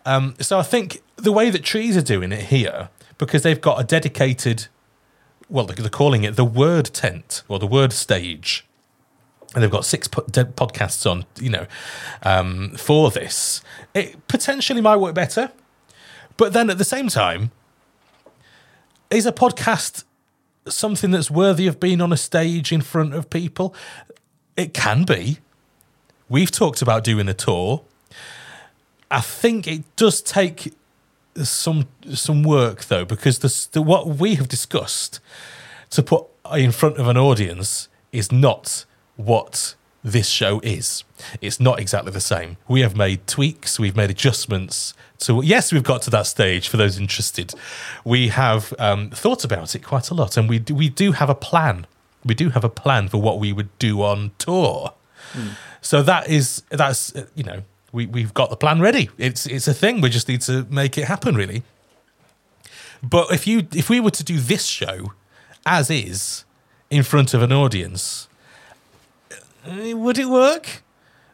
[0.07, 3.81] Um, so I think the way that trees are doing it here, because they've got
[3.81, 4.67] a dedicated,
[5.49, 8.65] well, they're calling it the word tent or the word stage,
[9.55, 11.67] and they've got six po- podcasts on, you know,
[12.23, 13.63] um, for this.
[13.95, 15.53] It potentially might work better,
[16.37, 17.51] but then at the same time,
[19.11, 20.05] is a podcast
[20.67, 23.75] something that's worthy of being on a stage in front of people?
[24.57, 25.39] It can be.
[26.29, 27.83] We've talked about doing a tour.
[29.11, 30.73] I think it does take
[31.43, 35.21] some some work though, because the, the what we have discussed
[35.91, 38.85] to put in front of an audience is not
[39.17, 41.03] what this show is.
[41.41, 42.59] It's not exactly the same.
[42.69, 45.41] We have made tweaks, we've made adjustments to.
[45.43, 47.55] Yes, we've got to that stage for those interested.
[48.05, 51.31] We have um, thought about it quite a lot, and we do, we do have
[51.31, 51.87] a plan.
[52.25, 54.95] We do have a plan for what we would do on tour.
[55.81, 57.63] So that is that's you know
[57.95, 59.09] we we've got the plan ready.
[59.17, 60.01] It's it's a thing.
[60.01, 61.63] We just need to make it happen, really.
[63.03, 65.13] But if you if we were to do this show
[65.65, 66.45] as is
[66.91, 68.29] in front of an audience,
[69.67, 70.83] uh, would it work?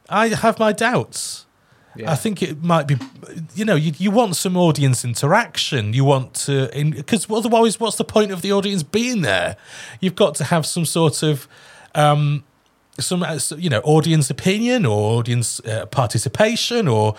[0.09, 1.47] I have my doubts.
[2.07, 2.97] I think it might be,
[3.55, 5.93] you know, you, you want some audience interaction.
[5.93, 9.57] You want to, because otherwise, what's the point of the audience being there?
[10.01, 11.49] You've got to have some sort of,
[11.95, 12.45] um,
[13.01, 17.15] some, uh, you know, audience opinion or audience uh, participation, or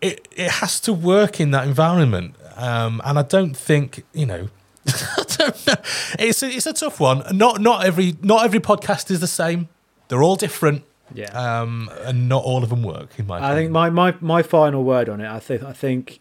[0.00, 2.34] it it has to work in that environment.
[2.56, 4.48] Um, and I don't think, you know,
[4.86, 5.74] I don't know.
[6.18, 7.22] It's a, it's a tough one.
[7.32, 9.68] Not not every not every podcast is the same.
[10.08, 10.84] They're all different.
[11.14, 11.30] Yeah.
[11.30, 13.36] Um, and not all of them work in my.
[13.36, 13.56] I opinion.
[13.56, 15.28] think my, my, my final word on it.
[15.28, 16.20] I think I think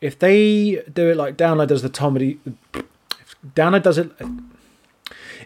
[0.00, 2.38] if they do it like Download does the comedy,
[2.74, 4.10] if Download does it.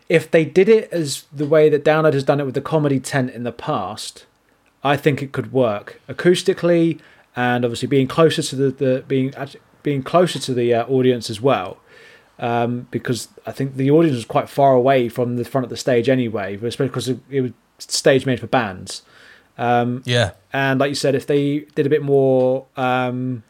[0.08, 3.00] If they did it as the way that Download has done it with the comedy
[3.00, 4.26] tent in the past,
[4.84, 7.00] I think it could work acoustically
[7.34, 9.32] and obviously being closer to the, the being
[9.82, 11.78] being closer to the uh, audience as well.
[12.38, 15.76] Um, because I think the audience was quite far away from the front of the
[15.76, 19.02] stage anyway, especially because it, it was stage made for bands.
[19.58, 20.32] Um, yeah.
[20.52, 23.44] and like you said, if they did a bit more um,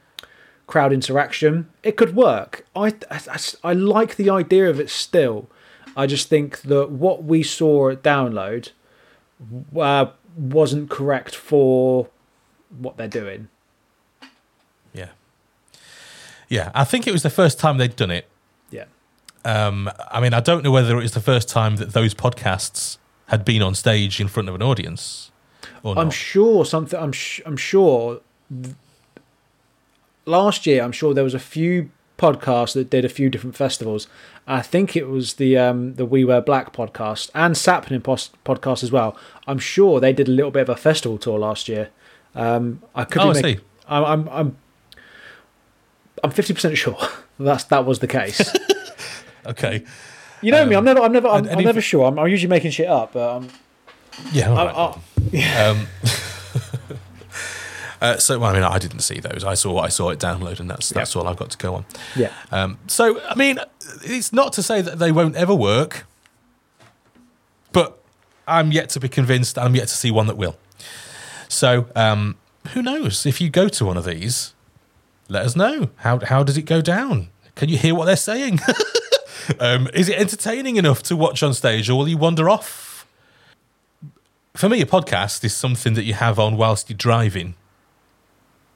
[0.66, 2.66] crowd interaction, it could work.
[2.74, 5.48] I, I, I like the idea of it still.
[5.96, 8.70] I just think that what we saw at Download
[9.76, 10.06] uh,
[10.36, 12.08] wasn't correct for
[12.78, 13.48] what they're doing.
[14.94, 15.10] Yeah.
[16.48, 16.70] Yeah.
[16.74, 18.26] I think it was the first time they'd done it.
[18.70, 18.84] Yeah.
[19.44, 22.98] Um, I mean, I don't know whether it was the first time that those podcasts
[23.26, 25.30] had been on stage in front of an audience
[25.82, 26.12] or I'm not.
[26.14, 26.98] sure something.
[26.98, 28.20] I'm sh- I'm sure.
[28.62, 28.74] th-
[30.24, 31.90] Last year, I'm sure there was a few
[32.22, 34.06] podcasts that did a few different festivals.
[34.46, 37.54] I think it was the um, the We Wear Black podcast and
[38.04, 39.16] pos- podcast as well.
[39.46, 41.90] I'm sure they did a little bit of a festival tour last year.
[42.34, 43.22] Um, I could.
[43.22, 43.60] Oh, be I see.
[43.88, 44.56] I'm I'm I'm
[46.24, 46.96] I'm fifty percent sure
[47.38, 48.40] that's that was the case.
[49.46, 49.84] okay.
[50.40, 50.74] You know me.
[50.76, 51.00] I'm never.
[51.00, 51.28] I'm never.
[51.28, 52.06] I'm, I'm never sure.
[52.06, 53.48] I'm, I'm usually making shit up, but um,
[54.32, 54.50] Yeah.
[54.50, 54.76] all I, right.
[54.76, 55.86] I, Um,
[58.02, 59.44] uh, so, well, I mean, I didn't see those.
[59.44, 61.84] I saw I saw it download, and that's that's all I've got to go on.
[62.16, 62.32] yeah.
[62.50, 63.60] Um, so, I mean,
[64.02, 66.04] it's not to say that they won't ever work,
[67.70, 68.02] but
[68.48, 69.56] I'm yet to be convinced.
[69.56, 70.56] I'm yet to see one that will.
[71.46, 72.38] So, um,
[72.72, 73.24] who knows?
[73.24, 74.52] If you go to one of these,
[75.28, 75.90] let us know.
[75.98, 77.28] How how does it go down?
[77.54, 78.58] Can you hear what they're saying?
[79.60, 82.90] um, is it entertaining enough to watch on stage, or will you wander off?
[84.54, 87.54] for me, a podcast is something that you have on whilst you're driving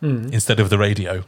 [0.03, 1.25] instead of the radio.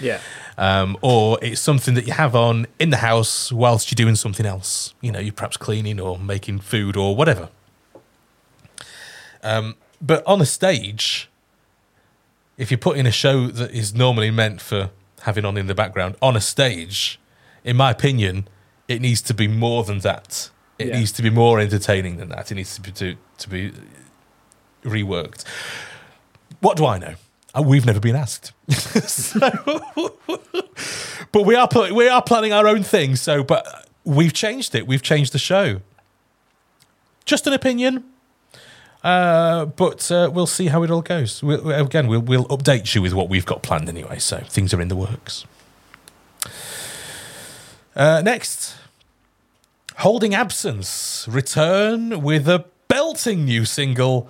[0.00, 0.20] Yeah.
[0.58, 4.44] Um, or it's something that you have on in the house whilst you're doing something
[4.46, 4.94] else.
[5.00, 7.48] You know, you're perhaps cleaning or making food or whatever.
[9.42, 11.30] Um, but on a stage,
[12.58, 14.90] if you put in a show that is normally meant for
[15.22, 17.18] having on in the background on a stage,
[17.64, 18.48] in my opinion,
[18.88, 20.50] it needs to be more than that.
[20.78, 20.98] It Yeah.
[20.98, 22.50] needs to be more entertaining than that.
[22.50, 23.72] It needs to be to, to be
[24.84, 25.44] reworked.
[26.60, 27.14] What do I know?
[27.56, 28.52] Uh, We've never been asked.
[28.70, 29.40] So-
[31.32, 33.16] but we are pl- we are planning our own thing.
[33.16, 34.86] So, but we've changed it.
[34.86, 35.80] We've changed the show.
[37.24, 38.04] Just an opinion.
[39.02, 41.42] Uh, but uh, we'll see how it all goes.
[41.42, 44.18] We'll, again, we'll, we'll update you with what we've got planned anyway.
[44.18, 45.44] So things are in the works.
[47.94, 48.76] Uh, next,
[49.98, 54.28] Holding Absence return with a belting new single,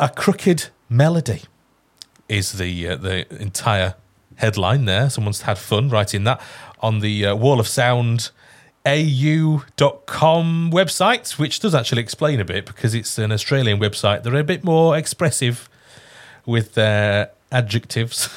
[0.00, 1.42] "A Crooked Melody,"
[2.28, 3.94] is the uh, the entire
[4.36, 4.84] headline.
[4.84, 6.40] There, someone's had fun writing that
[6.80, 8.30] on the uh, Wall of Sound
[8.86, 14.22] au.com website, which does actually explain a bit because it's an Australian website.
[14.22, 15.68] They're a bit more expressive
[16.46, 18.28] with their adjectives.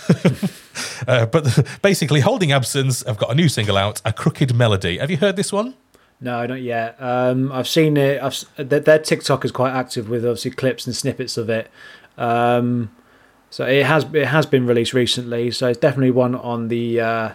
[1.07, 4.97] uh, but basically, Holding Absence have got a new single out, A Crooked Melody.
[4.97, 5.75] Have you heard this one?
[6.19, 6.97] No, not yet.
[6.99, 8.21] Um, I've seen it.
[8.21, 11.69] I've their, TikTok is quite active with obviously clips and snippets of it.
[12.17, 12.91] Um,
[13.49, 15.51] so it has it has been released recently.
[15.51, 17.29] So it's definitely one on the uh,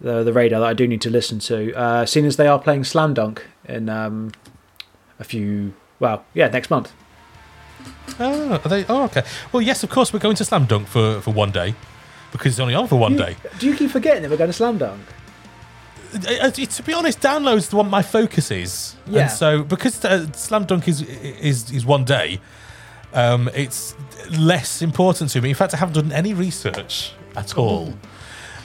[0.00, 1.74] the the radar that I do need to listen to.
[1.74, 4.32] Uh, seeing as they are playing Slam Dunk in um,
[5.18, 5.74] a few.
[5.98, 6.92] Well, yeah, next month.
[8.18, 8.84] Oh, are they?
[8.88, 9.22] Oh, okay.
[9.52, 11.74] Well, yes, of course, we're going to Slam Dunk for, for one day
[12.32, 13.36] because it's only on for one You- day.
[13.58, 15.00] Do you keep forgetting that we're going to Slam Dunk?
[16.12, 18.96] Uh, uh, to be honest, downloads the one my focus is.
[19.06, 19.22] Yeah.
[19.22, 22.40] And so because uh, Slam Dunk is is is one day,
[23.14, 23.94] um, it's
[24.30, 25.50] less important to me.
[25.50, 27.92] In fact, I haven't done any research at all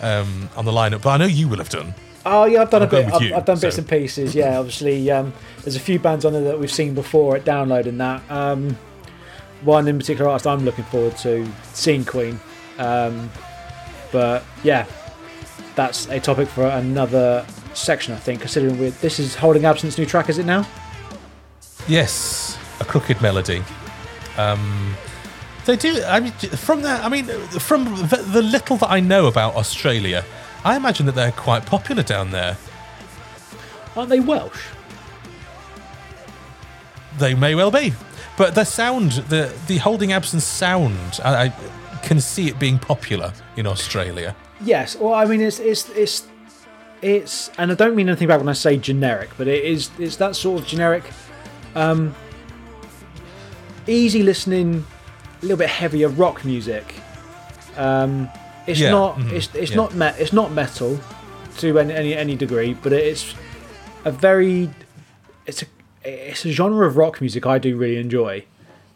[0.02, 1.94] um, on the lineup, but I know you will have done.
[2.26, 3.14] Oh yeah, I've done I'm a bit.
[3.14, 4.34] I've, you, I've done bits so- and pieces.
[4.34, 7.86] Yeah, obviously, um, there's a few bands on there that we've seen before at download
[7.86, 8.24] and that.
[8.32, 8.78] Um,
[9.62, 12.40] one in particular artist I'm looking forward to, Scene Queen.
[12.78, 13.30] Um,
[14.12, 14.86] but yeah,
[15.76, 18.42] that's a topic for another section, I think.
[18.42, 20.68] Considering we this is Holding Absence new track, is it now?
[21.88, 23.64] Yes, a crooked melody.
[24.38, 24.96] Um,
[25.66, 26.04] they do.
[26.04, 30.24] I mean, from that, I mean, from the, the little that I know about Australia,
[30.64, 32.58] I imagine that they're quite popular down there.
[33.96, 34.66] Aren't they Welsh?
[37.18, 37.94] They may well be,
[38.38, 41.50] but the sound, the the holding absence sound, I, I
[42.04, 44.36] can see it being popular in Australia.
[44.62, 44.96] Yes.
[44.96, 46.28] Well, I mean, it's it's it's
[47.02, 50.18] it's, and I don't mean anything bad when I say generic, but it is it's
[50.18, 51.04] that sort of generic,
[51.76, 52.14] um,
[53.88, 54.86] easy listening,
[55.42, 56.96] little bit heavier rock music.
[57.78, 58.30] Um,
[58.68, 59.78] it's Yeah, not mhm, it's it's yeah.
[59.78, 61.00] not me- it's not metal
[61.58, 63.36] to any, any any degree, but it's
[64.06, 64.70] a very
[65.46, 65.66] it's a
[66.04, 68.44] it's a genre of rock music I do really enjoy.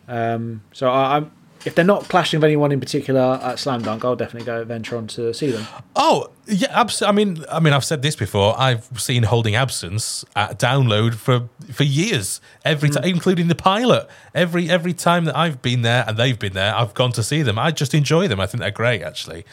[0.07, 1.31] Um, so I, I'm
[1.65, 4.97] if they're not clashing with anyone in particular at Slam Dunk, I'll definitely go venture
[4.97, 5.67] on to see them.
[5.95, 7.21] Oh yeah, absolutely.
[7.21, 8.59] I mean, I mean, I've said this before.
[8.59, 14.07] I've seen holding absence at download for for years, every time, including the pilot.
[14.33, 17.41] Every every time that I've been there and they've been there, I've gone to see
[17.41, 17.59] them.
[17.59, 18.39] I just enjoy them.
[18.39, 19.45] I think they're great, actually.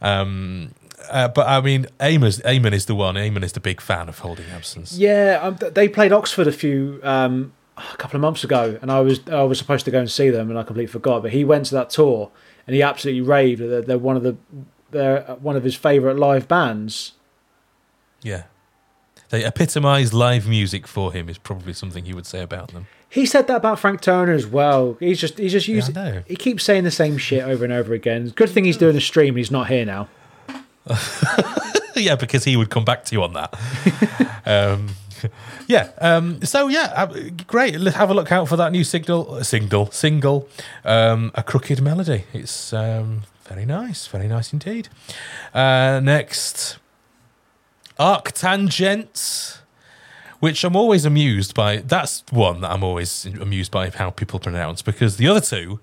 [0.00, 0.70] Um,
[1.10, 3.16] uh, but I mean, Eamon, Eamon is the one.
[3.16, 4.96] Eamon is the big fan of holding absence.
[4.96, 9.00] Yeah, um, they played Oxford a few um, a couple of months ago, and I
[9.00, 11.22] was I was supposed to go and see them, and I completely forgot.
[11.22, 12.30] But he went to that tour,
[12.66, 13.60] and he absolutely raved.
[13.60, 14.36] They're, they're one of the
[14.90, 17.12] they're one of his favourite live bands.
[18.22, 18.44] Yeah.
[19.30, 22.86] They epitomise live music for him is probably something he would say about them.
[23.08, 24.96] He said that about Frank Turner as well.
[25.00, 25.94] He's just he's just Yeah, using.
[25.94, 26.22] know.
[26.26, 28.28] he keeps saying the same shit over and over again.
[28.36, 29.30] Good thing he's doing a stream.
[29.30, 30.08] and He's not here now.
[31.96, 34.42] yeah, because he would come back to you on that.
[34.46, 34.88] um,
[35.66, 35.90] yeah.
[36.00, 37.06] Um, so yeah, uh,
[37.46, 37.78] great.
[37.78, 40.48] Let's have a look out for that new signal, signal, single,
[40.84, 42.24] um, a crooked melody.
[42.32, 44.88] It's um, very nice, very nice indeed.
[45.52, 46.78] Uh, next,
[47.98, 49.58] Arctangent.
[50.40, 51.78] Which I'm always amused by.
[51.78, 55.80] That's one that I'm always amused by how people pronounce because the other two,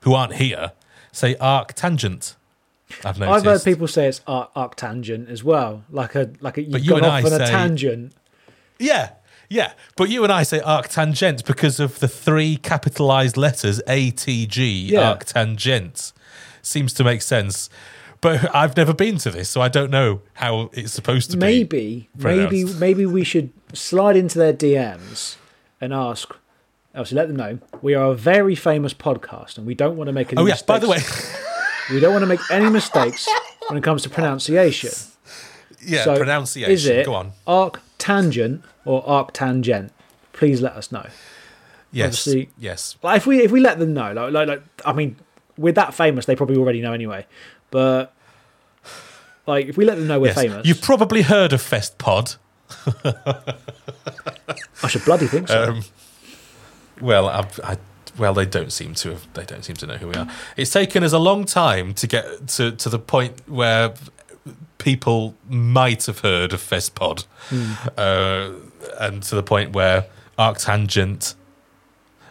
[0.00, 0.72] who aren't here,
[1.10, 2.34] say arctangent.
[3.04, 3.22] I've noticed.
[3.22, 6.82] I've heard people say it's arc, arctangent as well, like a like a you've But
[6.82, 8.12] you gone and off I on a tangent.
[8.84, 9.10] Yeah,
[9.48, 9.72] yeah.
[9.96, 15.14] But you and I say arctangent because of the three capitalized letters ATG, Yeah.
[15.14, 16.12] arctangent.
[16.62, 17.68] Seems to make sense.
[18.20, 21.64] But I've never been to this, so I don't know how it's supposed to maybe
[21.64, 22.08] be.
[22.16, 22.80] maybe pronounced.
[22.80, 25.36] maybe we should slide into their DMs
[25.80, 26.34] and ask
[26.96, 30.12] Obviously, let them know we are a very famous podcast, and we don't want to
[30.12, 30.40] make any.
[30.40, 30.60] Oh yes.
[30.62, 30.66] mistakes.
[30.68, 30.98] By the way,
[31.90, 33.28] we don't want to make any mistakes
[33.68, 34.90] when it comes to pronunciation.
[35.84, 36.70] yeah, so, pronunciation.
[36.72, 37.32] Is it Go on.
[38.04, 39.90] Arctangent or arctangent?
[40.32, 41.06] Please let us know.
[41.92, 42.06] Yes.
[42.26, 42.96] obviously- Yes.
[43.02, 45.16] Like if we if we let them know, like like, like I mean,
[45.56, 47.26] we're that famous, they probably already know anyway.
[47.70, 48.12] But
[49.46, 50.40] like if we let them know we're yes.
[50.40, 52.36] famous, You've probably heard of Festpod.
[54.82, 55.70] I should bloody think so.
[55.70, 55.84] Um,
[57.00, 57.76] well, I, I,
[58.18, 59.26] well, they don't seem to have.
[59.34, 60.28] They don't seem to know who we are.
[60.56, 63.94] It's taken us a long time to get to to the point where
[64.84, 67.24] people might have heard of Festpod,
[67.96, 68.50] uh,
[69.00, 70.06] and to the point where
[70.38, 71.34] Arctangent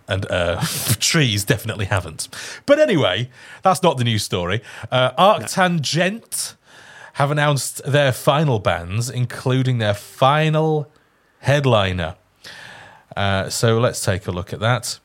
[0.07, 0.61] and uh,
[0.99, 2.27] trees definitely haven't.
[2.65, 3.29] But anyway,
[3.63, 4.61] that's not the news story.
[4.91, 6.55] Uh, Arctangent
[7.13, 10.87] have announced their final bands, including their final
[11.39, 12.15] headliner.
[13.15, 14.99] Uh, so let's take a look at that.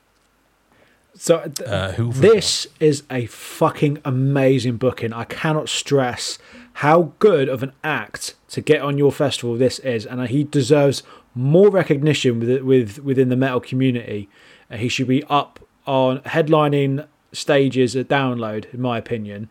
[1.14, 5.12] So th- Uh, who have we this is a fucking amazing booking.
[5.12, 6.38] I cannot stress
[6.78, 11.02] how good of an act to get on your festival this is, and he deserves
[11.34, 14.28] more recognition with, with within the metal community.
[14.70, 19.48] And he should be up on headlining stages at Download, in my opinion.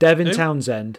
[0.00, 0.32] Devin Who?
[0.32, 0.98] Townsend.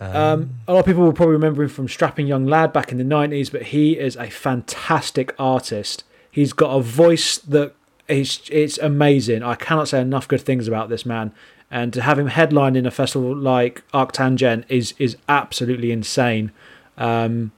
[0.00, 2.96] Um, a lot of people will probably remember him from Strapping Young Lad back in
[2.96, 6.04] the 90s, but he is a fantastic artist.
[6.30, 7.74] He's got a voice that
[8.06, 9.42] is it's amazing.
[9.42, 11.34] I cannot say enough good things about this man.
[11.70, 16.50] And to have him headline in a festival like Arctangent is is absolutely insane.
[16.96, 17.52] Um,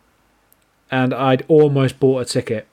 [0.90, 2.66] and I'd almost bought a ticket.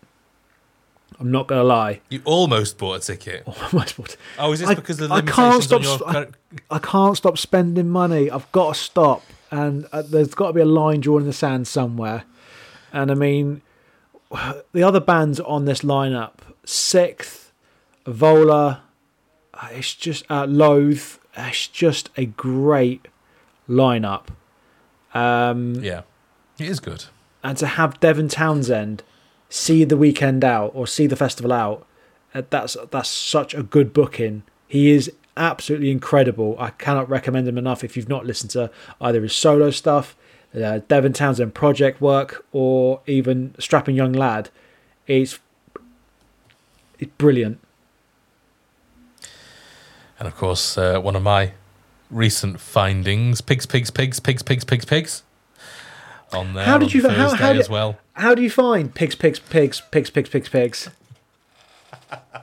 [1.20, 2.02] I'm not gonna lie.
[2.10, 3.44] You almost bought a ticket.
[3.74, 4.18] Almost bought.
[4.38, 6.08] Oh, is this I- because of the I can't limitations stop.
[6.16, 6.28] on your?
[6.72, 8.30] I, I can't stop spending money.
[8.30, 11.34] I've got to stop, and uh, there's got to be a line drawn in the
[11.34, 12.24] sand somewhere.
[12.94, 13.62] And I mean,
[14.74, 16.34] the other bands on this lineup:
[16.66, 17.46] SikTh,
[18.06, 18.82] Vola.
[19.56, 21.18] uh, It's just uh, Loathe.
[21.38, 23.08] It's just a great
[23.70, 24.28] lineup.
[25.14, 26.02] Um, yeah,
[26.60, 27.06] it is good.
[27.44, 29.04] and to have Devin Townsend
[29.50, 31.86] see the weekend out or see the festival out,
[32.34, 34.44] uh, that's that's such a good booking.
[34.68, 36.56] He is absolutely incredible.
[36.60, 40.18] I cannot recommend him enough if you've not listened to either his solo stuff,
[40.56, 44.50] uh, Devin Townsend project work, or even Strapping Young Lad.
[45.06, 45.40] It's
[47.00, 47.60] it's brilliant.
[50.20, 51.52] And of course, uh, one of my
[52.10, 55.24] recent findings: pigs, pigs, pigs, pigs, pigs, pigs, pigs.
[56.34, 57.98] On there How did you Thursday how, how did, as well?
[58.14, 60.90] How do you find pigs, pigs, pigs, pigs, pigs, pigs, pigs?
[62.12, 62.42] I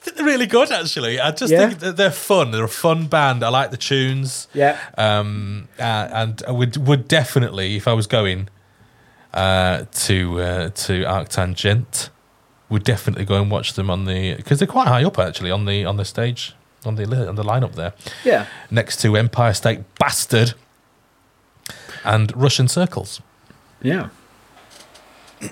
[0.00, 1.18] think they're really good, actually.
[1.18, 1.68] I just Yeah?
[1.68, 2.50] think that they're fun.
[2.50, 3.42] They're a fun band.
[3.42, 4.48] I like the tunes.
[4.52, 4.78] Yeah.
[4.98, 5.82] Um, uh,
[6.12, 8.48] and I would would definitely, if I was going
[9.32, 12.10] uh, to uh, to Arctangent,
[12.68, 15.64] would definitely go and watch them on the because they're quite high up actually on
[15.64, 16.54] the on the stage
[16.86, 17.92] on the on the lineup there,
[18.24, 18.46] Yeah.
[18.70, 20.54] next to Empire State Bastard
[22.04, 23.20] and Russian Circles.
[23.82, 24.08] Yeah.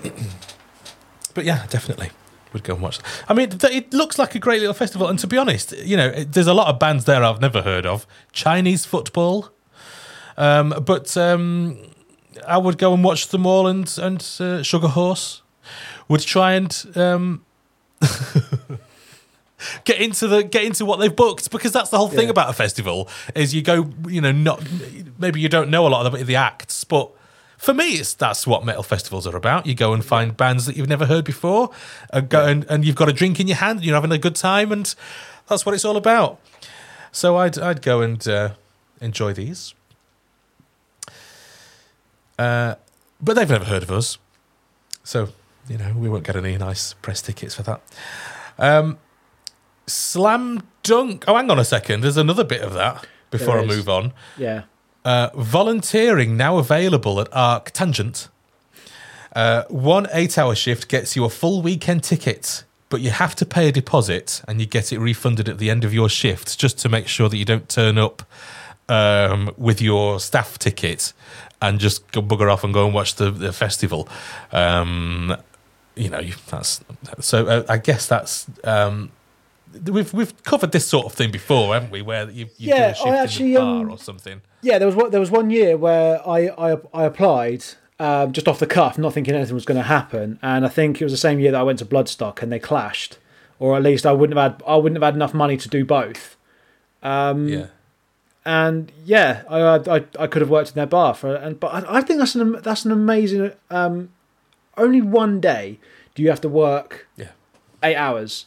[1.35, 2.11] But yeah, definitely
[2.53, 2.99] would go and watch.
[3.27, 6.11] I mean, it looks like a great little festival, and to be honest, you know,
[6.11, 8.05] there's a lot of bands there I've never heard of.
[8.31, 9.49] Chinese football,
[10.37, 11.77] um, but um,
[12.47, 15.41] I would go and watch them all, and and uh, Sugar Horse
[16.07, 16.85] would try and.
[16.95, 17.45] Um,
[19.85, 22.31] Get into the get into what they've booked because that's the whole thing Yeah.
[22.31, 24.61] about a festival is you go you know not
[25.17, 27.09] maybe you don't know a lot of the, the acts but
[27.57, 29.65] for me, it's that's what metal festivals are about.
[29.65, 31.69] You go and find bands that you've never heard before,
[32.11, 34.17] and go and, and you've got a drink in your hand, and you're having a
[34.17, 34.93] good time, and
[35.47, 36.41] that's what it's all about.
[37.13, 38.49] So I'd I'd go and uh,
[38.99, 39.73] enjoy these,
[42.37, 42.75] uh,
[43.21, 44.17] but they've never heard of us,
[45.05, 45.29] so
[45.69, 47.81] you know we won't get any nice press tickets for that.
[48.57, 48.97] Um,
[49.87, 51.25] Slam dunk.
[51.27, 52.01] Oh, hang on a second.
[52.01, 54.13] There's another bit of that before I move on.
[54.37, 54.63] Yeah.
[55.03, 58.29] Uh, volunteering now available at Arc Tangent.
[59.35, 63.45] Uh, one eight hour shift gets you a full weekend ticket, but you have to
[63.45, 66.77] pay a deposit and you get it refunded at the end of your shift just
[66.77, 68.23] to make sure that you don't turn up
[68.87, 71.13] um, with your staff ticket
[71.61, 74.07] and just go bugger off and go and watch the, the festival.
[74.51, 75.35] Um,
[75.95, 76.83] you know, that's
[77.19, 77.45] so.
[77.45, 79.11] Uh, I guess that's um,
[79.85, 82.01] we've we've covered this sort of thing before, haven't we?
[82.01, 84.41] Where you, you do Yeah, a shift I in actually, the bar um, or something.
[84.61, 87.63] Yeah, there was one, there was one year where I I, I applied
[87.99, 91.01] um, just off the cuff, not thinking anything was going to happen, and I think
[91.01, 93.17] it was the same year that I went to Bloodstock and they clashed,
[93.59, 95.83] or at least I wouldn't have had I wouldn't have had enough money to do
[95.85, 96.35] both.
[97.01, 97.67] Um, yeah.
[98.45, 99.59] And yeah, I,
[99.97, 102.35] I I could have worked in their bar for, and but I, I think that's
[102.35, 103.51] an that's an amazing.
[103.69, 104.09] Um,
[104.75, 105.79] only one day
[106.15, 107.29] do you have to work Yeah.
[107.83, 108.45] eight hours,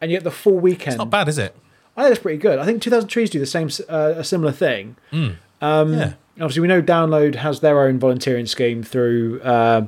[0.00, 0.94] and you get the full weekend.
[0.94, 1.54] It's not bad, is it?
[1.96, 2.58] I think it's pretty good.
[2.58, 4.96] I think 2000 Trees do the same, uh, a similar thing.
[5.12, 6.12] Um, yeah.
[6.38, 9.86] Obviously, we know Download has their own volunteering scheme through uh,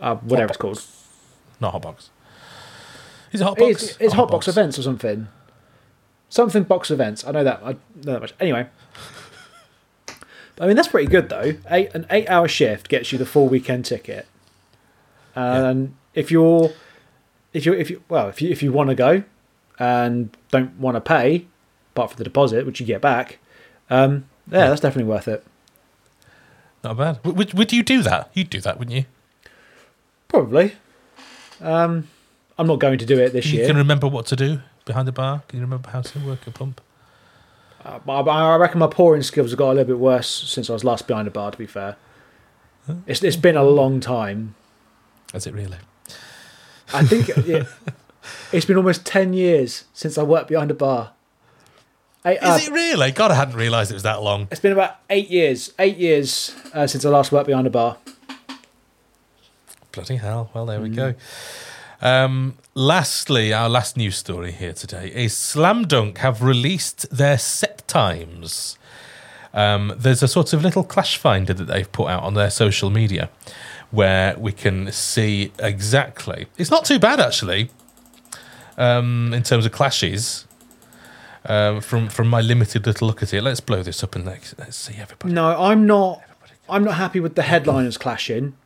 [0.00, 0.84] uh, whatever it's called.
[1.60, 2.10] Not Hotbox.
[3.32, 3.70] Is it Hotbox?
[3.70, 5.28] It's, it's Not Hotbox events or something.
[6.28, 7.24] Something box events.
[7.26, 7.60] I know that.
[7.64, 8.34] I know that much.
[8.38, 8.68] Anyway,
[10.60, 11.54] I mean that's pretty good though.
[11.70, 14.26] Eight an eight hour shift gets you the full weekend ticket,
[15.34, 16.70] and if you're
[17.52, 19.24] if you if you well if you if you want to go
[19.78, 21.46] and don't want to pay,
[21.92, 23.38] apart from the deposit which you get back,
[23.88, 25.44] um, yeah, that's definitely worth it.
[26.82, 27.24] Not bad.
[27.24, 28.30] Would, would, you do that?
[28.32, 29.04] You'd do that, wouldn't you?
[30.28, 30.72] Probably.
[31.60, 32.08] Um,
[32.58, 33.66] I'm not going to do it this You year.
[33.66, 35.42] can remember what to do behind the bar?
[35.48, 36.80] Can you remember how to work a pump?
[37.84, 40.72] Uh, I I reckon my pouring skills have got a little bit worse since I
[40.72, 41.50] was last behind a bar.
[41.50, 41.96] To be fair,
[43.06, 44.54] it's it's been a long time.
[45.34, 45.78] Is it really?
[46.92, 47.66] I think it,
[48.52, 51.12] it's been almost ten years since I worked behind a bar.
[52.24, 53.12] Eight, uh, Is it really?
[53.12, 54.46] God, I hadn't realised it was that long.
[54.50, 55.72] It's been about eight years.
[55.78, 57.96] Eight years uh, since I last worked behind a bar.
[59.92, 60.50] Bloody hell.
[60.54, 61.14] Well, there we go.
[62.02, 67.86] Um, lastly, our last news story here today is Slam Dunk have released their set
[67.88, 68.78] times.
[69.52, 72.88] Um, there's a sort of little clash finder that they've put out on their social
[72.88, 73.30] media
[73.90, 76.46] where we can see exactly.
[76.58, 77.70] It's not too bad, actually,
[78.78, 80.46] um, in terms of clashes.
[81.46, 84.54] Um, from from my limited little look at it, let's blow this up and let's,
[84.58, 85.32] let's see everybody.
[85.32, 86.22] No, I'm not.
[86.68, 88.56] I'm not happy with the headliners clashing.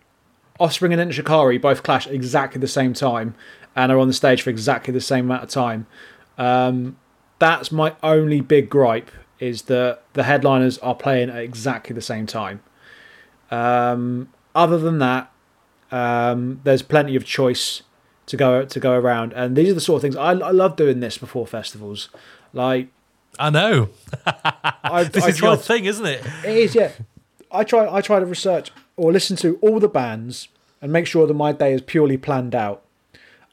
[0.61, 3.35] Offspring and Enter Shikari both clash exactly the same time
[3.75, 5.87] and are on the stage for exactly the same amount of time.
[6.37, 6.97] Um,
[7.39, 9.11] that's my only big gripe
[9.41, 12.63] is that the headliners are playing at exactly the same time.
[13.51, 15.31] Um, other than that,
[15.91, 17.83] um, there's plenty of choice
[18.27, 20.77] to go to go around, and these are the sort of things I, I love
[20.77, 22.09] doing this before festivals.
[22.53, 22.89] Like
[23.39, 23.89] I know.
[25.11, 26.23] This I is your tried- thing, isn't it?
[26.45, 26.93] It is, yeah.
[27.51, 27.93] I try.
[27.93, 30.49] I try to research or listen to all the bands
[30.81, 32.83] and make sure that my day is purely planned out.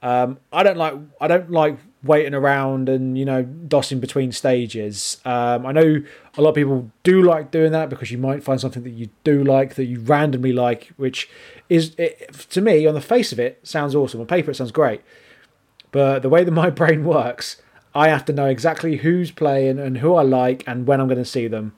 [0.04, 0.94] Um, I don't like.
[1.20, 5.18] I don't like waiting around and you know dossing between stages.
[5.26, 6.04] Um, I know
[6.38, 9.10] a lot of people do like doing that because you might find something that you
[9.24, 11.30] do like that you randomly like, which
[11.70, 14.20] is it, to me on the face of it sounds awesome.
[14.20, 15.02] On paper, it sounds great,
[15.92, 17.62] but the way that my brain works,
[17.94, 21.18] I have to know exactly who's playing and who I like and when I'm going
[21.18, 21.74] to see them.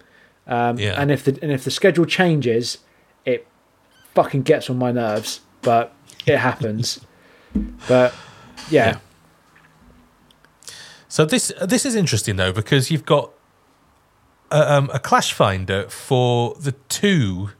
[0.47, 0.99] Um, Yeah.
[0.99, 2.79] And if the and if the schedule changes,
[3.25, 3.47] it
[4.13, 5.41] fucking gets on my nerves.
[5.61, 5.93] But
[6.25, 6.99] it happens.
[7.87, 8.13] but
[8.69, 8.97] yeah, Yeah.
[11.13, 13.29] So this this is interesting though because you've got
[14.49, 17.51] a, um, a clash finder for the two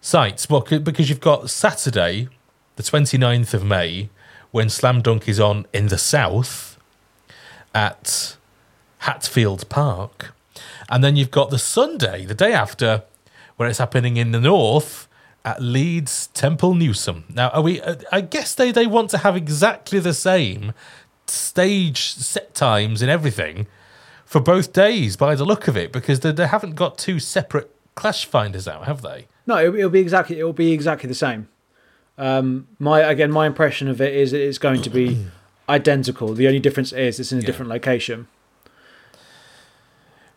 [0.00, 0.48] sites.
[0.48, 2.28] Well, because you've got Saturday,
[2.76, 4.10] the 29th of May,
[4.52, 6.78] when Slam Dunk is on in the south
[7.74, 8.36] at
[8.98, 10.32] Hatfield Park,
[10.88, 13.02] and then you've got the Sunday, the day after,
[13.56, 15.08] where it's happening in the north
[15.44, 17.28] at Leeds Temple Newsam.
[17.34, 17.80] Now, are we?
[17.80, 20.72] uh, I guess they they want to have exactly the same
[21.28, 23.66] stage set times and everything
[24.24, 27.70] for both days by the look of it, because they, they haven't got two separate
[27.94, 29.26] clash finders out, have they?
[29.46, 31.48] no, it'll, it'll be exactly it'll be exactly the same.
[32.18, 35.26] Um, my again, my impression of it is it's going to be
[35.68, 36.34] identical.
[36.34, 37.46] The only difference is it's in a Yeah.
[37.46, 38.26] different location.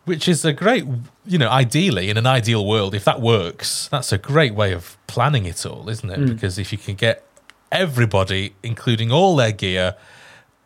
[0.06, 0.84] Which is a great,
[1.26, 4.96] you know, ideally in an ideal world, if that works, that's a great way of
[5.06, 6.26] planning it all, isn't it?
[6.26, 7.24] Because if you can get
[7.70, 9.94] everybody, including all their gear,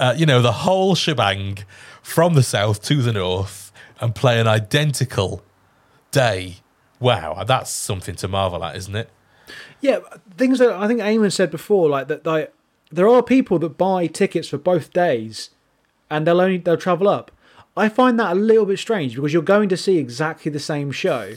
[0.01, 1.59] uh, you know, the whole shebang
[2.03, 5.43] from the south to the north and play an identical
[6.11, 6.57] day,
[7.01, 9.09] wow, that's something to marvel at, isn't it?
[9.81, 9.99] Yeah,
[10.37, 12.53] things that I think Eamon said before, like that, like
[12.91, 15.51] there are people that buy tickets for both days,
[16.11, 17.31] and they'll only they'll travel up.
[17.77, 20.93] I find that a little bit strange because you're going to see exactly the same
[20.93, 21.35] show.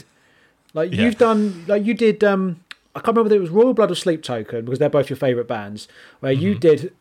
[0.72, 1.02] Like Yeah.
[1.02, 2.22] you've done, like you did.
[2.24, 2.60] um
[2.94, 5.16] I can't remember whether it was Royal Blood or Sleep Token because they're both your
[5.16, 5.86] favourite bands.
[6.20, 6.92] Where you did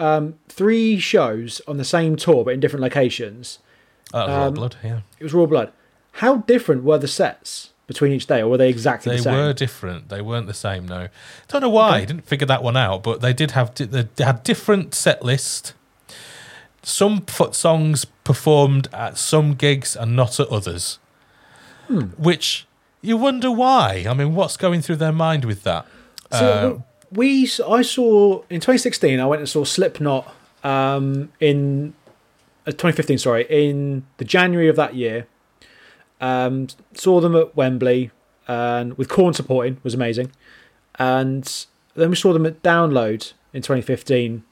[0.00, 3.58] um three shows on the same tour but in different locations.
[4.12, 5.00] Oh, Royal Blood, yeah.
[5.20, 5.72] It was Royal Blood.
[6.14, 9.34] How different were the sets between each day, or were they exactly They the same?
[9.34, 10.08] They were different.
[10.08, 10.86] They weren't the same.
[10.86, 11.08] No,
[11.48, 11.98] don't know why.
[11.98, 13.02] I didn't figure that one out.
[13.02, 15.74] But they did have they had different set list.
[16.82, 20.98] Some foot songs performed at some gigs and not at others,
[21.88, 22.06] Hmm.
[22.16, 22.66] which
[23.02, 24.06] you wonder why.
[24.08, 25.84] I mean, what's going through their mind with that?
[26.32, 29.18] So we, I saw in 2016.
[29.18, 30.32] I went and saw Slipknot
[30.62, 31.94] um, in
[32.66, 33.18] uh, 2015.
[33.18, 35.26] Sorry, in the January of that year.
[36.20, 38.10] Um, saw them at Wembley
[38.46, 40.32] and with Korn supporting was amazing.
[40.98, 44.42] And then we saw them at Download in 2015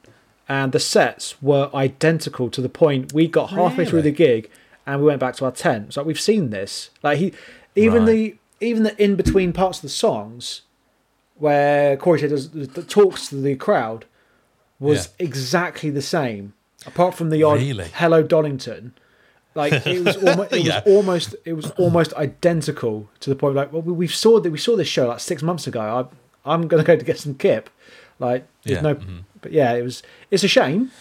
[0.47, 4.49] and the sets were identical to the point we got halfway through the gig
[4.85, 5.89] and we went back to our tent.
[5.89, 6.89] It's like we've seen this.
[7.03, 7.33] Like he,
[7.75, 10.61] even the even the in between parts of the songs
[11.39, 12.49] where Corey said does,
[12.87, 14.05] talks to the crowd
[14.79, 16.53] was exactly the same,
[16.85, 17.87] apart from the odd Really?
[17.93, 18.93] "Hello Donington."
[19.55, 20.81] Like it was almost, it Yeah.
[20.85, 23.55] was almost, it was almost identical to the point.
[23.55, 25.81] Like, well, we saw that we saw this show like six months ago.
[26.45, 27.69] I, I'm going to go to get some kip.
[28.19, 29.23] Like, there's Yeah, no, mhm.
[29.41, 30.03] but yeah, it was.
[30.31, 30.91] It's a shame,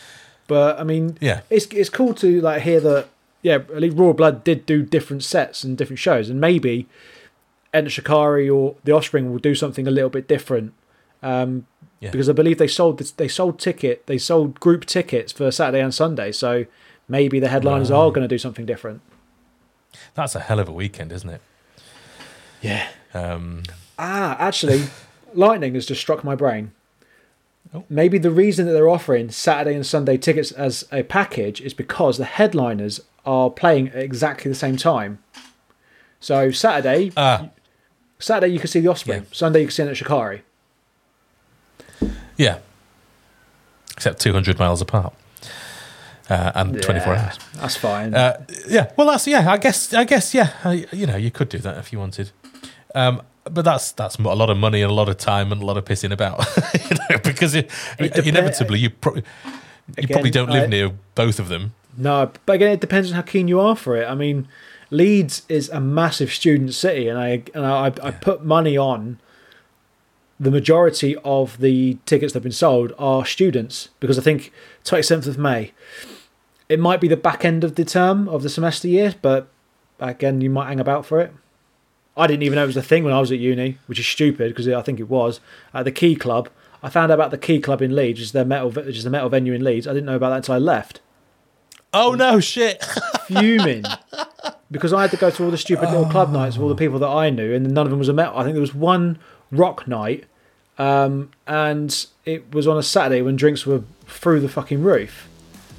[0.47, 1.41] but I mean, Yeah.
[1.51, 3.09] it's it's cool to like hear that.
[3.43, 6.87] Yeah, at least Royal Blood did do different sets and different shows, and maybe
[7.75, 10.73] Enter Shikari or The Offspring will do something a little bit different.
[11.23, 11.67] Um,
[12.01, 12.13] Yeah.
[12.13, 15.83] Because I believe they sold this, they sold ticket they sold group tickets for Saturday
[15.83, 16.65] and Sunday, so
[17.09, 19.01] maybe the headliners are going to do something different.
[20.15, 21.41] That's a hell of a weekend, isn't it?
[22.63, 22.87] Yeah.
[23.15, 23.65] Um,
[23.99, 24.85] Ah, actually,
[25.35, 26.71] lightning has just struck my brain.
[27.75, 27.85] Oh.
[27.89, 32.17] Maybe the reason that they're offering Saturday and Sunday tickets as a package is because
[32.17, 35.19] the headliners are playing at exactly the same time.
[36.21, 37.49] So Saturday, ah,
[38.19, 39.23] Saturday you can see the Offspring.
[39.23, 39.29] Yeah.
[39.33, 40.43] Sunday you can see Enter Shikari.
[42.37, 42.59] yeah.
[43.93, 45.13] Except 200 miles apart.
[46.31, 47.39] Uh, and 24 hours.
[47.55, 48.15] That's fine.
[48.15, 49.51] Uh, yeah, well, that's yeah.
[49.51, 50.53] I guess, I guess, yeah.
[50.63, 52.33] I, you know, you could do that if you wanted,
[52.95, 55.65] um, but that's that's a lot of money and a lot of time and a
[55.65, 56.45] lot of pissing about,
[56.91, 59.23] you know, because it, It inevitably you pro- you
[59.97, 61.73] Again, probably don't live I- near both of them.
[61.97, 64.07] No, but again, it depends on how keen you are for it.
[64.07, 64.47] I mean,
[64.91, 69.21] Leeds is a massive student city, and I and I, I put money on
[70.41, 74.53] the majority of the tickets that have been sold are students because I think
[74.85, 75.73] 27th of May.
[76.69, 79.49] It might be the back end of the term of the semester year, but
[79.99, 81.33] again, you might hang about for it.
[82.17, 84.07] I didn't even know it was a thing when I was at uni, which is
[84.07, 85.41] stupid because I think it was
[85.73, 86.49] at the Key Club.
[86.83, 89.05] I found out about the Key Club in Leeds, which is their metal, which is
[89.05, 89.89] the metal venue in Leeds.
[89.89, 91.01] I didn't know about that until I left
[91.93, 92.85] Oh no, shit!
[93.27, 93.85] fuming
[94.71, 96.75] because I had to go to all the stupid little club nights with all the
[96.75, 98.39] people that I knew, and none of them was a metal.
[98.39, 99.19] I think there was one
[99.51, 100.25] rock night,
[100.79, 105.29] um, and it was on a Saturday when drinks were through the fucking roof.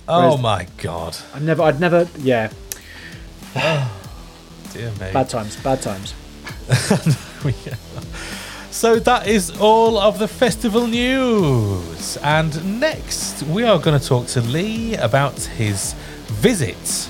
[0.07, 2.51] oh my god, I never, I'd never, yeah,
[4.73, 5.11] dear me.
[5.13, 6.13] bad times, bad times.
[8.71, 12.17] So that is all of the festival news.
[12.17, 15.93] And next, we are going to talk to Leigh about his
[16.27, 17.09] visit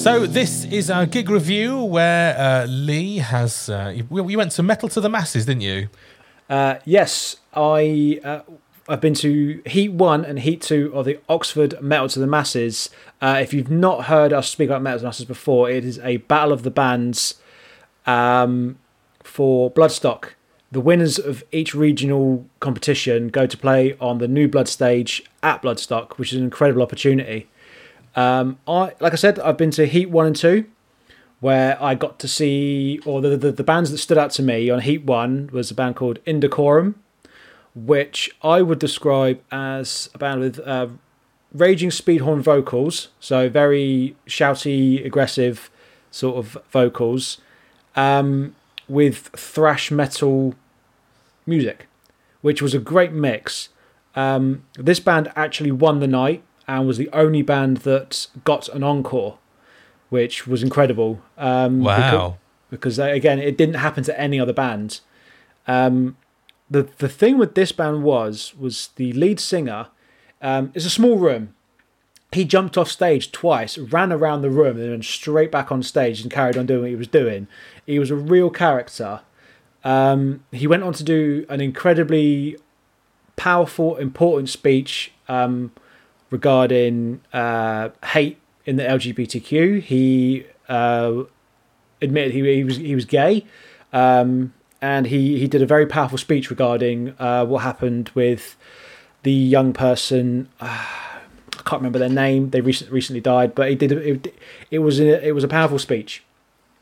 [0.00, 3.68] So this is our gig review where uh, Leigh has.
[3.68, 5.90] Uh, you, went to Metal 2 The Masses, didn't you?
[6.48, 8.40] Uh, yes, I uh,
[8.88, 12.88] I've been to Heat One and Heat Two of the Oxford Metal 2 The Masses.
[13.20, 15.98] Uh, if you've not heard us speak about Metal 2 The Masses before, it is
[15.98, 17.34] a battle of the bands
[18.06, 18.78] um,
[19.22, 20.30] for Bloodstock.
[20.72, 25.60] The winners of each regional competition go to play on the New Blood stage at
[25.60, 27.50] Bloodstock, which is an incredible opportunity.
[28.16, 30.66] Um, I like I said, I've been to Heat One and Two,
[31.40, 34.70] where I got to see, or the the, the bands that stood out to me
[34.70, 36.94] on Heat One was a band called Indecorum,
[37.74, 40.88] which I would describe as a band with uh,
[41.52, 45.70] raging Speedhorn vocals, so very shouty, aggressive
[46.10, 47.38] sort of vocals,
[47.96, 48.54] um,
[48.88, 50.54] with thrash metal
[51.46, 51.86] music,
[52.40, 53.68] which was a great mix.
[54.16, 58.82] Um, this band actually won the night and was the only band that got an
[58.82, 59.38] encore,
[60.08, 61.20] which was incredible.
[61.36, 62.38] Um, Wow.
[62.70, 65.00] Because, because uh, again, it didn't happen to any other band.
[65.66, 66.16] Um,
[66.70, 69.88] the the thing with this band was was the lead singer.
[70.40, 71.54] Um, it's a small room,
[72.32, 76.22] he jumped off stage twice, ran around the room, and then straight back on stage
[76.22, 77.48] and carried on doing what he was doing.
[77.86, 79.20] He was a real character.
[79.82, 82.56] Um, he went on to do an incredibly
[83.36, 85.72] powerful, important speech um,
[86.30, 89.82] regarding uh, hate in the LGBTQ.
[89.82, 91.24] He uh,
[92.00, 93.44] admitted he, he was he was gay,
[93.92, 98.56] um, and he he did a very powerful speech regarding uh, what happened with
[99.22, 100.48] the young person.
[100.60, 100.86] Uh,
[101.52, 102.50] I can't remember their name.
[102.50, 104.34] They recently recently died, but he did it.
[104.70, 106.24] It was a, it was a powerful speech,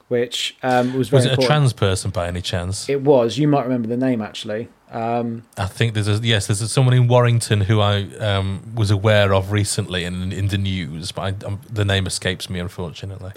[0.06, 2.88] which um, was very Was it a trans person by any chance?
[2.88, 3.38] It was.
[3.38, 4.68] You might remember the name actually.
[4.90, 8.90] Um, I think there's a yes, there's a, someone in Warrington who I um, was
[8.90, 13.32] aware of recently in in the news, but I, um, the name escapes me unfortunately.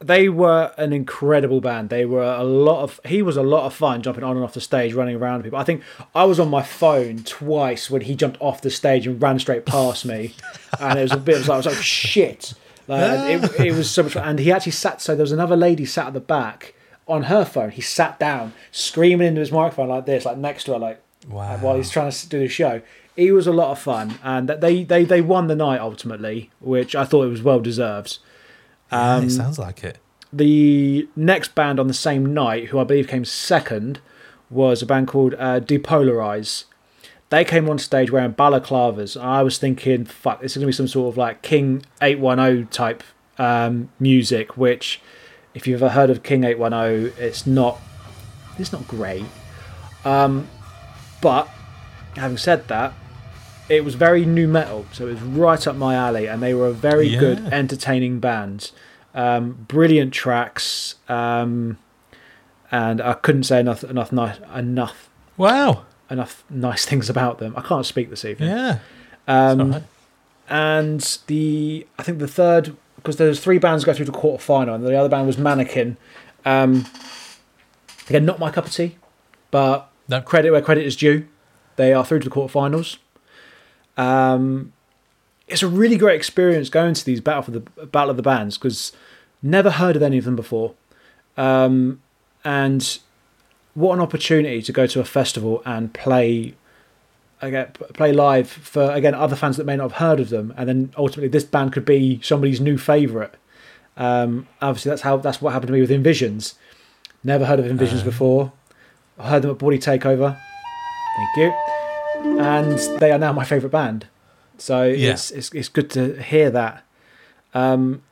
[0.00, 1.88] they were an incredible band.
[1.88, 3.00] They were a lot of.
[3.06, 5.58] He was a lot of fun jumping on and off the stage, running around people.
[5.58, 5.82] I think
[6.14, 9.64] I was on my phone twice when he jumped off the stage and ran straight
[9.64, 10.34] past me,
[10.78, 11.36] and it was a bit.
[11.36, 12.54] It was like, I was like shit.
[12.86, 14.28] Like, it, it was so much fun.
[14.28, 15.00] And he actually sat.
[15.00, 16.74] So there was another lady sat at the back
[17.06, 17.70] on her phone.
[17.70, 21.56] He sat down, screaming into his microphone like this, like next to her, like Wow.
[21.58, 22.82] while he's trying to do the show.
[23.16, 26.94] He was a lot of fun, and they they they won the night ultimately, which
[26.96, 28.18] I thought it was well deserved.
[28.92, 29.98] Yeah, Um, it sounds like it.
[30.32, 34.00] The next band on the same night, who I believe came second,
[34.50, 36.64] was a band called uh, Depolarize.
[37.30, 39.18] They came on stage wearing balaclavas.
[39.20, 42.66] I was thinking, fuck, this is going to be some sort of like King 810
[42.68, 43.02] type
[43.38, 45.00] um, music, which,
[45.54, 47.80] if you've ever heard of King 810, it's not,
[48.58, 49.24] it's not great.
[50.04, 50.48] Um,
[51.20, 51.48] but,
[52.16, 52.92] having said that,
[53.68, 56.66] it was very nu metal, so it was right up my alley, and they were
[56.68, 57.20] a very Yeah.
[57.20, 58.70] good, entertaining band.
[59.14, 61.78] Um, brilliant tracks, um,
[62.70, 65.82] and I couldn't say enough, enough, nice, enough, Wow.
[66.10, 67.54] enough nice things about them.
[67.56, 68.50] I can't speak this evening.
[68.50, 68.78] Yeah.
[69.28, 69.82] Um, It's all right.
[70.48, 74.42] and the I think the third because there's three bands go through to the quarter
[74.42, 75.98] final, and the other band was Mannequin.
[76.46, 76.86] Um,
[78.08, 78.96] again, not my cup of tea,
[79.50, 80.22] but No.
[80.22, 81.26] credit where credit is due.
[81.76, 82.96] They are through to the quarterfinals.
[83.98, 84.72] Um,
[85.46, 88.56] it's a really great experience going to these battle for the battle of the bands
[88.56, 88.92] because
[89.42, 90.72] never heard of any of them before,
[91.36, 92.00] um,
[92.42, 92.98] and
[93.74, 96.54] what an opportunity to go to a festival and play
[97.44, 100.68] again play live for again other fans that may not have heard of them, and
[100.68, 103.34] then ultimately this band could be somebody's new favorite.
[103.96, 106.54] Um, obviously, that's how that's what happened to me with InVisions.
[107.22, 108.52] Never heard of InVisions before.
[109.18, 110.36] I heard them at Body Takeover.
[111.16, 112.40] Thank you.
[112.40, 114.06] And they are now my favorite band.
[114.58, 115.12] So Yeah.
[115.12, 116.84] it's, it's it's good to hear that.
[117.54, 118.02] Um,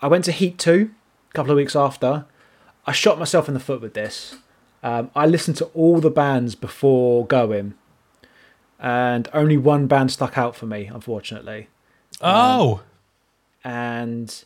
[0.00, 0.90] I went to Heat Two
[1.30, 2.24] a couple of weeks after.
[2.86, 4.36] I shot myself in the foot with this.
[4.82, 7.74] Um, I listened to all the bands before going,
[8.82, 11.68] and only one band stuck out for me, unfortunately.
[12.20, 12.82] Oh.
[13.62, 14.44] And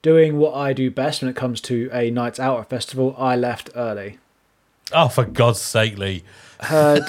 [0.00, 3.36] doing what I do best when it comes to a nights out or festival, I
[3.36, 4.18] left early.
[4.90, 6.24] Oh, for God's sake, Leigh.
[6.60, 7.02] Heard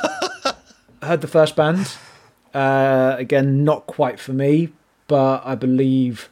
[1.01, 1.95] heard the first band.
[2.53, 4.69] Uh, again, not quite for me,
[5.07, 6.29] but I believe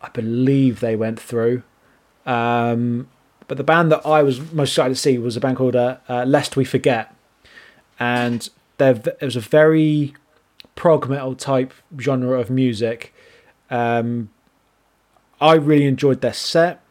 [0.00, 1.64] I believe they went through.
[2.26, 3.08] Um,
[3.48, 5.96] but the band that I was most excited to see was a band called uh,
[6.08, 7.12] uh, Lest We Forget,
[7.98, 8.48] and
[8.78, 10.14] there it was a very
[10.74, 13.12] prog metal type genre of music.
[13.70, 14.30] Um,
[15.40, 16.82] I really enjoyed their set.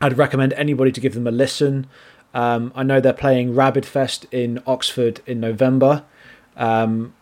[0.00, 1.86] I'd recommend anybody to give them a listen.
[2.32, 6.04] Um, I know they're playing Rabid Fest in Oxford in November,
[6.56, 7.14] um,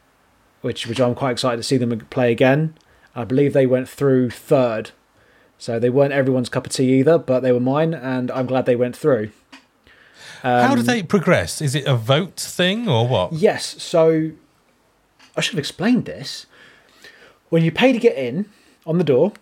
[0.61, 2.75] which which I'm quite excited to see them play again.
[3.15, 4.91] I believe they went through third,
[5.57, 8.67] so they weren't everyone's cup of tea either, but they were mine, and I'm glad
[8.67, 9.31] they went through.
[10.43, 11.61] How Um, do they progress?
[11.61, 13.33] Is it a vote thing or what?
[13.33, 14.31] Yes, so
[15.37, 16.47] I should have explained this.
[17.49, 18.47] When you pay to get in
[18.87, 19.33] on the door,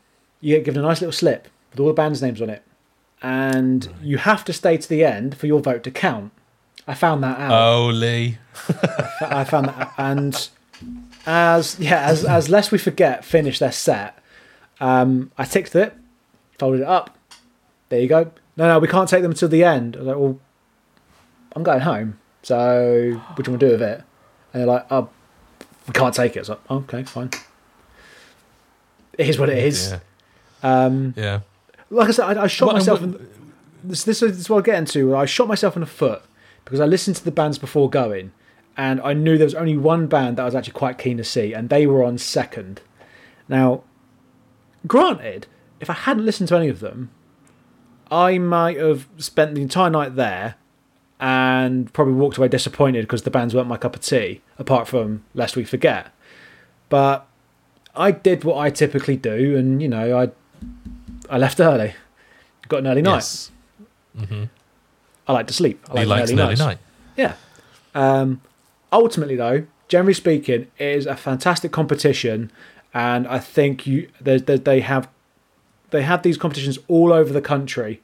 [0.40, 2.62] you get given a nice little slip with all the band's names on it,
[3.22, 6.32] and you have to stay to the end for your vote to count.
[6.86, 7.50] I found that out.
[7.50, 8.38] Holy!
[9.20, 9.92] I found that, out.
[9.98, 10.48] and
[11.26, 14.16] as yeah, as as lest we forget, finish their set.
[14.80, 15.94] Um, I ticked it,
[16.58, 17.16] folded it up.
[17.88, 18.30] There you go.
[18.56, 19.96] No, no, we can't take them until the end.
[19.96, 20.38] I was like, well,
[21.56, 22.18] I'm going home.
[22.42, 24.04] So what do you want to do with it?
[24.52, 25.08] And they're like, oh,
[25.88, 26.38] we can't take it.
[26.38, 27.30] I was like, okay, fine.
[29.18, 29.92] It is what it is.
[30.62, 30.84] Yeah.
[30.84, 31.40] Um, Yeah.
[31.90, 33.00] like I said, I, I shot Well, myself.
[33.00, 33.28] what- in,
[33.82, 35.16] this, this, is- this is what I get into.
[35.16, 36.22] I shot myself in the foot
[36.64, 38.32] because I listened to the bands before going,
[38.76, 41.24] and I knew there was only one band that I was actually quite keen to
[41.24, 42.80] see, and they were on second.
[43.48, 43.82] Now,
[44.86, 45.46] granted,
[45.80, 47.10] if I hadn't listened to any of them,
[48.10, 50.56] I might have spent the entire night there
[51.20, 55.24] and probably walked away disappointed because the bands weren't my cup of tea, apart from
[55.34, 56.12] Lest We Forget.
[56.88, 57.26] But
[57.94, 60.30] I did what I typically do, and you know, I
[61.28, 61.94] I left early,
[62.68, 63.16] got an early night.
[63.16, 63.50] Yes.
[65.28, 65.84] I like to sleep.
[65.88, 66.78] I like he an likes early an early night.
[67.16, 67.34] Yeah.
[67.94, 68.40] Um,
[68.92, 72.50] ultimately, though, generally speaking, it is a fantastic competition,
[72.94, 75.08] and I think you they, they have
[75.90, 78.00] they have these competitions all over the country.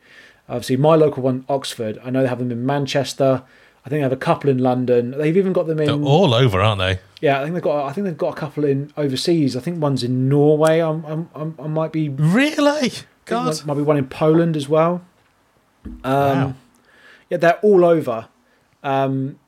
[0.52, 1.98] Obviously, my local one, Oxford.
[2.04, 3.42] I know they have them in Manchester.
[3.86, 5.12] I think they have a couple in London.
[5.12, 5.86] They've even got them in.
[5.86, 6.98] They're all over, aren't they?
[7.22, 7.86] yeah, I think they've got.
[7.86, 9.56] I think they've got a couple in overseas.
[9.56, 10.80] I think one's in Norway.
[10.80, 12.10] I'm, I'm, I'm I might be.
[12.10, 12.92] Really?
[13.24, 13.64] God.
[13.64, 15.02] Might be one in Poland as well.
[15.86, 16.54] Um, wow.
[17.30, 18.28] Yeah, they're all over.
[18.82, 19.38] Um,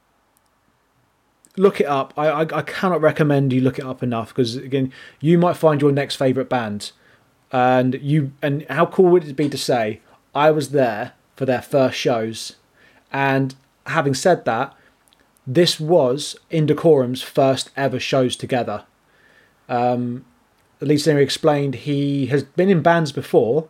[1.59, 2.15] look it up.
[2.17, 4.91] I, I I cannot recommend you look it up enough because again,
[5.21, 6.93] you might find your next favorite band,
[7.53, 10.01] and you and how cool would it be to say
[10.35, 12.57] I was there for their first shows,
[13.13, 13.55] and
[13.87, 14.75] having said that,
[15.47, 18.85] this was Indecorum's first ever shows together.
[19.69, 20.25] Um,
[20.81, 23.69] lead singer explained he has been in bands before,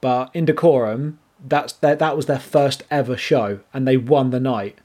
[0.00, 4.78] but Indecorum that's their, that was their first ever show, and they won the night.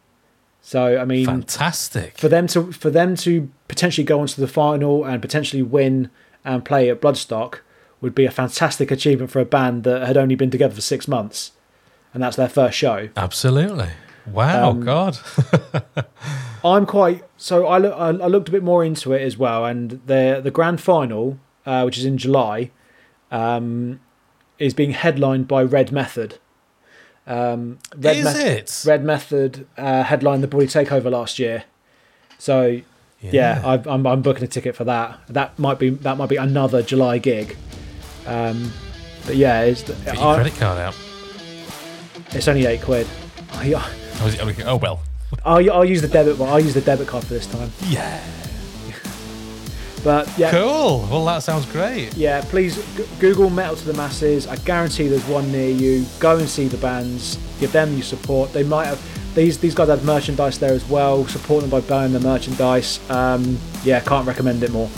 [0.62, 2.18] So I mean, Fantastic.
[2.18, 6.10] for them to for them to potentially go on to the final and potentially win
[6.44, 7.60] and play at Bloodstock
[8.02, 11.08] would be a fantastic achievement for a band that had only been together for six
[11.08, 11.52] months,
[12.14, 13.10] and that's their first show.
[13.18, 13.90] Absolutely.
[14.32, 15.18] Wow, Um, God.
[16.64, 20.02] I'm quite so I, look, I looked a bit more into it as well, and
[20.06, 22.72] the the grand final, uh, which is in July,
[23.32, 24.00] um,
[24.60, 26.38] is being headlined by Red Method.
[27.26, 28.84] Um, Red Is it?
[28.88, 31.64] Red Method uh, headlined the Body Takeover last year,
[32.38, 32.82] so
[33.22, 35.20] yeah, I, I'm I'm booking a ticket for that.
[35.30, 37.56] That might be that might be another July gig.
[38.30, 38.72] Um,
[39.26, 40.96] but yeah, it's Get your I- credit card out.
[42.32, 43.08] it's only eight quid.
[43.54, 43.74] I,
[44.22, 45.00] Oh, okay, oh, well.
[45.46, 46.38] I'll, I'll use the debit.
[46.38, 47.72] Well, I'll use the debit card for this time.
[47.88, 48.22] Yeah.
[50.04, 51.08] But yeah, Cool.
[51.10, 52.16] Well, that sounds great.
[52.16, 54.48] Yeah, please g- Google Metal 2 The Masses.
[54.48, 56.06] I guarantee there's one near you.
[56.20, 57.38] Go and see the bands.
[57.60, 58.54] Give them your support.
[58.54, 59.02] They might have
[59.36, 61.26] these these guys have merchandise there as well.
[61.28, 63.00] Support them by buying the merchandise.
[63.10, 64.90] Um, yeah, can't recommend it more.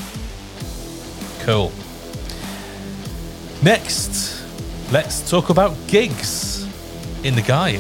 [1.41, 1.71] Cool.
[3.63, 4.43] Next,
[4.91, 6.63] let's talk about gigs
[7.23, 7.79] in the guide.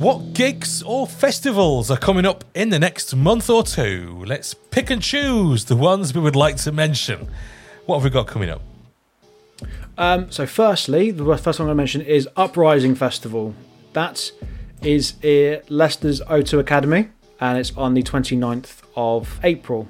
[0.00, 4.24] What gigs or festivals are coming up in the next month or two?
[4.26, 7.28] Let's pick and choose the ones we would like to mention.
[7.84, 8.62] What have we got coming up?
[9.96, 13.54] Um, so, firstly, the first one I'm going to mention is Uprising Festival.
[13.92, 14.32] That
[14.82, 17.10] is Leicester's O2 Academy,
[17.40, 19.86] and it's on the 29th of April.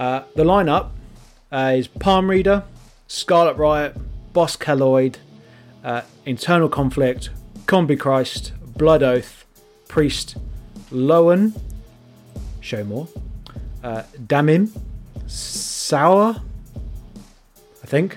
[0.00, 0.92] Uh, the lineup
[1.52, 2.64] uh, is Palm Reader,
[3.06, 3.94] Scarlet Riot,
[4.32, 5.16] Boss Keloid,
[5.84, 7.28] uh, Internal Conflict,
[7.66, 9.44] Combichrist, Blood Oath,
[9.88, 10.38] Priest,
[10.90, 11.60] Lowen,
[12.62, 13.08] Show More,
[13.84, 14.70] uh, Damim,
[15.26, 16.36] Sour,
[17.82, 18.16] I think,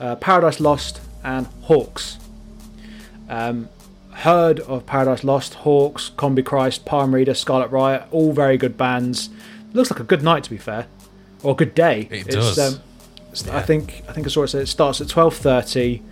[0.00, 2.16] uh, Paradise Lost, and Hawks.
[3.28, 3.68] Um,
[4.10, 9.28] heard of Paradise Lost, Hawks, Combichrist, Palm Reader, Scarlet Riot, all very good bands.
[9.74, 10.86] Looks like a good night to be fair,
[11.44, 12.08] or good day.
[12.10, 12.58] It does.
[12.58, 12.74] um,
[13.32, 14.48] it's- I think I think I saw it.
[14.48, 16.02] said It starts at twelve thirty.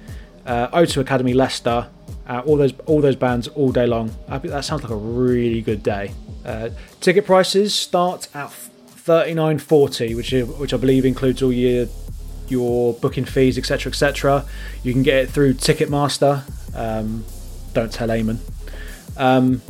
[0.44, 1.86] Uh, O2 Academy Leicester.
[2.28, 4.14] Uh, all those all those bands all day long.
[4.28, 6.12] I think that sounds like a really good day.
[6.44, 11.52] Uh, ticket prices start at thirty nine forty, which is- which I believe includes all
[11.52, 11.86] your
[12.48, 14.44] your booking fees, etc., etc.
[14.82, 16.42] You can get it through Ticketmaster.
[16.74, 17.24] Um,
[17.72, 18.38] don't tell Eamon.
[19.16, 19.62] Um,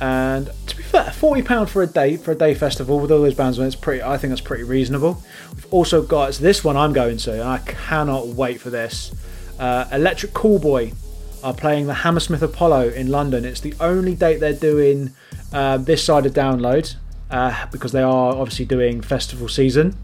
[0.00, 3.22] and to be fair, forty pound for a day for a day festival with all
[3.22, 4.02] those bands on it's pretty.
[4.02, 5.22] I think that's pretty reasonable.
[5.54, 9.14] We've also got it's this one I'm going to, and I cannot wait for this.
[9.58, 10.94] Uh, Electric Callboy
[11.42, 13.44] are playing the Hammersmith Apollo in London.
[13.44, 15.12] It's the only date they're doing
[15.52, 16.96] uh, this side of download
[17.30, 19.96] uh, because they are obviously doing festival season.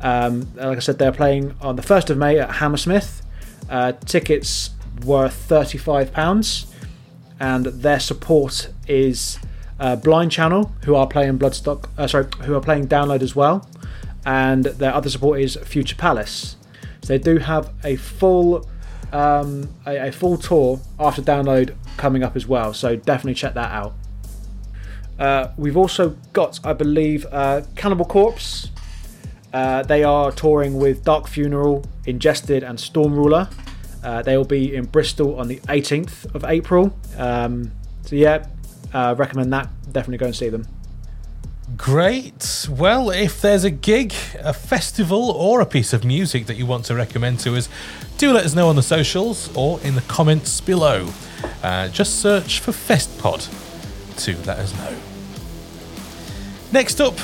[0.00, 3.22] Um, like I said, they're playing on the 1st of May at Hammersmith.
[3.70, 4.70] Uh, tickets
[5.04, 6.66] were £35,
[7.40, 9.38] and their support is
[9.78, 13.68] uh, Blind Channel, who are playing Bloodstock, uh, sorry, who are playing Download as well,
[14.24, 16.56] and their other support is Future Palace.
[17.02, 18.68] So they do have a full
[19.12, 22.74] um, a, a full tour after Download coming up as well.
[22.74, 23.94] So definitely check that out.
[25.18, 28.70] Uh, we've also got, I believe, uh, Cannibal Corpse.
[29.52, 33.50] Uh, they are touring with Dark Funeral, Ingested, and Stormruler.
[34.06, 36.96] Uh, they will be in Bristol on the 18th of April.
[37.18, 37.72] Um,
[38.02, 38.46] so yeah,
[38.94, 39.68] uh, recommend that.
[39.90, 40.64] Definitely go and see them.
[41.76, 42.68] Great.
[42.70, 46.84] Well, if there's a gig, a festival, or a piece of music that you want
[46.84, 47.68] to recommend to us,
[48.16, 51.08] do let us know on the socials or in the comments below.
[51.64, 53.48] Uh, just search for FestPod
[54.18, 54.96] to let us know.
[56.70, 57.18] Next up,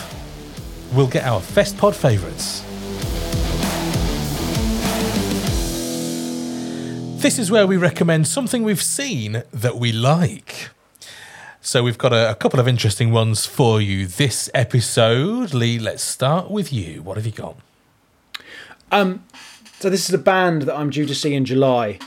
[0.93, 2.65] we'll get our FestPod favourites.
[7.23, 10.71] This is where we recommend something we've seen that we like.
[11.61, 15.55] So we've got a, a couple of interesting ones for you this episode.
[15.55, 17.01] Leigh, let's start with you.
[17.01, 17.57] What have you got?
[18.91, 19.23] Um,
[19.79, 22.01] so this is a band that I'm due to see in July,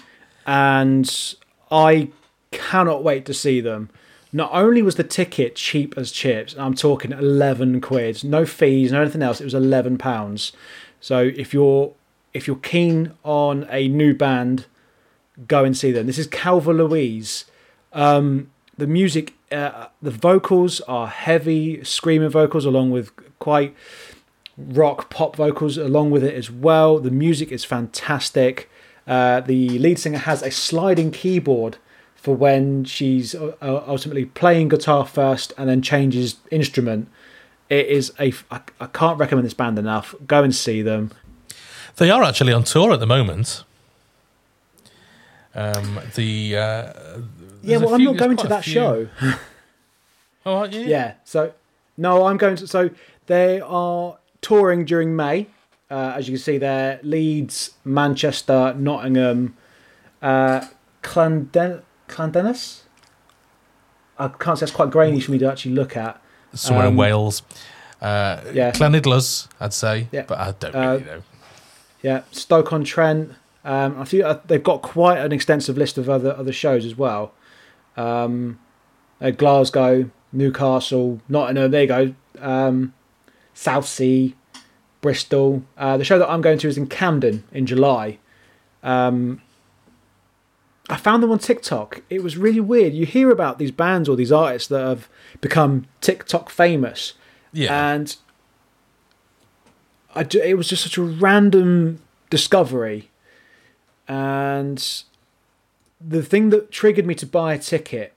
[0.45, 1.09] and
[1.71, 2.09] I
[2.51, 3.89] cannot wait to see them.
[4.33, 9.03] Not only was the ticket cheap as chips, I'm talking eleven quid, no fees, no
[9.03, 9.39] anything else.
[9.39, 10.51] It was eleven pounds.
[10.99, 11.93] So if you're
[12.33, 14.65] if you're keen on a new band,
[15.47, 16.07] go and see them.
[16.07, 17.45] This is Calva Louise.
[17.93, 23.75] Um, the music, uh, the vocals are heavy, screaming vocals, along with quite
[24.57, 26.99] rock pop vocals along with it as well.
[26.99, 28.69] The music is fantastic.
[29.07, 31.77] Uh, the lead singer has a sliding keyboard
[32.15, 37.07] for when she's uh, ultimately playing guitar first and then changes instrument.
[37.69, 38.33] It is a.
[38.51, 40.15] I, I can't recommend this band enough.
[40.27, 41.11] Go and see them.
[41.97, 43.63] They are actually on tour at the moment.
[45.55, 46.93] Um, the uh,
[47.63, 49.07] yeah, well, I'm not going to that few- show.
[50.47, 50.81] Oh, aren't you?
[50.81, 51.15] Yeah.
[51.23, 51.53] So
[51.97, 52.67] no, I'm going to.
[52.67, 52.91] So
[53.25, 55.47] they are touring during May.
[55.89, 59.55] Uh, as you can see there, Leeds, Manchester, Nottingham,
[60.21, 60.65] uh,
[61.01, 62.81] Clanden- Clandenis.
[64.19, 66.21] I can't say it's quite grainy for me to actually look at.
[66.53, 67.41] Somewhere in Um, Wales.
[68.01, 68.71] Uh, yeah.
[68.71, 70.25] Clanidlas, I'd say, Yeah.
[70.27, 71.23] but I don't Uh, really know.
[72.03, 73.31] Yeah, Stoke on Trent.
[73.65, 76.95] Um, I think uh, they've got quite an extensive list of other other shows as
[76.97, 77.33] well.
[77.97, 78.59] Um,
[79.19, 81.71] uh, Glasgow, Newcastle, Nottingham.
[81.71, 82.15] There you go.
[82.39, 82.93] Um,
[83.53, 84.33] Southsea,
[85.01, 85.63] Bristol.
[85.77, 88.19] Uh, the show that I'm going to is in Camden in July.
[88.83, 89.41] Um,
[90.87, 92.03] I found them on TikTok.
[92.11, 92.93] It was really weird.
[92.93, 95.09] You hear about these bands or these artists that have
[95.41, 97.13] become TikTok famous,
[97.51, 97.93] Yeah.
[97.93, 98.15] and
[100.13, 103.09] I it was just such a random discovery.
[104.07, 105.03] And
[105.99, 108.13] the thing that triggered me to buy a ticket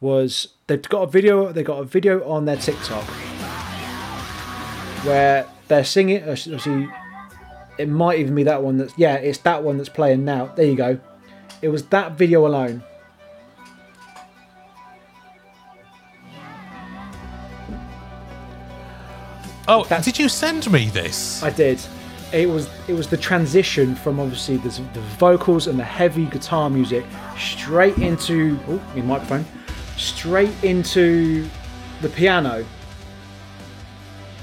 [0.00, 1.52] was they've got a video.
[1.52, 3.04] They got a video on their TikTok
[5.04, 6.22] where they're singing.
[6.22, 6.88] uh, Obviously,
[7.78, 10.46] it might even be that one that's yeah, it's that one that's playing now.
[10.46, 10.98] There you go.
[11.62, 12.82] It was that video alone.
[19.68, 21.42] oh, did you send me this?
[21.42, 21.80] I did.
[22.32, 26.68] It was it was the transition from obviously the, the vocals and the heavy guitar
[26.68, 27.04] music
[27.38, 29.46] straight into oh my microphone,
[29.96, 31.48] straight into
[32.02, 32.64] the piano,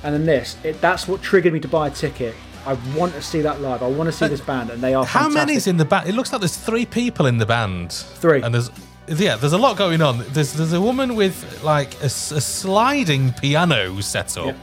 [0.03, 0.57] and then this.
[0.63, 2.35] It, that's what triggered me to buy a ticket.
[2.65, 3.83] I want to see that live.
[3.83, 5.05] I want to see uh, this band, and they are.
[5.05, 5.47] How fantastic.
[5.47, 6.09] many's in the band?
[6.09, 7.91] It looks like there's three people in the band.
[7.91, 8.41] Three.
[8.41, 8.71] And there's
[9.07, 10.23] yeah, there's a lot going on.
[10.29, 14.55] There's there's a woman with like a sliding piano set up,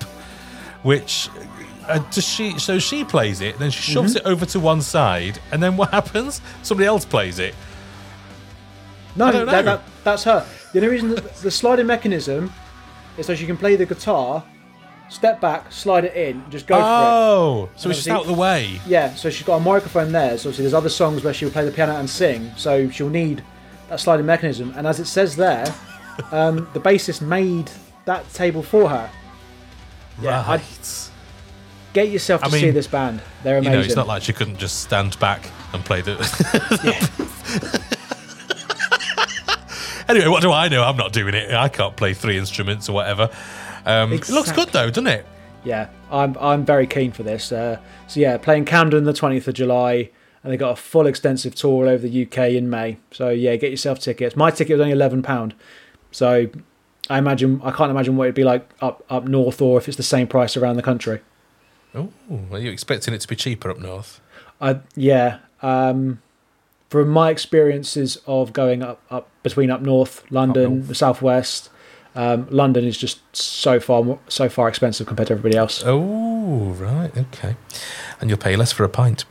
[0.83, 1.29] which
[1.89, 2.59] uh, does she?
[2.59, 4.27] So she plays it, then she shoves Mm-hmm.
[4.27, 6.41] it over to one side, and then what happens?
[6.63, 7.55] Somebody else plays it.
[9.17, 9.77] No, I don't that, know.
[9.77, 10.47] that, that's her.
[10.73, 12.53] The only reason that the sliding mechanism
[13.19, 14.43] is so she can play the guitar,
[15.11, 16.85] step back, slide it in, just go for it.
[16.87, 18.81] oh, so it's just out of the way.
[18.87, 20.31] Yeah, so she's got a microphone there.
[20.39, 22.51] So obviously there's other songs where she'll play the piano and sing.
[22.57, 23.45] So she'll need
[23.91, 24.73] that sliding mechanism.
[24.79, 25.67] And as it says there,
[26.33, 27.71] um, the bassist made
[28.07, 29.11] that table for her.
[30.23, 31.11] Yeah, right.
[31.93, 33.21] Get yourself to I mean, see this band.
[33.43, 33.81] They're you amazing.
[33.81, 36.15] know, it's not like she couldn't just stand back and play the.
[40.09, 40.85] anyway, what do I know?
[40.85, 41.53] I'm not doing it.
[41.53, 43.31] I can't play three instruments or whatever.
[43.85, 45.27] Um, It looks good though, doesn't it?
[45.65, 47.53] yeah, I'm I'm very keen for this.
[47.53, 47.79] Uh,
[48.09, 50.11] so yeah, playing Camden the 20th of July,
[50.43, 52.99] and they got a full extensive tour all over the UK in May.
[53.13, 54.37] So yeah, get yourself tickets.
[54.37, 55.55] My ticket was only 11 pound.
[56.11, 56.49] So
[57.09, 59.97] I imagine I can't imagine what it'd be like up up north or if it's
[59.97, 61.21] the same price around the country.
[61.95, 62.11] Oh,
[62.51, 64.21] are you expecting it to be cheaper up north?
[64.61, 65.39] I yeah.
[65.61, 66.21] Um,
[66.89, 70.89] from my experiences of going up up between up north, London, north.
[70.89, 71.71] the southwest,
[72.15, 75.83] um, London is just so far more, so far expensive compared to everybody else.
[75.85, 77.57] Oh, right, okay.
[78.21, 79.25] And you'll pay less for a pint.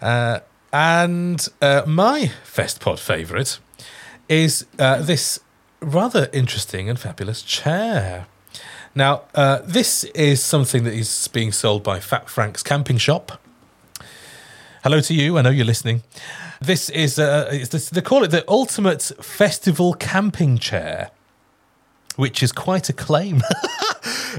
[0.00, 0.40] Uh,
[0.72, 3.58] and uh, my FestPod favourite
[4.28, 5.38] is uh, this
[5.80, 8.26] rather interesting and fabulous chair.
[8.96, 13.38] Now, uh, this is something that is being sold by Fat Frank's Camping Shop.
[14.82, 15.36] Hello to you.
[15.36, 16.02] I know you're listening.
[16.62, 21.10] This is uh, this, they call it the ultimate festival camping chair,
[22.16, 23.42] which is quite a claim.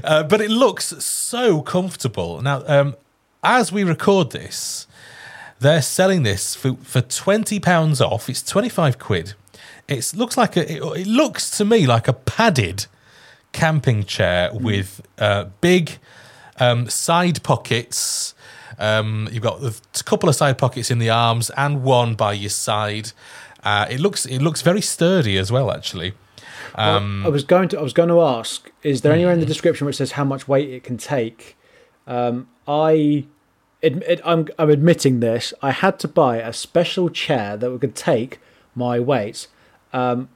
[0.04, 2.40] Uh, but it looks so comfortable.
[2.40, 2.94] Now, um,
[3.42, 4.86] as we record this,
[5.58, 8.30] they're selling this for, for twenty pounds off.
[8.30, 9.34] It's twenty five quid.
[9.88, 10.72] It looks like a.
[10.72, 12.86] It, it looks to me like a padded
[13.52, 15.98] camping chair with uh, big
[16.58, 18.34] um, side pockets.
[18.78, 22.50] Um, you've got a couple of side pockets in the arms and one by your
[22.50, 23.12] side.
[23.64, 26.14] Uh, it looks it looks very sturdy as well, actually.
[26.74, 29.46] Um, I was going to I was going to ask: Is there anywhere in the
[29.46, 31.56] description which says how much weight it can take?
[32.06, 33.26] Um, I,
[33.82, 35.52] admit, I'm I'm admitting this.
[35.60, 38.38] I had to buy a special chair that could take
[38.74, 39.48] my weight.
[39.92, 40.28] Um,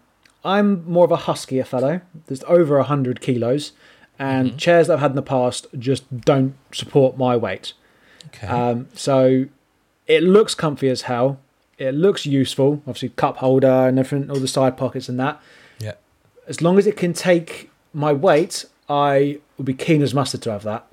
[0.44, 2.00] I'm more of a huskier fellow.
[2.26, 3.72] There's over hundred kilos,
[4.18, 7.72] and chairs that I've had in the past just don't support my weight.
[8.28, 8.46] okay.
[8.46, 9.46] Um, so
[10.06, 11.38] it looks comfy as hell.
[11.78, 12.82] It looks useful.
[12.86, 15.40] Obviously, cup holder and everything, all the side pockets and that
[15.82, 15.94] yeah.
[16.46, 20.50] as long as it can take my weight, I would be keen as mustard to
[20.50, 20.86] have that.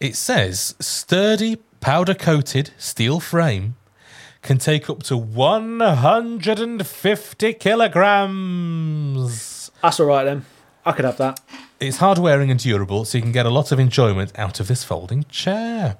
[0.00, 3.76] It says sturdy powder coated steel frame
[4.42, 9.70] can take up to 150 kilograms.
[9.80, 10.44] That's all right then.
[10.84, 11.40] I could have that.
[11.78, 14.68] It's hard wearing and durable, so you can get a lot of enjoyment out of
[14.68, 15.96] this folding chair.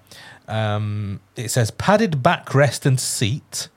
[0.48, 3.68] Um, it says padded backrest and seat.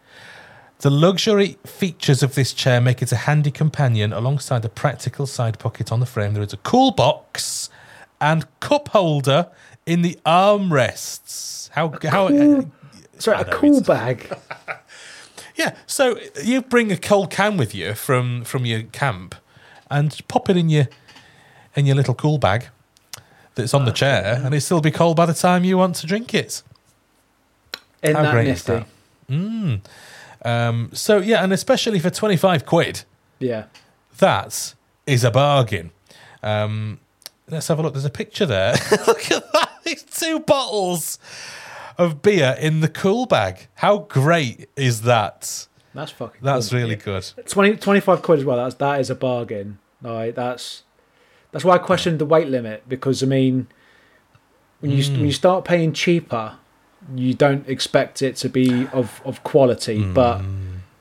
[0.79, 5.59] The luxury features of this chair make it a handy companion alongside a practical side
[5.59, 6.33] pocket on the frame.
[6.33, 7.69] There is a cool box
[8.19, 9.47] and cup holder
[9.85, 11.69] in the armrests.
[11.71, 12.29] How how
[13.19, 14.37] Sorry, a cool it's- bag.
[15.55, 19.35] yeah, so you bring a cold can with you from from your camp
[19.89, 20.87] and pop it in your
[21.75, 22.67] in your little cool bag
[23.55, 26.07] that's on the chair, and it still be cold by the time you want to
[26.07, 26.61] drink it.
[28.01, 28.85] Isn't How that great is that?
[30.43, 33.03] Um, so yeah, and especially for twenty five quid,
[33.39, 33.65] Yeah.
[34.19, 34.73] that
[35.07, 35.91] is a bargain.
[36.43, 36.99] Um,
[37.49, 37.93] let's have a look.
[37.93, 38.73] There's a picture there.
[39.07, 39.71] look at that.
[39.85, 41.17] It's two bottles
[41.97, 43.67] of beer in the cool bag.
[43.75, 45.67] How great is that?
[45.93, 46.79] That's fucking That's cool.
[46.79, 47.25] really good.
[47.47, 48.57] 20, 25 quid as well.
[48.57, 49.79] That's that is a bargain.
[50.01, 50.83] Like that's
[51.51, 53.67] that's why I questioned the weight limit because I mean,
[54.81, 55.33] when you when you Mm.
[55.33, 56.55] start paying cheaper,
[57.15, 60.03] you don't expect it to be of of quality.
[60.03, 60.41] But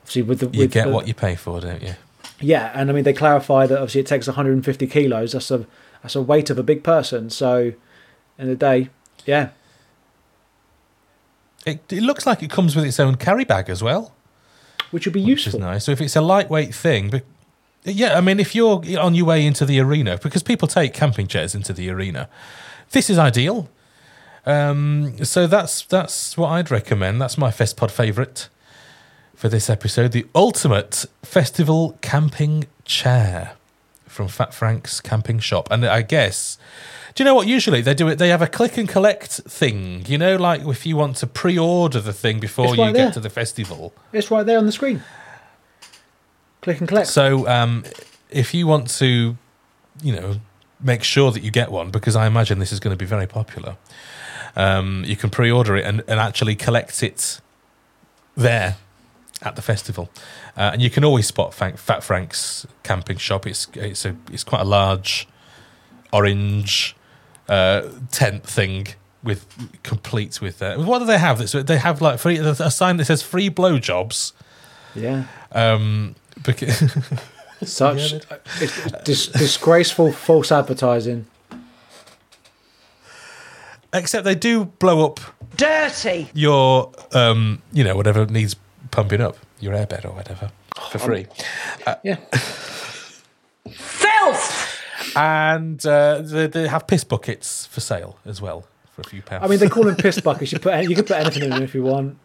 [0.01, 0.53] obviously, with the Mm.
[0.55, 1.95] You with get the, what you pay for, don't you?
[2.39, 5.33] yeah, and I mean they clarify that obviously it takes 150 kilos.
[5.33, 5.65] That's a
[6.01, 7.29] that's a weight of a big person.
[7.29, 7.73] So,
[8.39, 8.89] in the day,
[9.25, 9.49] yeah,
[11.65, 14.13] It, it looks like it comes with its own carry bag as well,
[14.91, 15.31] which would be useful.
[15.31, 15.59] which useful.
[15.59, 15.85] is nice.
[15.85, 17.23] So if it's a lightweight thing, but
[17.83, 21.27] yeah, I mean, if you're on your way into the arena, because people take camping
[21.27, 22.29] chairs into the arena,
[22.91, 23.69] this is ideal.
[24.45, 27.19] Um, so that's that's what I'd recommend.
[27.19, 28.47] That's my FestPod favourite
[29.35, 33.53] for this episode: the ultimate festival camping chair
[34.07, 35.67] from Fat Frank's Camping Shop.
[35.69, 36.57] And I guess,
[37.15, 37.47] do you know what?
[37.47, 38.17] Usually they do it.
[38.17, 40.05] They have a click and collect thing.
[40.05, 43.13] You know, like if you want to pre-order the thing before It's you right get
[43.13, 43.93] to the festival.
[44.11, 45.01] It's right there on the screen.
[46.61, 47.07] Click and collect.
[47.07, 47.85] So um,
[48.29, 49.37] if you want to,
[50.03, 50.41] you know,
[50.81, 53.27] make sure that you get one, because I imagine this is going to be very
[53.27, 53.77] popular,
[54.57, 57.39] um, you can pre-order it and, and actually collect it
[58.35, 58.75] there
[59.41, 60.09] at the festival.
[60.57, 63.47] Uh, and you can always spot Frank, Fat Frank's camping shop.
[63.47, 65.29] It's it's a it's quite a large
[66.11, 66.95] orange
[67.49, 67.81] uh,
[68.11, 68.87] tent thing
[69.23, 69.45] with
[69.83, 71.39] complete with uh, what do they have?
[71.39, 74.33] That's they have like free a sign that says free blowjobs.
[74.95, 76.91] yeah, Um, because
[77.63, 78.13] such
[78.61, 81.25] it's dis- disgraceful false advertising.
[83.93, 85.19] Except they do blow up
[85.55, 86.29] Dirty.
[86.33, 88.55] your, um, you know, whatever needs
[88.91, 90.51] pumping up, your airbed or whatever,
[90.91, 91.27] for free.
[92.03, 92.17] Yeah,
[93.71, 94.54] Filth!
[95.15, 99.43] And uh, they, they have piss buckets for sale as well for a few pounds.
[99.43, 100.51] I mean they call them piss buckets.
[100.51, 102.17] You put any- you can put anything in them if you want.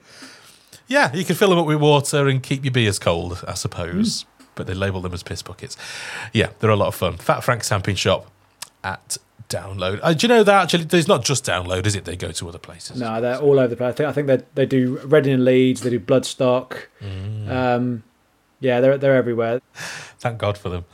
[0.88, 4.24] yeah, you can fill them up with water and keep your beers cold, I suppose.
[4.56, 5.76] But they label them as piss buckets.
[6.32, 7.16] Yeah, they're a lot of fun.
[7.16, 8.30] Fat Frank's Camping Shop
[8.84, 9.16] at
[9.48, 9.98] Download.
[10.02, 10.84] Uh, do you know that actually?
[10.84, 12.04] There's not just Download, is it?
[12.04, 13.00] They go to other places.
[13.00, 13.92] No, they're all over the place.
[13.94, 15.80] I think I think they they do Reading and Leeds.
[15.80, 16.76] They do Bloodstock.
[17.00, 17.48] Mm.
[17.48, 18.02] Um,
[18.60, 19.60] yeah, they're they're everywhere.
[19.74, 20.84] Thank God for them.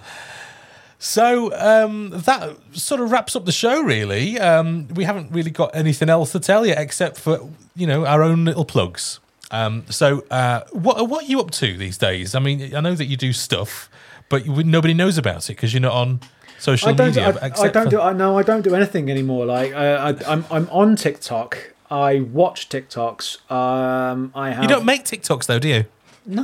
[1.07, 3.81] So um, that sort of wraps up the show.
[3.81, 8.05] Really, um, we haven't really got anything else to tell you except for you know
[8.05, 9.21] our own little plugs.
[9.53, 12.35] Um, so uh, what what are you up to these days?
[12.35, 13.89] I mean, I know that you do stuff,
[14.29, 16.21] but you, nobody knows about it because you're not on
[16.59, 17.07] social I don't.
[17.09, 17.39] media.
[17.41, 18.01] I, I don't for- do.
[18.01, 18.37] I no.
[18.37, 19.47] I don't do anything anymore.
[19.47, 21.73] Like I, I, I'm I'm on TikTok.
[21.89, 23.49] I watch TikToks.
[23.49, 24.63] Um, I have.
[24.65, 25.85] You don't make TikToks though, do you?
[26.27, 26.43] No,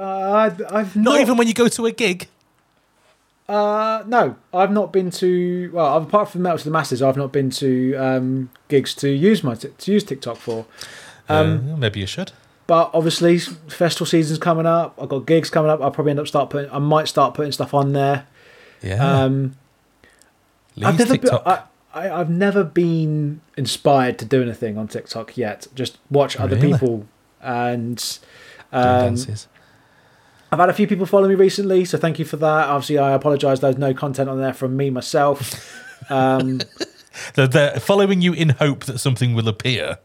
[0.00, 0.46] uh, I,
[0.78, 2.28] I've Not not, even when you go to a gig.
[3.52, 5.70] Uh, no, I've not been to.
[5.74, 9.44] Well, apart from Metal 2 The Masses, I've not been to um, gigs to use
[9.44, 10.64] my t- to use TikTok for.
[11.28, 12.32] Um, Uh, maybe you should.
[12.66, 14.96] But obviously, festival season's coming up.
[15.00, 15.82] I've got gigs coming up.
[15.82, 16.70] I'll probably end up start putting.
[16.70, 18.26] I might start putting stuff on there.
[18.82, 19.24] Yeah.
[19.24, 19.56] Um,
[20.82, 21.30] I've never been.
[21.44, 21.62] I,
[21.92, 25.66] I, I've never been inspired to do anything on TikTok yet.
[25.74, 26.72] Just watch other Really?
[26.72, 27.06] people
[27.42, 28.18] and
[28.72, 28.82] um,
[29.16, 29.48] dances.
[30.52, 32.68] I've had a few people follow me recently, so thank you for that.
[32.68, 33.60] Obviously, I apologise.
[33.60, 36.10] There's no content on there from me myself.
[36.10, 36.60] Um,
[37.34, 39.98] They're, they're following you in hope that something will appear.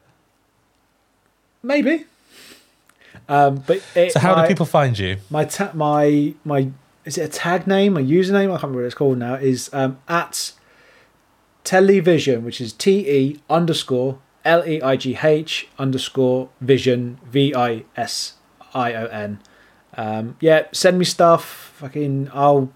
[1.63, 2.05] maybe.
[3.29, 5.17] Um, but it, So how my, do people find you?
[5.29, 6.69] my ta- my my
[7.05, 8.45] is it a tag name, a username?
[8.45, 9.33] I can't remember what it's called now.
[9.35, 10.51] Is um, at
[11.63, 17.83] television, which is T E underscore L E I G H underscore vision V I
[17.95, 18.33] S
[18.73, 19.39] I O N.
[19.97, 21.73] Um, yeah, send me stuff.
[21.77, 22.71] Fucking, I'll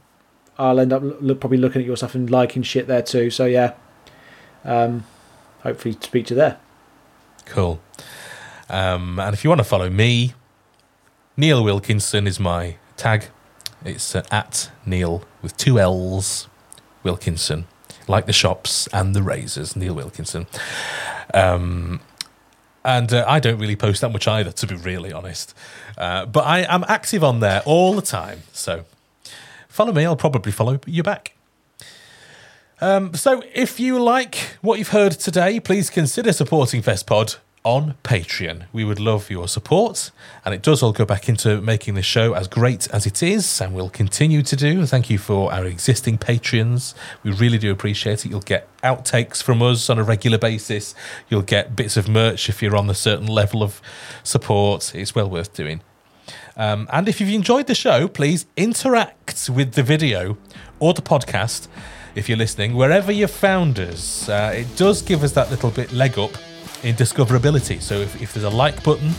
[0.58, 3.30] I'll end up look, probably looking at your stuff and liking shit there too.
[3.30, 3.74] So yeah,
[4.66, 5.06] um,
[5.62, 6.58] hopefully speak to there.
[7.46, 7.80] Cool.
[8.70, 10.34] Um, and if you want to follow me,
[11.38, 13.26] Neil Wilkinson is my tag.
[13.84, 16.48] It's uh, at Neil with two L's
[17.04, 17.66] Wilkinson,
[18.08, 19.76] like the shops and the razors.
[19.76, 20.48] Neil Wilkinson.
[21.34, 22.02] Um,
[22.84, 25.54] and uh, I don't really post that much either, to be really honest.
[25.98, 28.44] Uh, but I am active on there all the time.
[28.54, 28.86] So
[29.68, 30.06] follow me.
[30.06, 31.34] I'll probably follow you back.
[32.80, 38.66] Um, so if you like what you've heard today, please consider supporting FestPod on Patreon.
[38.74, 40.12] We would love your support,
[40.44, 43.62] and it does all go back into making the show as great as it is,
[43.62, 44.86] and we'll continue to do.
[44.86, 46.96] Thank you for our existing Patreons.
[47.24, 48.30] We really do appreciate it.
[48.30, 50.96] You'll get outtakes from us on a regular basis.
[51.30, 53.82] You'll get bits of merch if you're on a certain level of
[54.24, 54.96] support.
[54.96, 55.82] It's well worth doing.
[56.58, 60.38] Um, and if you've enjoyed the show, please interact with the video
[60.80, 61.68] or the podcast
[62.14, 64.28] if you're listening, wherever you found us.
[64.28, 66.32] Uh, it does give us that little bit leg up
[66.84, 67.82] in discoverability.
[67.82, 69.12] So if, if there's a like button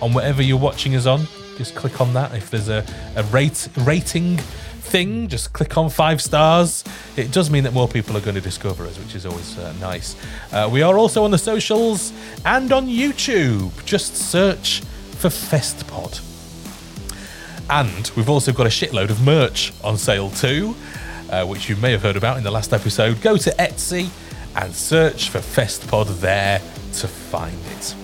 [0.00, 1.26] on whatever you're watching us on,
[1.56, 2.34] just click on that.
[2.34, 2.84] If there's a,
[3.16, 6.84] a rate rating thing, just click on five stars.
[7.16, 9.72] It does mean that more people are going to discover us, which is always uh,
[9.80, 10.16] nice.
[10.52, 12.12] Uh, we are also on the socials
[12.44, 13.84] and on YouTube.
[13.84, 14.80] Just search
[15.18, 16.26] for FestPod.
[17.68, 20.74] And we've also got a shitload of merch on sale too,
[21.30, 23.20] uh, which you may have heard about in the last episode.
[23.20, 24.08] Go to Etsy
[24.56, 26.60] and search for FestPod there
[27.30, 27.94] find it.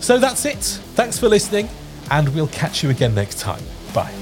[0.00, 0.62] So that's it.
[0.94, 1.68] Thanks for listening,
[2.10, 3.62] and we'll catch you again next time.
[3.92, 4.12] Bye.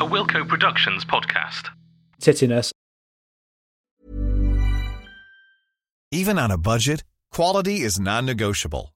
[0.00, 1.68] A Wilco Productions podcast.
[2.20, 2.70] Tittiness.
[6.10, 7.02] Even on a budget,
[7.32, 8.93] quality is non-negotiable.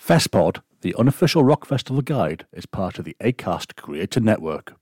[0.00, 4.79] FestPod, the unofficial rock festival guide, is part of the ACAST Creator Network.